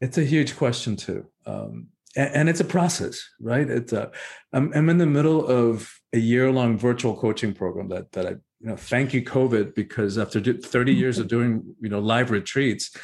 It's 0.00 0.18
a 0.18 0.24
huge 0.24 0.56
question 0.56 0.96
too 0.96 1.26
um, 1.46 1.88
and, 2.16 2.34
and, 2.34 2.48
it's 2.48 2.60
a 2.60 2.64
process 2.64 3.28
right? 3.40 3.68
It's 3.68 3.92
a 3.92 4.10
I'm, 4.52 4.72
I'm 4.74 4.88
in 4.88 4.98
the 4.98 5.06
middle 5.06 5.46
of 5.46 5.92
a 6.12 6.18
year-long 6.18 6.78
virtual 6.78 7.16
coaching 7.16 7.52
program 7.52 7.88
that 7.88 8.12
that 8.12 8.26
i 8.26 8.30
you 8.30 8.68
know 8.68 8.76
thank 8.76 9.12
you 9.12 9.22
covid 9.22 9.74
because 9.74 10.16
after 10.16 10.40
30 10.40 10.94
years 10.94 11.18
of 11.18 11.28
doing 11.28 11.74
you 11.80 11.88
know 11.88 11.98
live 11.98 12.30
retreats 12.30 12.96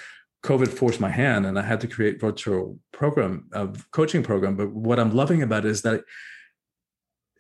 covid 0.45 0.69
forced 0.69 1.01
my 1.01 1.11
hand 1.11 1.45
and 1.45 1.59
i 1.59 1.63
had 1.63 1.81
to 1.81 1.89
create 1.89 2.21
virtual 2.21 2.79
program 2.93 3.49
of 3.53 3.91
coaching 3.91 4.23
program. 4.23 4.57
But 4.57 4.73
what 4.73 5.01
i'm 5.01 5.15
loving 5.15 5.43
about 5.43 5.65
it 5.65 5.71
is 5.71 5.83
that 5.83 6.03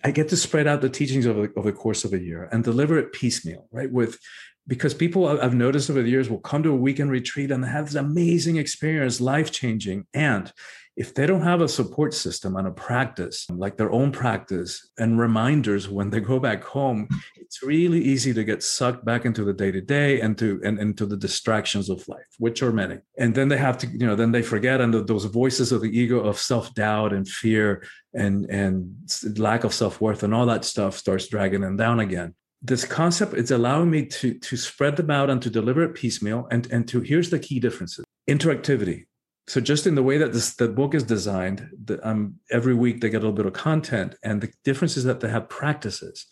I 0.02 0.10
get 0.10 0.28
to 0.30 0.36
spread 0.36 0.66
out 0.66 0.80
the 0.80 0.88
teachings 0.88 1.26
over 1.26 1.46
the, 1.46 1.52
over 1.56 1.70
the 1.70 1.76
course 1.76 2.04
of 2.04 2.12
a 2.12 2.18
year 2.18 2.48
and 2.50 2.64
deliver 2.64 2.98
it 2.98 3.12
piecemeal, 3.12 3.68
right? 3.70 3.90
With 3.90 4.18
because 4.66 4.94
people 4.94 5.26
I've 5.26 5.54
noticed 5.54 5.90
over 5.90 6.02
the 6.02 6.10
years 6.10 6.30
will 6.30 6.38
come 6.38 6.62
to 6.62 6.70
a 6.70 6.76
weekend 6.76 7.10
retreat 7.10 7.50
and 7.50 7.64
have 7.64 7.86
this 7.86 7.94
amazing 7.96 8.56
experience, 8.56 9.20
life 9.20 9.50
changing, 9.50 10.06
and 10.14 10.52
if 11.00 11.14
they 11.14 11.26
don't 11.26 11.40
have 11.40 11.62
a 11.62 11.68
support 11.68 12.12
system 12.12 12.56
and 12.56 12.68
a 12.68 12.70
practice, 12.70 13.46
like 13.48 13.78
their 13.78 13.90
own 13.90 14.12
practice 14.12 14.90
and 14.98 15.18
reminders 15.18 15.88
when 15.88 16.10
they 16.10 16.20
go 16.20 16.38
back 16.38 16.62
home, 16.62 17.08
it's 17.36 17.62
really 17.62 17.98
easy 17.98 18.34
to 18.34 18.44
get 18.44 18.62
sucked 18.62 19.02
back 19.02 19.24
into 19.24 19.42
the 19.42 19.54
day 19.54 19.70
to 19.72 19.80
day 19.80 20.20
and 20.20 20.36
to 20.36 20.60
and 20.62 20.78
into 20.78 21.06
the 21.06 21.16
distractions 21.16 21.88
of 21.88 22.06
life, 22.06 22.30
which 22.36 22.62
are 22.62 22.70
many. 22.70 22.98
And 23.16 23.34
then 23.34 23.48
they 23.48 23.56
have 23.56 23.78
to, 23.78 23.86
you 23.86 24.06
know, 24.06 24.14
then 24.14 24.30
they 24.30 24.42
forget 24.42 24.82
under 24.82 25.00
those 25.00 25.24
voices 25.24 25.72
of 25.72 25.80
the 25.80 25.98
ego 25.98 26.20
of 26.20 26.38
self 26.38 26.74
doubt 26.74 27.14
and 27.14 27.26
fear 27.26 27.82
and 28.12 28.44
and 28.50 28.94
lack 29.38 29.64
of 29.64 29.72
self 29.72 30.02
worth 30.02 30.22
and 30.22 30.34
all 30.34 30.44
that 30.46 30.66
stuff 30.66 30.98
starts 30.98 31.28
dragging 31.28 31.62
them 31.62 31.78
down 31.78 32.00
again. 32.00 32.34
This 32.60 32.84
concept 32.84 33.32
is 33.32 33.50
allowing 33.50 33.90
me 33.90 34.04
to 34.04 34.34
to 34.34 34.54
spread 34.58 34.96
them 34.96 35.10
out 35.10 35.30
and 35.30 35.40
to 35.40 35.48
deliver 35.48 35.82
it 35.82 35.94
piecemeal 35.94 36.46
and 36.50 36.70
and 36.70 36.86
to 36.88 37.00
here's 37.00 37.30
the 37.30 37.38
key 37.38 37.58
differences. 37.58 38.04
Interactivity 38.28 39.06
so 39.50 39.60
just 39.60 39.86
in 39.88 39.96
the 39.96 40.02
way 40.02 40.16
that 40.16 40.32
this 40.32 40.54
the 40.54 40.68
book 40.68 40.94
is 40.94 41.02
designed 41.02 41.68
the, 41.84 41.96
um, 42.08 42.36
every 42.52 42.74
week 42.74 43.00
they 43.00 43.10
get 43.10 43.16
a 43.16 43.24
little 43.26 43.32
bit 43.32 43.46
of 43.46 43.52
content 43.52 44.14
and 44.22 44.40
the 44.40 44.52
difference 44.64 44.96
is 44.96 45.04
that 45.04 45.18
they 45.18 45.28
have 45.28 45.48
practices 45.48 46.26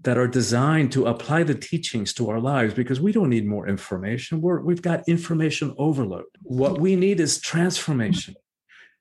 that 0.00 0.18
are 0.18 0.26
designed 0.26 0.90
to 0.92 1.06
apply 1.06 1.44
the 1.44 1.54
teachings 1.54 2.12
to 2.14 2.28
our 2.30 2.40
lives 2.40 2.74
because 2.74 3.00
we 3.00 3.12
don't 3.12 3.30
need 3.30 3.46
more 3.46 3.66
information. 3.66 4.40
We're, 4.40 4.60
we've 4.60 4.82
got 4.82 5.08
information 5.08 5.74
overload. 5.76 6.24
What 6.42 6.80
we 6.80 6.94
need 6.94 7.18
is 7.18 7.40
transformation. 7.40 8.34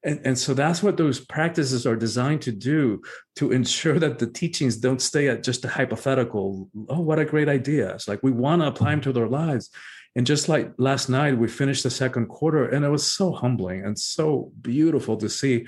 And, 0.04 0.22
and 0.26 0.38
so 0.38 0.54
that's 0.54 0.82
what 0.82 0.98
those 0.98 1.20
practices 1.20 1.86
are 1.86 1.96
designed 1.96 2.42
to 2.44 2.52
do 2.52 3.02
to 3.36 3.52
ensure 3.52 4.00
that 4.00 4.20
the 4.20 4.28
teachings 4.28 4.78
don't 4.78 5.02
stay 5.02 5.28
at 5.28 5.44
just 5.44 5.66
a 5.66 5.68
hypothetical 5.68 6.70
oh 6.90 7.00
what 7.00 7.20
a 7.20 7.26
great 7.26 7.50
idea. 7.50 7.94
It's 7.96 8.08
like 8.08 8.22
we 8.22 8.32
want 8.32 8.62
to 8.62 8.68
apply 8.68 8.92
them 8.92 9.02
to 9.02 9.14
their 9.14 9.28
lives 9.28 9.70
and 10.18 10.26
just 10.26 10.50
like 10.50 10.74
last 10.80 11.10
night, 11.10 11.38
we 11.38 11.48
finished 11.48 11.84
the 11.84 11.92
second 11.92 12.26
quarter, 12.26 12.68
and 12.68 12.84
it 12.84 12.90
was 12.90 13.10
so 13.10 13.32
humbling 13.32 13.86
and 13.86 13.98
so 13.98 14.52
beautiful 14.60 15.16
to 15.18 15.30
see 15.30 15.68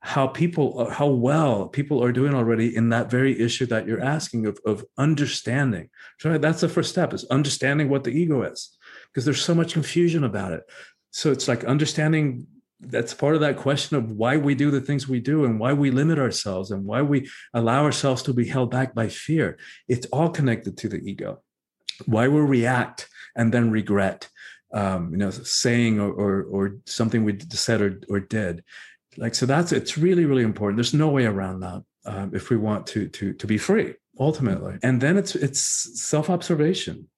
how 0.00 0.26
people, 0.26 0.80
uh, 0.80 0.88
how 0.88 1.08
well 1.08 1.68
people 1.68 2.02
are 2.02 2.10
doing 2.10 2.34
already 2.34 2.74
in 2.74 2.88
that 2.88 3.10
very 3.10 3.38
issue 3.38 3.66
that 3.66 3.86
you're 3.86 4.02
asking 4.02 4.46
of, 4.46 4.58
of 4.64 4.82
understanding. 4.96 5.90
So 6.18 6.38
that's 6.38 6.62
the 6.62 6.70
first 6.70 6.88
step 6.88 7.12
is 7.12 7.26
understanding 7.26 7.90
what 7.90 8.04
the 8.04 8.10
ego 8.10 8.42
is, 8.42 8.74
because 9.12 9.26
there's 9.26 9.44
so 9.44 9.54
much 9.54 9.74
confusion 9.74 10.24
about 10.24 10.54
it. 10.54 10.62
So 11.10 11.30
it's 11.30 11.46
like 11.46 11.64
understanding 11.64 12.46
that's 12.80 13.12
part 13.12 13.34
of 13.34 13.42
that 13.42 13.58
question 13.58 13.98
of 13.98 14.12
why 14.12 14.38
we 14.38 14.54
do 14.54 14.70
the 14.70 14.80
things 14.80 15.06
we 15.06 15.20
do 15.20 15.44
and 15.44 15.60
why 15.60 15.74
we 15.74 15.90
limit 15.90 16.18
ourselves 16.18 16.70
and 16.70 16.86
why 16.86 17.02
we 17.02 17.28
allow 17.52 17.84
ourselves 17.84 18.22
to 18.22 18.32
be 18.32 18.48
held 18.48 18.70
back 18.70 18.94
by 18.94 19.08
fear. 19.08 19.58
It's 19.88 20.06
all 20.06 20.30
connected 20.30 20.78
to 20.78 20.88
the 20.88 20.96
ego. 20.96 21.42
Why 22.06 22.28
we 22.28 22.40
react 22.40 23.09
and 23.36 23.52
then 23.52 23.70
regret 23.70 24.28
um, 24.72 25.10
you 25.12 25.18
know 25.18 25.30
saying 25.30 26.00
or, 26.00 26.12
or, 26.12 26.42
or 26.44 26.76
something 26.86 27.24
we 27.24 27.38
said 27.50 27.80
or, 27.80 28.00
or 28.08 28.20
did. 28.20 28.62
Like 29.16 29.34
so 29.34 29.46
that's 29.46 29.72
it's 29.72 29.98
really 29.98 30.24
really 30.24 30.42
important. 30.42 30.76
There's 30.76 30.94
no 30.94 31.08
way 31.08 31.26
around 31.26 31.60
that 31.60 31.82
um, 32.04 32.30
if 32.34 32.50
we 32.50 32.56
want 32.56 32.86
to 32.88 33.08
to 33.08 33.32
to 33.34 33.46
be 33.46 33.58
free 33.58 33.94
ultimately. 34.18 34.78
And 34.82 35.00
then 35.00 35.16
it's 35.16 35.34
it's 35.34 35.60
self-observation 36.00 37.08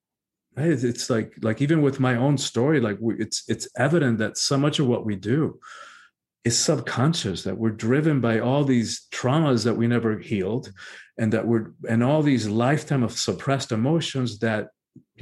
right? 0.57 0.71
It's, 0.71 1.09
like 1.09 1.35
like 1.43 1.61
even 1.63 1.83
with 1.83 2.01
my 2.01 2.17
own 2.17 2.37
story 2.39 2.81
like 2.81 2.99
we, 3.01 3.15
it's 3.17 3.45
it's 3.49 3.69
evident 3.77 4.19
that 4.19 4.37
so 4.37 4.57
much 4.59 4.79
of 4.79 4.87
what 4.87 5.07
we 5.07 5.17
do 5.17 5.59
is 6.45 6.59
subconscious 6.59 7.45
that 7.45 7.57
we're 7.57 7.71
driven 7.71 8.21
by 8.21 8.41
all 8.41 8.65
these 8.65 9.07
traumas 9.13 9.65
that 9.65 9.77
we 9.77 9.87
never 9.87 10.19
healed 10.19 10.73
and 11.19 11.33
that 11.33 11.47
we're 11.47 11.73
and 11.89 12.03
all 12.03 12.23
these 12.23 12.49
lifetime 12.49 13.03
of 13.03 13.13
suppressed 13.13 13.73
emotions 13.73 14.39
that 14.41 14.69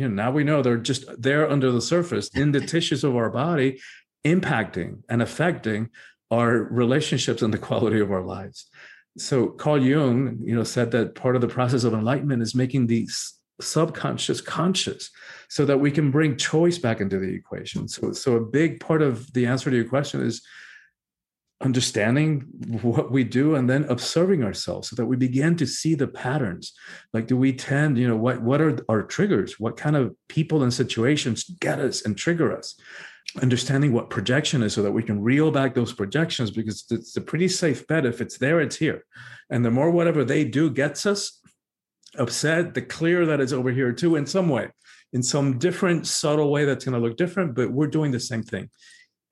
you 0.00 0.08
know 0.08 0.14
now 0.14 0.30
we 0.30 0.44
know 0.44 0.62
they're 0.62 0.78
just 0.78 1.04
there 1.20 1.48
under 1.48 1.70
the 1.70 1.80
surface 1.80 2.28
in 2.30 2.52
the 2.52 2.60
tissues 2.72 3.04
of 3.04 3.14
our 3.14 3.30
body 3.30 3.78
impacting 4.24 5.02
and 5.08 5.20
affecting 5.20 5.90
our 6.30 6.50
relationships 6.70 7.42
and 7.42 7.52
the 7.52 7.58
quality 7.58 8.00
of 8.00 8.10
our 8.10 8.22
lives. 8.22 8.68
So 9.18 9.48
carl 9.48 9.82
jung 9.82 10.38
you 10.42 10.54
know 10.54 10.64
said 10.64 10.90
that 10.92 11.14
part 11.14 11.36
of 11.36 11.42
the 11.42 11.48
process 11.48 11.84
of 11.84 11.92
enlightenment 11.92 12.42
is 12.42 12.54
making 12.54 12.86
the 12.86 13.08
subconscious 13.60 14.40
conscious 14.40 15.10
so 15.50 15.66
that 15.66 15.78
we 15.78 15.90
can 15.90 16.10
bring 16.10 16.36
choice 16.36 16.78
back 16.78 17.00
into 17.02 17.18
the 17.18 17.34
equation. 17.34 17.86
So 17.86 18.12
so 18.12 18.36
a 18.36 18.44
big 18.60 18.80
part 18.80 19.02
of 19.02 19.30
the 19.34 19.44
answer 19.46 19.70
to 19.70 19.76
your 19.76 19.88
question 19.88 20.22
is 20.22 20.42
understanding 21.62 22.46
what 22.80 23.12
we 23.12 23.22
do 23.22 23.54
and 23.54 23.68
then 23.68 23.84
observing 23.84 24.42
ourselves 24.42 24.88
so 24.88 24.96
that 24.96 25.06
we 25.06 25.16
begin 25.16 25.56
to 25.56 25.66
see 25.66 25.94
the 25.94 26.08
patterns. 26.08 26.72
Like 27.12 27.26
do 27.26 27.36
we 27.36 27.52
tend 27.52 27.98
you 27.98 28.08
know 28.08 28.16
what 28.16 28.42
what 28.42 28.60
are 28.60 28.78
our 28.88 29.02
triggers? 29.02 29.60
What 29.60 29.76
kind 29.76 29.96
of 29.96 30.14
people 30.28 30.62
and 30.62 30.72
situations 30.72 31.44
get 31.60 31.78
us 31.78 32.02
and 32.02 32.16
trigger 32.16 32.56
us? 32.56 32.76
Understanding 33.42 33.92
what 33.92 34.10
projection 34.10 34.62
is 34.62 34.72
so 34.72 34.82
that 34.82 34.92
we 34.92 35.02
can 35.02 35.20
reel 35.22 35.50
back 35.50 35.74
those 35.74 35.92
projections 35.92 36.50
because 36.50 36.84
it's 36.90 37.16
a 37.16 37.20
pretty 37.20 37.48
safe 37.48 37.86
bet. 37.86 38.06
If 38.06 38.20
it's 38.20 38.38
there 38.38 38.60
it's 38.60 38.76
here. 38.76 39.04
And 39.50 39.64
the 39.64 39.70
more 39.70 39.90
whatever 39.90 40.24
they 40.24 40.44
do 40.44 40.70
gets 40.70 41.04
us 41.04 41.40
upset 42.18 42.74
the 42.74 42.82
clearer 42.82 43.26
that 43.26 43.40
it's 43.40 43.52
over 43.52 43.70
here 43.70 43.92
too 43.92 44.16
in 44.16 44.26
some 44.26 44.48
way 44.48 44.68
in 45.12 45.22
some 45.22 45.58
different 45.58 46.06
subtle 46.06 46.50
way 46.50 46.64
that's 46.64 46.84
going 46.84 47.00
to 47.00 47.06
look 47.06 47.16
different 47.16 47.54
but 47.54 47.70
we're 47.70 47.86
doing 47.86 48.10
the 48.10 48.18
same 48.18 48.42
thing 48.42 48.68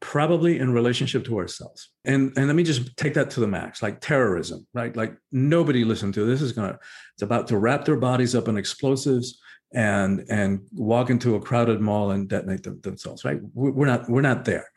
probably 0.01 0.59
in 0.59 0.73
relationship 0.73 1.25
to 1.25 1.39
ourselves. 1.39 1.91
And 2.05 2.33
and 2.37 2.47
let 2.47 2.57
me 2.57 2.63
just 2.63 2.97
take 2.97 3.15
that 3.15 3.31
to 3.31 3.41
the 3.41 3.49
max 3.49 3.83
like 3.83 4.01
terrorism 4.01 4.67
right? 4.75 4.97
Like 4.97 5.17
nobody 5.33 5.85
listen 5.85 6.13
to 6.13 6.25
this 6.25 6.43
is 6.43 6.53
to 6.53 6.79
it's 7.15 7.23
about 7.23 7.49
to 7.49 7.59
wrap 7.59 7.85
their 7.85 7.97
bodies 7.97 8.35
up 8.35 8.49
in 8.49 8.57
explosives 8.57 9.41
and 9.75 10.25
and 10.31 10.61
walk 10.73 11.11
into 11.11 11.35
a 11.35 11.41
crowded 11.41 11.81
mall 11.81 12.11
and 12.11 12.29
detonate 12.29 12.63
them, 12.63 12.81
themselves 12.83 13.25
right? 13.25 13.41
We're 13.55 13.87
not 13.87 14.09
we're 14.09 14.23
not 14.23 14.45
there. 14.45 14.71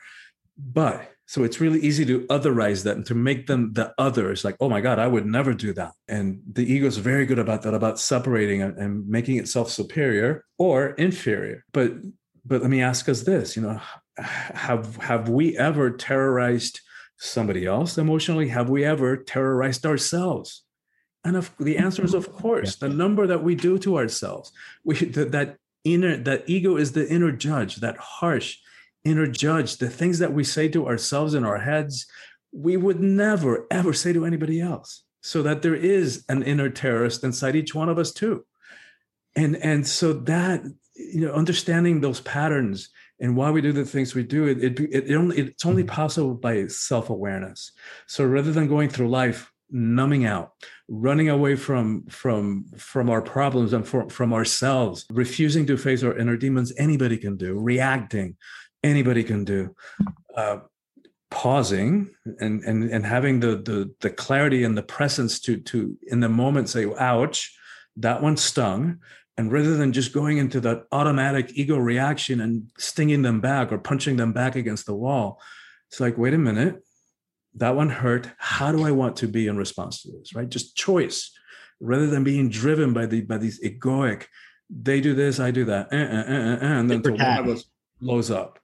But 0.57 1.09
so 1.28 1.43
it's 1.43 1.61
really 1.61 1.80
easy 1.80 2.05
to 2.05 2.26
otherize 2.28 2.84
that 2.84 2.97
and 2.97 3.05
to 3.05 3.15
make 3.15 3.47
them 3.47 3.72
the 3.72 3.93
others 3.97 4.43
like 4.43 4.57
oh 4.59 4.67
my 4.67 4.82
god 4.82 4.99
i 4.99 5.07
would 5.07 5.26
never 5.26 5.53
do 5.53 5.72
that. 5.74 5.93
And 6.07 6.41
the 6.51 6.65
ego 6.65 6.88
is 6.88 6.97
very 6.97 7.26
good 7.26 7.39
about 7.39 7.61
that 7.61 7.74
about 7.74 7.99
separating 7.99 8.61
and 8.63 9.07
making 9.07 9.38
itself 9.38 9.69
superior 9.69 10.45
or 10.57 10.89
inferior. 10.91 11.63
But 11.74 11.93
but 12.43 12.61
let 12.61 12.72
me 12.72 12.82
ask 12.82 13.07
us 13.07 13.22
this 13.22 13.55
you 13.55 13.61
know 13.61 13.80
have 14.18 14.97
have 14.97 15.30
we 15.30 15.57
ever 15.57 15.89
terrorized 15.89 16.82
somebody 17.18 17.66
else 17.66 17.97
emotionally 17.97 18.49
have 18.49 18.70
we 18.70 18.84
ever 18.84 19.16
terrorized 19.16 19.86
ourselves 19.86 20.64
and 21.24 21.36
if, 21.38 21.55
the 21.57 21.78
answer 21.78 22.03
is 22.03 22.14
of 22.14 22.32
course. 22.41 22.76
The 22.76 22.89
number 22.89 23.28
that 23.28 23.43
we 23.43 23.55
do 23.55 23.78
to 23.80 23.97
ourselves, 23.97 24.51
we 24.84 24.95
that, 24.95 25.32
that 25.32 25.57
inner 25.84 26.18
that 26.18 26.43
ego 26.47 26.78
is 26.78 26.91
the 26.91 27.07
inner 27.09 27.32
judge, 27.32 27.78
that 27.78 27.97
harsh 27.97 28.57
inner 29.03 29.28
judge. 29.28 29.78
The 29.78 29.89
things 29.89 30.20
that 30.20 30.34
we 30.34 30.43
say 30.43 30.68
to 30.70 30.88
ourselves 30.88 31.34
in 31.34 31.45
our 31.45 31.59
heads, 31.59 32.05
we 32.51 32.78
would 32.78 32.99
never 32.99 33.68
ever 33.70 33.93
say 33.93 34.14
to 34.14 34.26
anybody 34.26 34.62
else. 34.62 35.03
So 35.24 35.43
that 35.43 35.62
there 35.62 35.76
is 35.76 36.26
an 36.30 36.41
inner 36.41 36.70
terrorist 36.70 37.24
inside 37.24 37.55
each 37.55 37.76
one 37.76 37.89
of 37.89 37.99
us 37.99 38.12
too. 38.12 38.45
And 39.36 39.55
and 39.57 39.88
so 39.88 40.14
that 40.14 40.64
you 40.95 41.22
know 41.22 41.34
understanding 41.34 42.01
those 42.01 42.22
patterns 42.22 42.89
and 43.22 43.38
why 43.38 43.49
we 43.51 43.61
do 43.61 43.72
the 43.72 43.86
things 43.86 44.13
we 44.13 44.24
do 44.24 44.47
it, 44.47 44.63
it, 44.63 44.80
it, 44.80 45.15
only, 45.15 45.38
it's 45.38 45.65
only 45.65 45.84
possible 45.84 46.34
by 46.34 46.67
self-awareness. 46.67 47.72
So 48.07 48.26
rather 48.26 48.51
than 48.51 48.67
going 48.67 48.89
through 48.89 49.09
life 49.09 49.51
numbing 49.74 50.26
out 50.26 50.51
running 50.89 51.30
away 51.30 51.55
from 51.55 52.05
from 52.07 52.65
from 52.76 53.09
our 53.09 53.22
problems 53.22 53.72
and 53.72 53.88
from, 53.88 54.09
from 54.09 54.34
ourselves 54.34 55.05
refusing 55.09 55.65
to 55.65 55.78
face 55.78 56.03
our 56.03 56.17
inner 56.17 56.36
demons 56.36 56.74
anybody 56.78 57.17
can 57.17 57.38
do 57.38 57.57
reacting 57.57 58.36
anybody 58.84 59.24
can 59.24 59.45
do. 59.45 59.74
Uh, 60.36 60.57
pausing 61.30 62.09
and 62.39 62.61
and 62.65 62.91
and 62.91 63.05
having 63.05 63.39
the 63.39 63.55
the 63.55 63.89
the 64.01 64.09
clarity 64.09 64.65
and 64.65 64.78
the 64.78 64.84
presence 64.84 65.39
to 65.39 65.57
to 65.57 65.97
in 66.07 66.19
the 66.19 66.30
moment 66.30 66.67
say 66.67 66.86
ouch 66.99 67.57
that 67.95 68.22
one 68.22 68.36
stung 68.36 68.99
and 69.38 69.51
rather 69.51 69.77
than 69.77 69.93
just 69.93 70.13
going 70.13 70.38
into 70.38 70.59
that 70.59 70.84
automatic 70.91 71.51
ego 71.55 71.77
reaction 71.77 72.41
and 72.41 72.69
stinging 72.77 73.21
them 73.21 73.41
back 73.41 73.71
or 73.71 73.77
punching 73.77 74.17
them 74.17 74.34
back 74.34 74.55
against 74.55 74.86
the 74.86 74.95
wall 74.95 75.39
it's 75.91 75.99
like 75.99 76.17
wait 76.17 76.34
a 76.34 76.38
minute. 76.38 76.82
That 77.55 77.75
one 77.75 77.89
hurt. 77.89 78.32
How 78.38 78.71
do 78.71 78.86
i 78.86 78.91
want 78.91 79.17
to 79.17 79.27
be 79.27 79.47
in 79.47 79.57
response 79.57 80.03
to 80.03 80.11
this? 80.11 80.34
Right? 80.34 80.47
Just 80.47 80.77
choice. 80.77 81.32
Rather 81.82 82.07
than 82.07 82.23
being 82.23 82.49
driven 82.49 82.93
by 82.93 83.05
the 83.07 83.21
by 83.21 83.38
these 83.38 83.61
egoic 83.61 84.25
they 84.73 85.01
do 85.01 85.13
this 85.13 85.38
i 85.38 85.51
do 85.51 85.65
that 85.65 85.89
eh, 85.91 85.97
eh, 85.97 86.23
eh, 86.32 86.57
and 86.61 86.89
then 86.89 87.01
the 87.01 87.11
one 87.11 87.39
of 87.39 87.47
us 87.49 87.65
blows 87.99 88.32
up. 88.32 88.57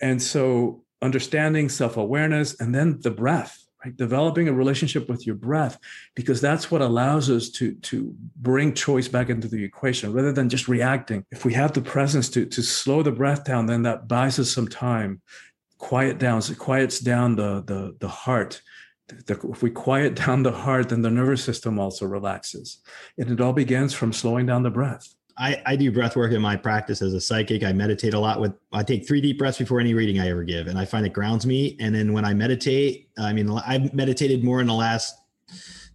And 0.00 0.20
so 0.20 0.84
understanding 1.00 1.68
self-awareness 1.68 2.60
and 2.60 2.74
then 2.74 2.98
the 3.02 3.12
breath 3.12 3.63
right 3.84 3.96
developing 3.96 4.48
a 4.48 4.52
relationship 4.52 5.08
with 5.08 5.26
your 5.26 5.36
breath 5.36 5.78
because 6.14 6.40
that's 6.40 6.70
what 6.70 6.82
allows 6.82 7.30
us 7.30 7.50
to 7.50 7.74
to 7.76 8.14
bring 8.36 8.72
choice 8.74 9.08
back 9.08 9.30
into 9.30 9.48
the 9.48 9.62
equation 9.62 10.12
rather 10.12 10.32
than 10.32 10.48
just 10.48 10.68
reacting 10.68 11.24
if 11.30 11.44
we 11.44 11.52
have 11.52 11.72
the 11.72 11.80
presence 11.80 12.28
to 12.28 12.46
to 12.46 12.62
slow 12.62 13.02
the 13.02 13.12
breath 13.12 13.44
down 13.44 13.66
then 13.66 13.82
that 13.82 14.08
buys 14.08 14.38
us 14.38 14.50
some 14.50 14.68
time 14.68 15.20
quiet 15.84 16.18
down, 16.18 16.40
so 16.40 16.52
it 16.52 16.58
quiets 16.58 16.98
down 16.98 17.36
the 17.36 17.62
the 17.62 17.96
the 18.00 18.08
heart. 18.08 18.62
The, 19.08 19.38
if 19.52 19.62
we 19.62 19.70
quiet 19.70 20.14
down 20.24 20.42
the 20.42 20.52
heart, 20.52 20.88
then 20.88 21.02
the 21.02 21.10
nervous 21.10 21.44
system 21.44 21.78
also 21.78 22.06
relaxes. 22.06 22.78
And 23.18 23.30
it 23.30 23.40
all 23.40 23.52
begins 23.52 23.92
from 23.92 24.12
slowing 24.12 24.46
down 24.46 24.62
the 24.62 24.70
breath. 24.70 25.14
I, 25.36 25.60
I 25.66 25.76
do 25.76 25.90
breath 25.90 26.14
work 26.14 26.32
in 26.32 26.40
my 26.40 26.56
practice 26.56 27.02
as 27.02 27.12
a 27.12 27.20
psychic. 27.20 27.64
I 27.64 27.72
meditate 27.72 28.14
a 28.14 28.18
lot 28.18 28.40
with, 28.40 28.52
I 28.72 28.82
take 28.84 29.06
three 29.06 29.20
deep 29.20 29.38
breaths 29.38 29.58
before 29.58 29.80
any 29.80 29.92
reading 29.92 30.20
I 30.20 30.28
ever 30.28 30.44
give. 30.44 30.68
And 30.68 30.78
I 30.78 30.84
find 30.84 31.04
it 31.04 31.12
grounds 31.12 31.44
me. 31.44 31.76
And 31.80 31.94
then 31.94 32.12
when 32.12 32.24
I 32.24 32.34
meditate, 32.34 33.08
I 33.18 33.32
mean, 33.32 33.50
I've 33.50 33.92
meditated 33.92 34.44
more 34.44 34.60
in 34.60 34.68
the 34.68 34.74
last 34.74 35.16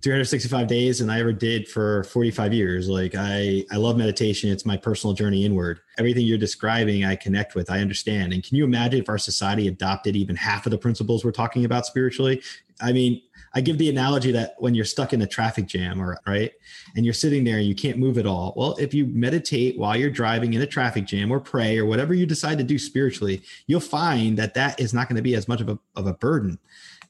365 0.02 0.68
days 0.68 1.00
than 1.00 1.10
I 1.10 1.20
ever 1.20 1.34
did 1.34 1.68
for 1.68 2.04
45 2.06 2.54
years. 2.54 2.88
Like 2.88 3.16
I, 3.18 3.66
I 3.72 3.76
love 3.76 3.98
meditation. 3.98 4.50
It's 4.50 4.66
my 4.66 4.78
personal 4.78 5.14
journey 5.14 5.46
inward. 5.46 5.80
Everything 5.98 6.26
you're 6.26 6.38
describing, 6.38 7.04
I 7.04 7.16
connect 7.16 7.56
with, 7.56 7.70
I 7.70 7.80
understand. 7.80 8.32
And 8.32 8.44
can 8.44 8.56
you 8.56 8.64
imagine 8.64 9.02
if 9.02 9.10
our 9.10 9.18
society 9.18 9.68
adopted 9.68 10.16
even 10.16 10.38
half 10.38 10.66
of 10.66 10.72
the 10.72 10.78
principles 10.78 11.26
we're 11.26 11.32
talking 11.32 11.66
about 11.66 11.86
spiritually? 11.86 12.42
I 12.82 12.94
mean, 12.94 13.22
I 13.54 13.62
give 13.62 13.78
the 13.78 13.90
analogy 13.90 14.32
that 14.32 14.56
when 14.60 14.76
you're 14.76 14.86
stuck 14.86 15.14
in 15.14 15.22
a 15.22 15.28
traffic 15.28 15.66
jam 15.66 16.02
or 16.02 16.20
right, 16.28 16.52
and 16.96 17.04
you're 17.04 17.14
sitting 17.14 17.44
there 17.44 17.58
and 17.58 17.68
you 17.68 17.76
can't 17.76 17.98
move 17.98 18.18
at 18.18 18.26
all. 18.26 18.54
Well, 18.56 18.76
if 18.80 18.94
you 18.94 19.06
meditate 19.08 19.78
while 19.78 19.98
you're 19.98 20.10
driving 20.10 20.54
in 20.54 20.62
a 20.62 20.68
traffic 20.68 21.06
jam 21.06 21.32
or 21.32 21.40
pray 21.40 21.78
or 21.78 21.86
whatever 21.86 22.14
you 22.14 22.26
decide 22.26 22.58
to 22.60 22.64
do 22.64 22.78
spiritually, 22.78 23.42
you'll 23.68 23.80
find 23.80 24.38
that 24.38 24.54
that 24.54 24.80
is 24.80 24.94
not 24.94 25.10
going 25.10 25.16
to 25.16 25.22
be 25.22 25.36
as 25.36 25.48
much 25.48 25.62
of 25.62 25.70
a, 25.70 25.80
of 25.96 26.08
a 26.08 26.14
burden 26.14 26.60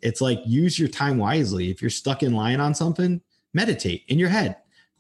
it's 0.02 0.22
like 0.22 0.42
use 0.46 0.80
your 0.80 0.88
time 0.88 1.18
wisely. 1.18 1.70
If 1.70 1.82
you're 1.82 1.90
stuck 1.90 2.24
in 2.24 2.34
line 2.34 2.60
on 2.60 2.74
something, 2.74 3.22
meditate 3.54 4.04
in 4.08 4.20
your 4.20 4.30
head, 4.30 4.58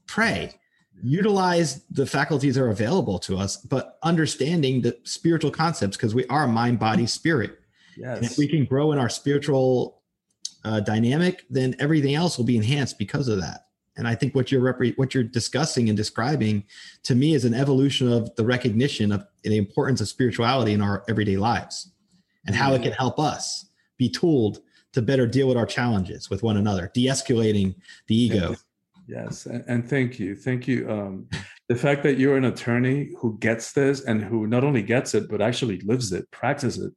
pray, 0.07 0.59
utilize 1.01 1.83
the 1.85 2.05
faculties 2.05 2.55
that 2.55 2.63
are 2.63 2.69
available 2.69 3.19
to 3.19 3.37
us, 3.37 3.57
but 3.57 3.97
understanding 4.03 4.81
the 4.81 4.97
spiritual 5.03 5.51
concepts 5.51 5.95
because 5.95 6.13
we 6.15 6.25
are 6.27 6.47
mind, 6.47 6.79
body, 6.79 7.05
spirit. 7.05 7.59
Yes. 7.97 8.17
And 8.17 8.25
if 8.25 8.37
we 8.37 8.47
can 8.47 8.65
grow 8.65 8.91
in 8.91 8.99
our 8.99 9.09
spiritual 9.09 9.98
uh, 10.63 10.79
dynamic, 10.79 11.45
then 11.49 11.75
everything 11.79 12.15
else 12.15 12.37
will 12.37 12.45
be 12.45 12.57
enhanced 12.57 12.97
because 12.97 13.27
of 13.27 13.39
that. 13.39 13.65
And 13.97 14.07
I 14.07 14.15
think 14.15 14.33
what 14.33 14.51
you're 14.51 14.61
rep- 14.61 14.97
what 14.97 15.13
you're 15.13 15.23
discussing 15.23 15.89
and 15.89 15.97
describing 15.97 16.63
to 17.03 17.15
me 17.15 17.33
is 17.33 17.43
an 17.43 17.53
evolution 17.53 18.11
of 18.11 18.33
the 18.35 18.45
recognition 18.45 19.11
of 19.11 19.25
the 19.43 19.57
importance 19.57 19.99
of 19.99 20.07
spirituality 20.07 20.73
in 20.73 20.81
our 20.81 21.03
everyday 21.09 21.37
lives 21.37 21.91
and 22.47 22.55
how 22.55 22.73
it 22.73 22.81
can 22.81 22.93
help 22.93 23.19
us 23.19 23.65
be 23.97 24.09
tooled 24.09 24.59
to 24.93 25.01
better 25.01 25.27
deal 25.27 25.47
with 25.47 25.57
our 25.57 25.65
challenges 25.65 26.29
with 26.29 26.43
one 26.43 26.57
another, 26.57 26.89
de-escalating 26.93 27.75
the 28.07 28.15
ego. 28.15 28.55
Yes, 29.07 29.45
and, 29.45 29.63
and 29.67 29.89
thank 29.89 30.19
you, 30.19 30.35
thank 30.35 30.67
you. 30.67 30.89
Um, 30.89 31.27
the 31.67 31.75
fact 31.75 32.01
that 32.03 32.17
you're 32.17 32.37
an 32.37 32.45
attorney 32.45 33.11
who 33.19 33.37
gets 33.39 33.73
this 33.73 34.05
and 34.05 34.23
who 34.23 34.47
not 34.47 34.63
only 34.63 34.81
gets 34.81 35.13
it 35.13 35.29
but 35.29 35.41
actually 35.41 35.81
lives 35.81 36.11
it, 36.11 36.29
practices 36.31 36.83
it. 36.85 36.93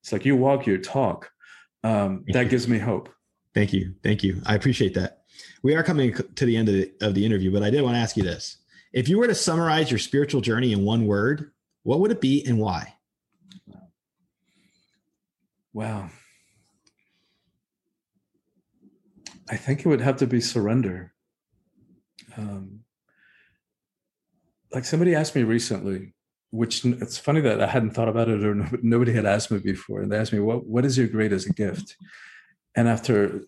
It's 0.00 0.12
like 0.12 0.24
you 0.24 0.36
walk 0.36 0.66
your 0.66 0.78
talk. 0.78 1.30
Um, 1.86 2.24
that 2.28 2.44
you. 2.44 2.50
gives 2.50 2.66
me 2.66 2.78
hope. 2.78 3.08
Thank 3.54 3.72
you, 3.72 3.94
thank 4.02 4.22
you. 4.22 4.42
I 4.44 4.54
appreciate 4.54 4.94
that. 4.94 5.22
We 5.62 5.74
are 5.74 5.82
coming 5.82 6.14
to 6.14 6.46
the 6.46 6.56
end 6.56 6.68
of 6.68 6.74
the, 6.74 6.92
of 7.00 7.14
the 7.14 7.24
interview, 7.24 7.52
but 7.52 7.62
I 7.62 7.70
did 7.70 7.82
want 7.82 7.94
to 7.94 8.00
ask 8.00 8.16
you 8.16 8.22
this: 8.22 8.58
If 8.92 9.08
you 9.08 9.18
were 9.18 9.26
to 9.26 9.34
summarize 9.34 9.90
your 9.90 9.98
spiritual 9.98 10.40
journey 10.40 10.72
in 10.72 10.84
one 10.84 11.06
word, 11.06 11.52
what 11.84 12.00
would 12.00 12.10
it 12.10 12.20
be 12.20 12.44
and 12.46 12.58
why? 12.58 12.94
Wow. 15.72 16.10
I 19.48 19.56
think 19.56 19.80
it 19.80 19.86
would 19.86 20.00
have 20.00 20.16
to 20.16 20.26
be 20.26 20.40
surrender. 20.40 21.12
Um, 22.36 22.80
like 24.72 24.84
somebody 24.84 25.14
asked 25.14 25.36
me 25.36 25.42
recently, 25.44 26.15
which 26.50 26.84
it's 26.84 27.18
funny 27.18 27.40
that 27.40 27.62
I 27.62 27.66
hadn't 27.66 27.90
thought 27.90 28.08
about 28.08 28.28
it 28.28 28.44
or 28.44 28.54
nobody 28.82 29.12
had 29.12 29.26
asked 29.26 29.50
me 29.50 29.58
before. 29.58 30.00
And 30.00 30.10
they 30.10 30.18
asked 30.18 30.32
me, 30.32 30.38
what, 30.38 30.66
what 30.66 30.84
is 30.84 30.96
your 30.96 31.08
greatest 31.08 31.54
gift? 31.54 31.96
And 32.74 32.88
after 32.88 33.42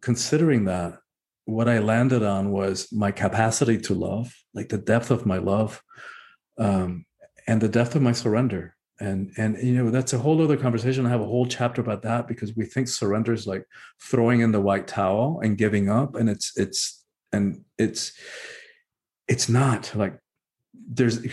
considering 0.00 0.64
that, 0.66 0.98
what 1.46 1.68
I 1.68 1.78
landed 1.78 2.22
on 2.22 2.52
was 2.52 2.92
my 2.92 3.10
capacity 3.10 3.78
to 3.78 3.94
love, 3.94 4.34
like 4.54 4.68
the 4.68 4.78
depth 4.78 5.10
of 5.10 5.26
my 5.26 5.38
love 5.38 5.82
um, 6.58 7.06
and 7.46 7.60
the 7.60 7.68
depth 7.68 7.96
of 7.96 8.02
my 8.02 8.12
surrender 8.12 8.76
and 9.00 9.32
and 9.38 9.56
you 9.62 9.72
know 9.72 9.90
that's 9.90 10.12
a 10.12 10.18
whole 10.18 10.42
other 10.42 10.56
conversation 10.56 11.06
i 11.06 11.08
have 11.08 11.20
a 11.20 11.26
whole 11.26 11.46
chapter 11.46 11.80
about 11.80 12.02
that 12.02 12.28
because 12.28 12.54
we 12.54 12.64
think 12.64 12.86
surrender 12.86 13.32
is 13.32 13.46
like 13.46 13.64
throwing 14.00 14.40
in 14.40 14.52
the 14.52 14.60
white 14.60 14.86
towel 14.86 15.40
and 15.42 15.58
giving 15.58 15.88
up 15.88 16.14
and 16.14 16.28
it's 16.28 16.52
it's 16.56 17.02
and 17.32 17.64
it's 17.78 18.12
it's 19.26 19.48
not 19.48 19.90
like 19.94 20.18
there's 20.88 21.24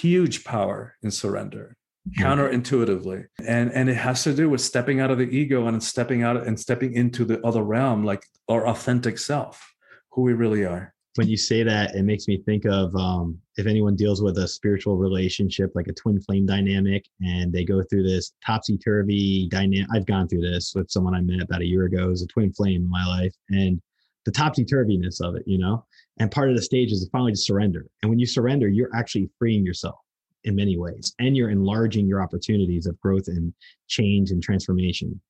huge 0.00 0.44
power 0.44 0.96
in 1.02 1.10
surrender 1.10 1.76
counterintuitively 2.18 3.24
and 3.46 3.70
and 3.72 3.88
it 3.88 3.94
has 3.94 4.24
to 4.24 4.34
do 4.34 4.50
with 4.50 4.60
stepping 4.60 4.98
out 4.98 5.12
of 5.12 5.18
the 5.18 5.36
ego 5.36 5.68
and 5.68 5.80
stepping 5.82 6.24
out 6.24 6.36
and 6.36 6.58
stepping 6.58 6.94
into 6.94 7.24
the 7.24 7.40
other 7.46 7.62
realm 7.62 8.02
like 8.02 8.24
our 8.48 8.66
authentic 8.66 9.18
self 9.18 9.72
who 10.10 10.22
we 10.22 10.32
really 10.32 10.64
are 10.64 10.92
when 11.16 11.28
you 11.28 11.36
say 11.36 11.62
that, 11.62 11.94
it 11.94 12.04
makes 12.04 12.26
me 12.26 12.38
think 12.38 12.64
of 12.64 12.94
um, 12.96 13.38
if 13.56 13.66
anyone 13.66 13.96
deals 13.96 14.22
with 14.22 14.38
a 14.38 14.48
spiritual 14.48 14.96
relationship, 14.96 15.70
like 15.74 15.88
a 15.88 15.92
twin 15.92 16.20
flame 16.22 16.46
dynamic, 16.46 17.04
and 17.20 17.52
they 17.52 17.64
go 17.64 17.82
through 17.82 18.04
this 18.04 18.32
topsy 18.44 18.78
turvy 18.78 19.48
dynamic. 19.48 19.88
I've 19.94 20.06
gone 20.06 20.26
through 20.26 20.40
this 20.40 20.72
with 20.74 20.90
someone 20.90 21.14
I 21.14 21.20
met 21.20 21.42
about 21.42 21.60
a 21.60 21.66
year 21.66 21.84
ago. 21.84 22.06
It 22.06 22.08
was 22.08 22.22
a 22.22 22.26
twin 22.28 22.52
flame 22.52 22.82
in 22.82 22.90
my 22.90 23.04
life, 23.04 23.34
and 23.50 23.80
the 24.24 24.32
topsy 24.32 24.64
turviness 24.64 25.20
of 25.20 25.34
it, 25.34 25.42
you 25.46 25.58
know. 25.58 25.84
And 26.22 26.30
part 26.30 26.48
of 26.50 26.54
the 26.54 26.62
stage 26.62 26.92
is 26.92 27.08
finally 27.10 27.32
to 27.32 27.36
surrender. 27.36 27.84
And 28.00 28.08
when 28.08 28.20
you 28.20 28.26
surrender, 28.26 28.68
you're 28.68 28.94
actually 28.94 29.28
freeing 29.40 29.66
yourself 29.66 29.96
in 30.44 30.54
many 30.54 30.78
ways, 30.78 31.16
and 31.18 31.36
you're 31.36 31.50
enlarging 31.50 32.06
your 32.06 32.22
opportunities 32.22 32.86
of 32.86 32.96
growth 33.00 33.26
and 33.26 33.52
change 33.88 34.30
and 34.30 34.40
transformation. 34.40 35.20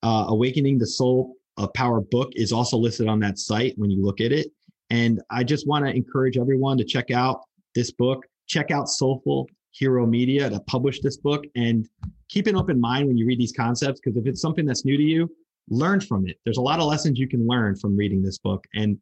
Uh, 0.02 0.24
Awakening 0.28 0.78
the 0.78 0.86
Soul 0.86 1.36
of 1.56 1.72
Power 1.74 2.00
book 2.00 2.32
is 2.34 2.52
also 2.52 2.76
listed 2.76 3.06
on 3.08 3.20
that 3.20 3.38
site 3.38 3.72
when 3.76 3.90
you 3.90 4.04
look 4.04 4.20
at 4.20 4.32
it. 4.32 4.48
And 4.90 5.22
I 5.30 5.44
just 5.44 5.66
want 5.66 5.86
to 5.86 5.94
encourage 5.94 6.36
everyone 6.36 6.76
to 6.78 6.84
check 6.84 7.10
out 7.10 7.40
this 7.74 7.90
book 7.90 8.26
check 8.46 8.70
out 8.70 8.88
Soulful 8.88 9.48
Hero 9.72 10.06
Media 10.06 10.48
to 10.50 10.60
publish 10.60 11.00
this 11.00 11.16
book 11.16 11.44
and 11.56 11.88
keep 12.28 12.46
an 12.46 12.56
open 12.56 12.80
mind 12.80 13.06
when 13.06 13.16
you 13.16 13.26
read 13.26 13.38
these 13.38 13.52
concepts 13.52 14.00
because 14.00 14.16
if 14.16 14.26
it's 14.26 14.40
something 14.40 14.64
that's 14.64 14.84
new 14.84 14.96
to 14.96 15.02
you, 15.02 15.30
learn 15.68 16.00
from 16.00 16.28
it. 16.28 16.36
There's 16.44 16.58
a 16.58 16.62
lot 16.62 16.78
of 16.78 16.86
lessons 16.86 17.18
you 17.18 17.28
can 17.28 17.46
learn 17.46 17.76
from 17.76 17.96
reading 17.96 18.22
this 18.22 18.38
book 18.38 18.66
and 18.74 18.98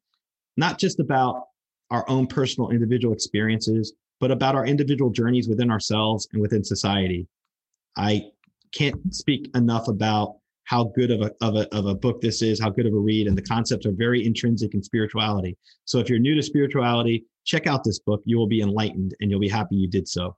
not 0.56 0.78
just 0.78 1.00
about 1.00 1.44
our 1.92 2.08
own 2.08 2.26
personal 2.26 2.70
individual 2.70 3.14
experiences, 3.14 3.92
but 4.18 4.30
about 4.30 4.54
our 4.54 4.66
individual 4.66 5.10
journeys 5.10 5.48
within 5.48 5.70
ourselves 5.70 6.26
and 6.32 6.40
within 6.40 6.64
society. 6.64 7.28
I 7.96 8.30
can't 8.72 9.14
speak 9.14 9.50
enough 9.54 9.88
about 9.88 10.36
how 10.64 10.84
good 10.84 11.10
of 11.10 11.20
a, 11.20 11.32
of 11.42 11.56
a, 11.56 11.74
of 11.74 11.86
a 11.86 11.94
book 11.94 12.20
this 12.22 12.40
is, 12.40 12.58
how 12.58 12.70
good 12.70 12.86
of 12.86 12.94
a 12.94 12.98
read, 12.98 13.26
and 13.26 13.36
the 13.36 13.42
concepts 13.42 13.84
are 13.84 13.92
very 13.92 14.24
intrinsic 14.24 14.72
in 14.74 14.82
spirituality. 14.82 15.56
So 15.84 15.98
if 15.98 16.08
you're 16.08 16.18
new 16.18 16.34
to 16.34 16.42
spirituality, 16.42 17.26
check 17.44 17.66
out 17.66 17.84
this 17.84 17.98
book. 17.98 18.22
You 18.24 18.38
will 18.38 18.46
be 18.46 18.62
enlightened 18.62 19.14
and 19.20 19.30
you'll 19.30 19.40
be 19.40 19.48
happy 19.48 19.76
you 19.76 19.88
did 19.88 20.08
so. 20.08 20.34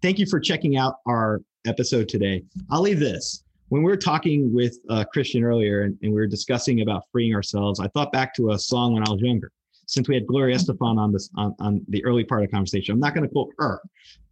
Thank 0.00 0.18
you 0.18 0.26
for 0.26 0.40
checking 0.40 0.78
out 0.78 0.96
our 1.06 1.42
episode 1.66 2.08
today. 2.08 2.44
I'll 2.70 2.80
leave 2.80 3.00
this. 3.00 3.44
When 3.68 3.82
we 3.82 3.90
were 3.90 3.96
talking 3.98 4.54
with 4.54 4.78
uh, 4.88 5.04
Christian 5.12 5.42
earlier 5.42 5.82
and, 5.82 5.98
and 6.02 6.12
we 6.12 6.20
were 6.20 6.26
discussing 6.26 6.80
about 6.80 7.02
freeing 7.10 7.34
ourselves, 7.34 7.80
I 7.80 7.88
thought 7.88 8.12
back 8.12 8.34
to 8.36 8.52
a 8.52 8.58
song 8.58 8.94
when 8.94 9.02
I 9.06 9.10
was 9.10 9.20
younger. 9.20 9.50
Since 9.86 10.08
we 10.08 10.14
had 10.14 10.26
Gloria 10.26 10.56
Estefan 10.56 10.98
on 10.98 11.12
this 11.12 11.30
on, 11.36 11.54
on 11.58 11.84
the 11.88 12.04
early 12.04 12.24
part 12.24 12.42
of 12.42 12.48
the 12.48 12.52
conversation, 12.52 12.92
I'm 12.94 13.00
not 13.00 13.14
going 13.14 13.26
to 13.26 13.32
quote 13.32 13.50
her, 13.58 13.80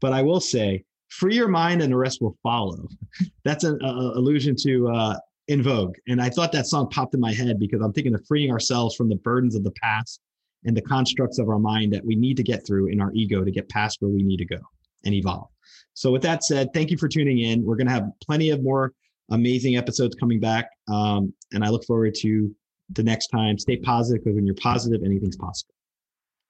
but 0.01 0.13
I 0.13 0.23
will 0.23 0.41
say, 0.41 0.85
"Free 1.09 1.37
your 1.37 1.49
mind, 1.49 1.83
and 1.83 1.93
the 1.93 1.97
rest 1.97 2.21
will 2.21 2.37
follow." 2.43 2.89
That's 3.45 3.65
an 3.65 3.79
allusion 3.83 4.57
to 4.63 4.89
uh, 4.89 5.17
En 5.49 5.63
Vogue, 5.63 5.97
and 6.09 6.21
I 6.21 6.31
thought 6.31 6.53
that 6.53 6.67
song 6.67 6.89
popped 6.91 7.15
in 7.15 7.21
my 7.21 7.33
head 7.33 7.59
because 7.59 7.81
I'm 7.81 7.93
thinking 7.93 8.15
of 8.15 8.25
freeing 8.27 8.51
ourselves 8.51 8.95
from 8.95 9.09
the 9.09 9.17
burdens 9.17 9.55
of 9.55 9.65
the 9.65 9.73
past 9.83 10.21
and 10.65 10.77
the 10.77 10.83
constructs 10.83 11.39
of 11.39 11.49
our 11.49 11.59
mind 11.59 11.93
that 11.93 12.05
we 12.05 12.15
need 12.15 12.37
to 12.37 12.43
get 12.43 12.67
through 12.67 12.87
in 12.87 13.01
our 13.01 13.13
ego 13.15 13.45
to 13.45 13.51
get 13.51 13.69
past 13.69 13.99
where 14.01 14.11
we 14.11 14.23
need 14.23 14.39
to 14.39 14.45
go 14.45 14.59
and 15.05 15.15
evolve. 15.15 15.49
So, 15.95 16.11
with 16.11 16.23
that 16.23 16.45
said, 16.45 16.73
thank 16.73 16.91
you 16.91 16.97
for 16.97 17.09
tuning 17.09 17.41
in. 17.41 17.65
We're 17.65 17.77
going 17.77 17.89
to 17.89 17.93
have 17.93 18.09
plenty 18.25 18.51
of 18.51 18.63
more 18.63 18.93
amazing 19.31 19.77
episodes 19.77 20.15
coming 20.15 20.41
back. 20.41 20.69
Um, 20.89 21.33
and 21.53 21.65
I 21.65 21.69
look 21.69 21.85
forward 21.85 22.15
to 22.21 22.55
the 22.95 23.03
next 23.03 23.29
time. 23.29 23.59
Stay 23.59 23.77
positive 23.77 24.25
because 24.25 24.37
when 24.37 24.47
you're 24.47 24.55
positive, 24.57 25.03
anything's 25.05 25.37
possible. 25.37 25.75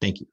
Thank 0.00 0.20
you. 0.20 0.26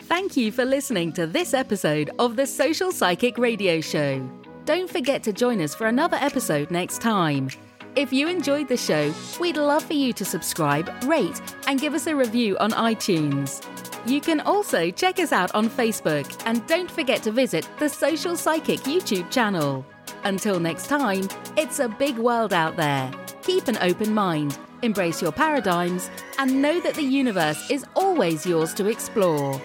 Thank 0.00 0.36
you 0.36 0.52
for 0.52 0.64
listening 0.64 1.12
to 1.14 1.26
this 1.26 1.54
episode 1.54 2.10
of 2.18 2.36
the 2.36 2.46
Social 2.46 2.92
Psychic 2.92 3.38
Radio 3.38 3.80
Show. 3.80 4.28
Don't 4.66 4.88
forget 4.88 5.22
to 5.24 5.32
join 5.32 5.60
us 5.60 5.74
for 5.74 5.86
another 5.86 6.18
episode 6.20 6.70
next 6.70 7.00
time. 7.00 7.48
If 7.96 8.12
you 8.12 8.28
enjoyed 8.28 8.68
the 8.68 8.76
show, 8.76 9.14
we'd 9.40 9.56
love 9.56 9.84
for 9.84 9.92
you 9.92 10.12
to 10.14 10.24
subscribe, 10.24 10.90
rate, 11.04 11.40
and 11.68 11.80
give 11.80 11.94
us 11.94 12.06
a 12.06 12.16
review 12.16 12.58
on 12.58 12.72
iTunes. 12.72 13.64
You 14.06 14.20
can 14.20 14.40
also 14.40 14.90
check 14.90 15.18
us 15.18 15.32
out 15.32 15.54
on 15.54 15.70
Facebook 15.70 16.42
and 16.44 16.66
don't 16.66 16.90
forget 16.90 17.22
to 17.22 17.30
visit 17.30 17.68
the 17.78 17.88
Social 17.88 18.36
Psychic 18.36 18.80
YouTube 18.80 19.30
channel. 19.30 19.86
Until 20.24 20.60
next 20.60 20.88
time, 20.88 21.28
it's 21.56 21.78
a 21.78 21.88
big 21.88 22.18
world 22.18 22.52
out 22.52 22.76
there. 22.76 23.10
Keep 23.42 23.68
an 23.68 23.78
open 23.80 24.12
mind, 24.12 24.58
embrace 24.84 25.20
your 25.20 25.32
paradigms, 25.32 26.10
and 26.38 26.62
know 26.62 26.80
that 26.80 26.94
the 26.94 27.02
universe 27.02 27.70
is 27.70 27.84
always 27.96 28.46
yours 28.46 28.72
to 28.74 28.88
explore. 28.88 29.60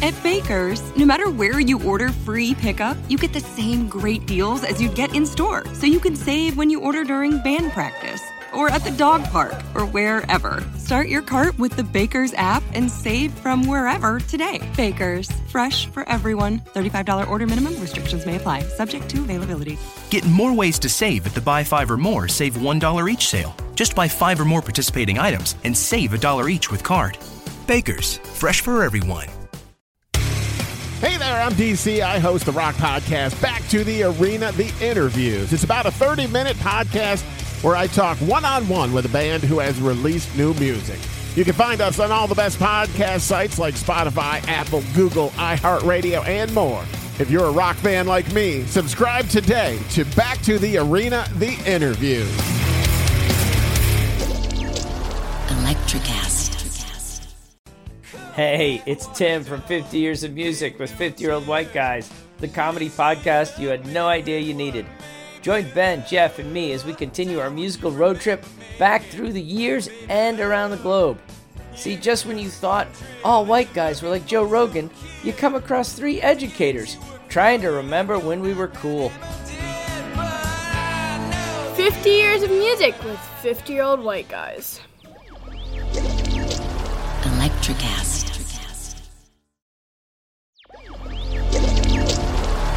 At 0.00 0.20
Baker's, 0.22 0.82
no 0.96 1.04
matter 1.04 1.30
where 1.30 1.60
you 1.60 1.80
order 1.84 2.08
free 2.08 2.54
pickup, 2.54 2.96
you 3.08 3.18
get 3.18 3.32
the 3.32 3.40
same 3.40 3.88
great 3.88 4.26
deals 4.26 4.64
as 4.64 4.80
you'd 4.80 4.96
get 4.96 5.14
in 5.14 5.24
store. 5.24 5.64
So 5.74 5.86
you 5.86 6.00
can 6.00 6.16
save 6.16 6.56
when 6.56 6.70
you 6.70 6.80
order 6.80 7.04
during 7.04 7.38
band 7.42 7.70
practice 7.72 8.31
or 8.54 8.70
at 8.70 8.84
the 8.84 8.90
dog 8.92 9.24
park 9.24 9.54
or 9.74 9.86
wherever. 9.86 10.62
Start 10.76 11.08
your 11.08 11.22
cart 11.22 11.58
with 11.58 11.76
the 11.76 11.82
Baker's 11.84 12.32
app 12.34 12.62
and 12.74 12.90
save 12.90 13.32
from 13.32 13.66
wherever 13.66 14.20
today. 14.20 14.60
Baker's, 14.76 15.30
fresh 15.48 15.86
for 15.86 16.08
everyone. 16.08 16.60
$35 16.74 17.28
order 17.28 17.46
minimum 17.46 17.78
restrictions 17.80 18.26
may 18.26 18.36
apply, 18.36 18.62
subject 18.62 19.08
to 19.10 19.22
availability. 19.22 19.78
Get 20.10 20.24
more 20.26 20.54
ways 20.54 20.78
to 20.80 20.88
save 20.88 21.26
at 21.26 21.34
the 21.34 21.40
buy 21.40 21.64
five 21.64 21.90
or 21.90 21.96
more, 21.96 22.28
save 22.28 22.54
$1 22.54 23.10
each 23.10 23.28
sale. 23.28 23.54
Just 23.74 23.94
buy 23.96 24.06
five 24.08 24.40
or 24.40 24.44
more 24.44 24.62
participating 24.62 25.18
items 25.18 25.56
and 25.64 25.76
save 25.76 26.12
a 26.12 26.18
dollar 26.18 26.48
each 26.48 26.70
with 26.70 26.82
card. 26.84 27.18
Baker's, 27.66 28.18
fresh 28.18 28.60
for 28.60 28.82
everyone. 28.84 29.28
Hey 31.02 31.16
there, 31.16 31.42
I'm 31.42 31.50
DC. 31.54 32.00
I 32.00 32.20
host 32.20 32.46
the 32.46 32.52
Rock 32.52 32.76
Podcast, 32.76 33.40
Back 33.42 33.66
to 33.70 33.82
the 33.82 34.04
Arena, 34.04 34.52
The 34.52 34.72
Interviews. 34.80 35.52
It's 35.52 35.64
about 35.64 35.84
a 35.84 35.90
30 35.90 36.28
minute 36.28 36.56
podcast 36.58 37.24
where 37.62 37.76
I 37.76 37.86
talk 37.86 38.18
one 38.18 38.44
on 38.44 38.68
one 38.68 38.92
with 38.92 39.06
a 39.06 39.08
band 39.08 39.42
who 39.42 39.58
has 39.60 39.80
released 39.80 40.36
new 40.36 40.52
music. 40.54 40.98
You 41.36 41.44
can 41.44 41.54
find 41.54 41.80
us 41.80 41.98
on 41.98 42.12
all 42.12 42.26
the 42.26 42.34
best 42.34 42.58
podcast 42.58 43.20
sites 43.20 43.58
like 43.58 43.74
Spotify, 43.74 44.46
Apple, 44.48 44.82
Google, 44.94 45.30
iHeartRadio, 45.30 46.26
and 46.26 46.52
more. 46.54 46.84
If 47.18 47.30
you're 47.30 47.44
a 47.46 47.50
rock 47.52 47.76
fan 47.76 48.06
like 48.06 48.30
me, 48.32 48.64
subscribe 48.64 49.28
today 49.28 49.78
to 49.90 50.04
Back 50.16 50.42
to 50.42 50.58
the 50.58 50.78
Arena, 50.78 51.26
The 51.36 51.54
Interviews. 51.66 52.28
Electricast. 55.48 56.42
Hey, 58.34 58.82
it's 58.86 59.06
Tim 59.08 59.44
from 59.44 59.60
50 59.62 59.98
Years 59.98 60.24
of 60.24 60.32
Music 60.32 60.78
with 60.78 60.90
50 60.90 61.22
Year 61.22 61.32
Old 61.32 61.46
White 61.46 61.72
Guys, 61.72 62.10
the 62.38 62.48
comedy 62.48 62.88
podcast 62.88 63.58
you 63.58 63.68
had 63.68 63.86
no 63.86 64.08
idea 64.08 64.38
you 64.38 64.54
needed. 64.54 64.86
Join 65.42 65.68
Ben, 65.74 66.04
Jeff, 66.06 66.38
and 66.38 66.52
me 66.52 66.72
as 66.72 66.84
we 66.84 66.94
continue 66.94 67.40
our 67.40 67.50
musical 67.50 67.90
road 67.90 68.20
trip 68.20 68.44
back 68.78 69.02
through 69.06 69.32
the 69.32 69.42
years 69.42 69.88
and 70.08 70.38
around 70.38 70.70
the 70.70 70.76
globe. 70.76 71.18
See, 71.74 71.96
just 71.96 72.26
when 72.26 72.38
you 72.38 72.48
thought 72.48 72.86
all 73.24 73.44
white 73.44 73.72
guys 73.74 74.02
were 74.02 74.08
like 74.08 74.24
Joe 74.24 74.44
Rogan, 74.44 74.88
you 75.24 75.32
come 75.32 75.56
across 75.56 75.92
three 75.92 76.20
educators 76.20 76.96
trying 77.28 77.60
to 77.62 77.70
remember 77.70 78.18
when 78.18 78.40
we 78.40 78.54
were 78.54 78.68
cool. 78.68 79.08
50 81.74 82.10
years 82.10 82.42
of 82.42 82.50
music 82.50 82.94
with 83.02 83.18
50 83.40 83.72
year 83.72 83.82
old 83.82 84.00
white 84.00 84.28
guys. 84.28 84.80
Electricast. 87.24 88.28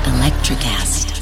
Electricast. 0.05 1.14